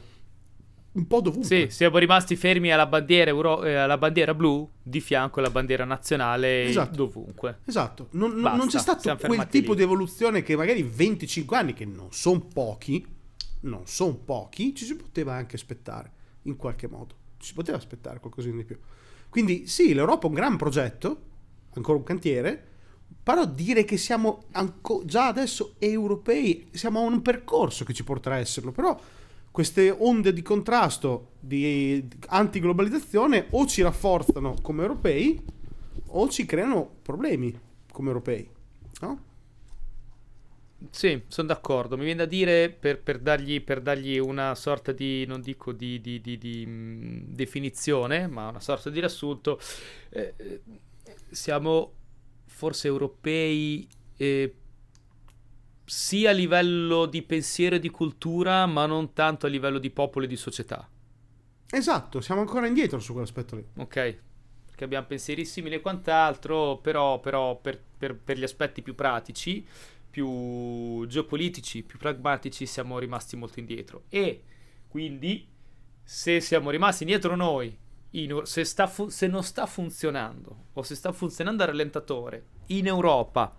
un 0.94 1.06
po' 1.06 1.20
dovunque. 1.20 1.48
Sì, 1.48 1.66
siamo 1.70 1.98
rimasti 1.98 2.36
fermi 2.36 2.72
alla 2.72 2.86
bandiera, 2.86 3.30
euro- 3.30 3.64
eh, 3.64 3.74
alla 3.74 3.98
bandiera 3.98 4.32
blu, 4.34 4.68
di 4.82 5.00
fianco 5.00 5.40
alla 5.40 5.50
bandiera 5.50 5.84
nazionale 5.84 6.64
Esatto. 6.66 6.94
dovunque. 6.96 7.58
Esatto, 7.64 8.08
non, 8.12 8.40
Basta, 8.40 8.56
non 8.58 8.66
c'è 8.68 8.78
stato 8.78 9.16
quel 9.26 9.46
tipo 9.48 9.72
lì. 9.72 9.78
di 9.78 9.82
evoluzione 9.82 10.42
che 10.42 10.56
magari 10.56 10.82
25 10.82 11.56
anni, 11.56 11.72
che 11.74 11.84
non 11.84 12.08
sono 12.12 12.40
pochi, 12.52 13.04
non 13.60 13.82
sono 13.86 14.14
pochi, 14.14 14.74
ci 14.74 14.84
si 14.84 14.94
poteva 14.94 15.34
anche 15.34 15.56
aspettare 15.56 16.10
in 16.42 16.56
qualche 16.56 16.86
modo. 16.88 17.14
Ci 17.38 17.48
si 17.48 17.54
poteva 17.54 17.76
aspettare 17.76 18.20
qualcosina 18.20 18.56
di 18.56 18.64
più. 18.64 18.78
Quindi 19.28 19.66
sì, 19.66 19.94
l'Europa 19.94 20.26
è 20.26 20.28
un 20.28 20.34
gran 20.34 20.56
progetto, 20.56 21.20
ancora 21.74 21.98
un 21.98 22.04
cantiere, 22.04 22.68
però 23.20 23.46
dire 23.46 23.84
che 23.84 23.96
siamo 23.96 24.44
anco- 24.52 25.02
già 25.04 25.26
adesso 25.26 25.74
europei, 25.78 26.68
siamo 26.72 27.00
a 27.00 27.02
un 27.08 27.20
percorso 27.20 27.84
che 27.84 27.92
ci 27.94 28.04
porterà 28.04 28.36
a 28.36 28.38
esserlo, 28.38 28.70
però 28.70 28.98
queste 29.54 29.88
onde 29.96 30.32
di 30.32 30.42
contrasto, 30.42 31.34
di 31.38 32.04
antiglobalizzazione 32.26 33.46
o 33.50 33.66
ci 33.66 33.82
rafforzano 33.82 34.56
come 34.60 34.82
europei 34.82 35.40
o 36.06 36.28
ci 36.28 36.44
creano 36.44 36.96
problemi 37.02 37.56
come 37.92 38.08
europei. 38.08 38.50
No? 39.00 39.22
Sì, 40.90 41.22
sono 41.28 41.46
d'accordo. 41.46 41.96
Mi 41.96 42.02
viene 42.02 42.24
da 42.24 42.26
dire 42.26 42.68
per, 42.68 43.00
per 43.00 43.20
dargli, 43.20 43.62
per 43.62 43.80
dargli 43.80 44.18
una 44.18 44.56
sorta 44.56 44.90
di, 44.90 45.24
non 45.26 45.40
dico 45.40 45.70
di, 45.70 46.00
di- 46.00 46.20
di- 46.20 46.66
mh, 46.66 47.26
definizione, 47.28 48.26
ma 48.26 48.48
una 48.48 48.58
sorta 48.58 48.90
di 48.90 48.98
riassunto. 48.98 49.60
eh, 50.10 50.34
eh, 50.36 50.60
siamo 51.30 51.92
forse 52.46 52.88
europei 52.88 53.86
eh, 54.16 54.52
sia 55.84 56.30
a 56.30 56.32
livello 56.32 57.06
di 57.06 57.22
pensiero 57.22 57.76
e 57.76 57.78
di 57.78 57.90
cultura, 57.90 58.66
ma 58.66 58.86
non 58.86 59.12
tanto 59.12 59.46
a 59.46 59.48
livello 59.48 59.78
di 59.78 59.90
popolo 59.90 60.24
e 60.24 60.28
di 60.28 60.36
società. 60.36 60.88
Esatto, 61.70 62.20
siamo 62.20 62.40
ancora 62.40 62.66
indietro 62.66 63.00
su 63.00 63.12
quell'aspetto 63.12 63.56
lì. 63.56 63.66
Ok? 63.78 64.18
Perché 64.66 64.84
abbiamo 64.84 65.06
pensieri 65.06 65.44
simili 65.44 65.76
e 65.76 65.80
quant'altro, 65.80 66.78
però, 66.78 67.20
però 67.20 67.56
per, 67.60 67.80
per- 67.98 68.16
per 68.16 68.38
gli 68.38 68.42
aspetti 68.42 68.82
più 68.82 68.94
pratici, 68.94 69.66
più 70.10 71.04
geopolitici, 71.06 71.82
più 71.82 71.98
pragmatici, 71.98 72.66
siamo 72.66 72.98
rimasti 72.98 73.36
molto 73.36 73.58
indietro. 73.58 74.04
E 74.08 74.42
quindi, 74.88 75.46
se 76.02 76.40
siamo 76.40 76.70
rimasti 76.70 77.02
indietro 77.02 77.34
noi, 77.34 77.76
in- 78.10 78.42
se, 78.44 78.64
sta 78.64 78.86
fu- 78.86 79.08
se 79.08 79.26
non 79.26 79.42
sta 79.42 79.66
funzionando, 79.66 80.66
o 80.74 80.82
se 80.82 80.94
sta 80.94 81.12
funzionando 81.12 81.62
a 81.62 81.66
rallentatore, 81.66 82.44
in 82.66 82.86
Europa, 82.86 83.54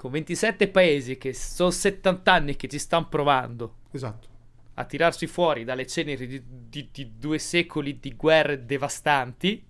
con 0.00 0.12
27 0.12 0.68
paesi 0.68 1.18
che 1.18 1.34
sono 1.34 1.70
70 1.70 2.32
anni 2.32 2.56
che 2.56 2.68
ci 2.68 2.78
stanno 2.78 3.08
provando, 3.08 3.74
Esatto. 3.90 4.28
a 4.76 4.84
tirarsi 4.86 5.26
fuori 5.26 5.62
dalle 5.62 5.86
ceneri 5.86 6.26
di, 6.26 6.42
di- 6.70 6.88
di 6.90 7.12
due 7.18 7.38
secoli 7.38 8.00
di 8.00 8.14
guerre 8.16 8.64
devastanti 8.64 9.62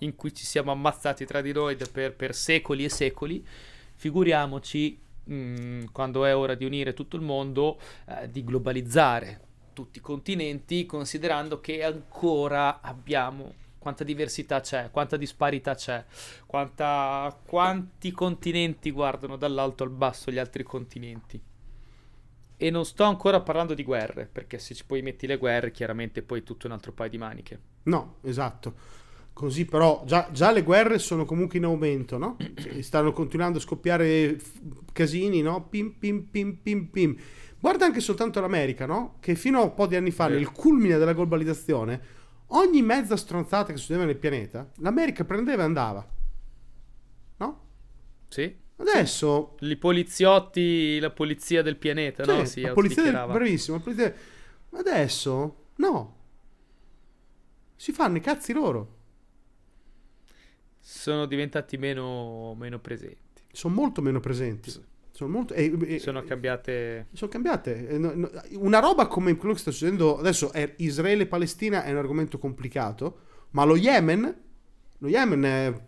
in 0.00 0.14
cui 0.14 0.34
ci 0.34 0.44
siamo 0.44 0.72
ammazzati 0.72 1.24
tra 1.24 1.40
di 1.40 1.52
noi 1.52 1.78
per, 1.90 2.12
per 2.12 2.34
secoli 2.34 2.84
e 2.84 2.90
secoli, 2.90 3.42
figuriamoci 3.94 5.00
mm, 5.30 5.84
quando 5.90 6.26
è 6.26 6.36
ora 6.36 6.54
di 6.54 6.66
unire 6.66 6.92
tutto 6.92 7.16
il 7.16 7.22
mondo, 7.22 7.80
eh, 8.08 8.30
di 8.30 8.44
globalizzare 8.44 9.40
tutti 9.72 10.00
i 10.00 10.02
continenti, 10.02 10.84
considerando 10.84 11.60
che 11.60 11.82
ancora 11.82 12.82
abbiamo 12.82 13.54
quanta 13.78 14.04
diversità 14.04 14.60
c'è, 14.60 14.90
quanta 14.90 15.16
disparità 15.16 15.74
c'è, 15.74 16.04
quanta- 16.46 17.36
quanti 17.46 18.10
continenti 18.12 18.90
guardano 18.90 19.36
dall'alto 19.36 19.84
al 19.84 19.90
basso 19.90 20.30
gli 20.30 20.38
altri 20.38 20.62
continenti. 20.62 21.40
E 22.60 22.70
non 22.70 22.84
sto 22.84 23.04
ancora 23.04 23.40
parlando 23.40 23.72
di 23.72 23.84
guerre, 23.84 24.28
perché 24.30 24.58
se 24.58 24.74
ci 24.74 24.84
poi 24.84 25.00
metti 25.00 25.28
le 25.28 25.36
guerre, 25.36 25.70
chiaramente 25.70 26.22
poi 26.22 26.40
è 26.40 26.42
tutto 26.42 26.66
un 26.66 26.72
altro 26.72 26.92
paio 26.92 27.08
di 27.08 27.18
maniche. 27.18 27.60
No, 27.84 28.16
esatto. 28.22 28.96
Così 29.32 29.64
però 29.64 30.02
già, 30.04 30.28
già 30.32 30.50
le 30.50 30.64
guerre 30.64 30.98
sono 30.98 31.24
comunque 31.24 31.58
in 31.58 31.64
aumento, 31.64 32.18
no? 32.18 32.36
Stanno 32.80 33.12
continuando 33.12 33.58
a 33.58 33.60
scoppiare 33.60 34.36
f- 34.36 34.60
casini, 34.92 35.40
no? 35.40 35.68
Pim 35.68 35.92
pim 35.96 36.24
pim 36.28 36.56
pim 36.60 36.86
pim. 36.86 37.16
Guarda 37.60 37.84
anche 37.84 38.00
soltanto 38.00 38.40
l'America, 38.40 38.86
no? 38.86 39.18
Che 39.20 39.36
fino 39.36 39.60
a 39.60 39.62
un 39.62 39.74
po' 39.74 39.86
di 39.86 39.94
anni 39.94 40.10
fa, 40.10 40.26
nel 40.26 40.50
culmine 40.50 40.98
della 40.98 41.12
globalizzazione, 41.12 42.00
ogni 42.48 42.82
mezza 42.82 43.16
stronzata 43.16 43.72
che 43.72 43.78
succedeva 43.78 44.04
nel 44.06 44.16
pianeta, 44.16 44.70
l'America 44.76 45.24
prendeva 45.24 45.62
e 45.62 45.64
andava. 45.64 46.08
No? 47.38 47.60
Sì? 48.28 48.56
Adesso 48.76 49.56
I 49.60 49.76
poliziotti, 49.76 50.98
la 51.00 51.10
polizia 51.10 51.62
del 51.62 51.76
pianeta, 51.76 52.24
no? 52.24 52.44
Sì, 52.44 52.52
Si 52.52 52.60
la 52.60 52.72
polizia 52.72 53.02
del, 53.02 53.12
bravissimo, 53.12 53.76
la 53.76 53.82
polizia- 53.82 54.14
adesso 54.70 55.66
no. 55.76 56.16
Si 57.74 57.92
fanno 57.92 58.16
i 58.16 58.20
cazzi 58.20 58.52
loro. 58.52 58.96
Sono 60.80 61.26
diventati 61.26 61.76
meno, 61.76 62.54
meno 62.54 62.78
presenti. 62.78 63.42
Sono 63.52 63.74
molto 63.74 64.00
meno 64.00 64.20
presenti. 64.20 64.70
Sì. 64.70 64.82
Sono 65.18 65.30
molto 65.32 65.52
e- 65.52 65.76
e- 65.84 65.98
Sono 65.98 66.22
cambiate... 66.22 67.08
sono 67.12 67.28
cambiate. 67.28 67.88
Una 68.52 68.78
roba 68.78 69.08
come 69.08 69.34
quello 69.36 69.52
che 69.52 69.58
sta 69.58 69.72
succedendo 69.72 70.16
adesso 70.16 70.52
è 70.52 70.74
Israele 70.76 71.24
e 71.24 71.26
Palestina 71.26 71.82
è 71.82 71.90
un 71.90 71.96
argomento 71.96 72.38
complicato, 72.38 73.18
ma 73.50 73.64
lo 73.64 73.74
Yemen, 73.74 74.32
lo 74.98 75.08
Yemen 75.08 75.42
è- 75.42 75.80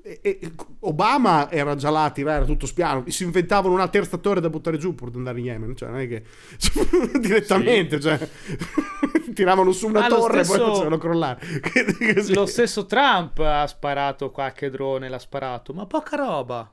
e- 0.00 0.20
e- 0.22 0.52
Obama 0.82 1.50
era 1.50 1.74
già 1.74 1.90
là 1.90 2.04
a 2.04 2.10
tirare 2.12 2.36
era 2.36 2.44
tutto 2.44 2.66
spiano, 2.66 3.02
si 3.08 3.24
inventavano 3.24 3.74
una 3.74 3.88
terza 3.88 4.16
torre 4.16 4.40
da 4.40 4.48
buttare 4.48 4.78
giù 4.78 4.94
pur 4.94 5.10
di 5.10 5.16
andare 5.18 5.40
in 5.40 5.46
Yemen, 5.46 5.74
cioè 5.74 5.88
non 5.90 5.98
è 5.98 6.06
che 6.06 6.22
direttamente, 7.18 7.98
cioè, 7.98 8.16
tiravano 9.34 9.72
su 9.72 9.88
una 9.88 10.04
Ah, 10.04 10.08
torre 10.08 10.38
e 10.38 10.44
stesso- 10.44 10.62
poi 10.62 10.70
facevano 10.72 10.98
crollare. 10.98 11.40
Lo 12.32 12.46
stesso 12.46 12.86
Trump 12.86 13.40
ha 13.40 13.66
sparato 13.66 14.30
qualche 14.30 14.70
drone, 14.70 15.08
l'ha 15.08 15.18
sparato, 15.18 15.72
ma 15.74 15.84
poca 15.84 16.14
roba. 16.16 16.72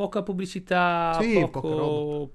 Poca 0.00 0.22
pubblicità, 0.22 1.18
Sì, 1.20 1.34
poco... 1.34 1.60
poca 1.60 1.74
roba. 1.74 2.28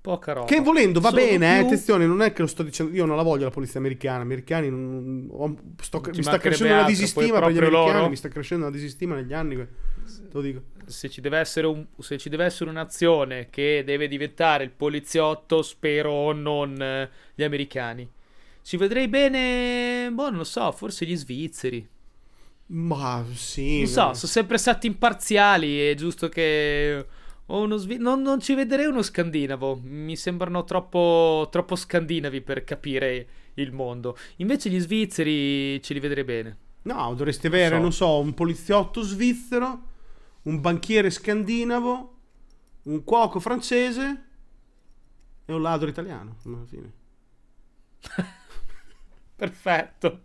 Poca 0.00 0.32
roba. 0.32 0.46
Che 0.46 0.60
volendo 0.60 1.00
va 1.00 1.08
Sono 1.08 1.20
bene, 1.22 1.54
eh, 1.54 1.58
più- 1.58 1.66
attenzione, 1.66 2.06
non 2.06 2.22
è 2.22 2.32
che 2.32 2.42
lo 2.42 2.46
sto 2.46 2.62
dicendo, 2.62 2.94
io 2.94 3.04
non 3.04 3.16
la 3.16 3.22
voglio 3.24 3.42
la 3.42 3.50
polizia 3.50 3.80
americana, 3.80 4.22
americani, 4.22 4.70
non- 4.70 5.26
ho- 5.28 5.56
sto- 5.82 6.00
mi 6.14 6.22
sta 6.22 6.38
crescendo 6.38 6.72
una 6.72 6.82
altro, 6.84 6.94
disistima 6.94 7.40
poi 7.40 7.40
per 7.40 7.52
gli 7.52 7.58
americani, 7.58 7.92
loro. 7.98 8.08
mi 8.08 8.14
sta 8.16 8.28
crescendo 8.28 8.66
una 8.66 8.74
disistima 8.76 9.16
negli 9.16 9.32
anni, 9.32 9.56
te 9.56 9.66
lo 10.30 10.40
dico. 10.40 10.62
Se 10.86 11.08
ci, 11.10 11.20
deve 11.20 11.38
essere 11.38 11.66
un- 11.66 11.84
se 11.98 12.16
ci 12.16 12.28
deve 12.28 12.44
essere 12.44 12.70
un'azione 12.70 13.48
che 13.50 13.82
deve 13.84 14.06
diventare 14.06 14.62
il 14.62 14.70
poliziotto, 14.70 15.62
spero 15.62 16.30
non 16.32 16.80
eh, 16.80 17.10
gli 17.34 17.42
americani. 17.42 18.08
Ci 18.62 18.76
vedrei 18.76 19.08
bene, 19.08 20.10
boh, 20.12 20.28
non 20.28 20.38
lo 20.38 20.44
so, 20.44 20.70
forse 20.70 21.04
gli 21.06 21.16
svizzeri. 21.16 21.86
Ma 22.70 23.24
sì, 23.34 23.78
Non 23.78 23.86
so, 23.86 24.12
sono 24.14 24.14
sempre 24.14 24.58
stati 24.58 24.86
imparziali, 24.86 25.80
è 25.88 25.94
giusto 25.94 26.28
che... 26.28 27.06
svi- 27.76 27.96
non, 27.96 28.20
non 28.20 28.40
ci 28.40 28.54
vedrei 28.54 28.84
uno 28.86 29.00
scandinavo, 29.02 29.80
mi 29.82 30.16
sembrano 30.16 30.64
troppo, 30.64 31.48
troppo 31.50 31.76
scandinavi 31.76 32.42
per 32.42 32.64
capire 32.64 33.28
il 33.54 33.72
mondo. 33.72 34.16
Invece 34.36 34.68
gli 34.68 34.78
svizzeri 34.80 35.82
ce 35.82 35.94
li 35.94 36.00
vedrei 36.00 36.24
bene. 36.24 36.56
no, 36.82 37.14
dovresti 37.14 37.46
avere, 37.46 37.76
so. 37.76 37.80
non 37.80 37.92
so, 37.92 38.18
un 38.20 38.34
poliziotto 38.34 39.00
svizzero, 39.02 39.82
un 40.42 40.60
banchiere 40.60 41.10
scandinavo, 41.10 42.16
un 42.82 43.04
cuoco 43.04 43.40
francese 43.40 44.24
e 45.46 45.52
un 45.52 45.62
ladro 45.62 45.88
italiano, 45.88 46.36
alla 46.44 46.64
fine. 46.66 46.92
Perfetto. 49.36 50.24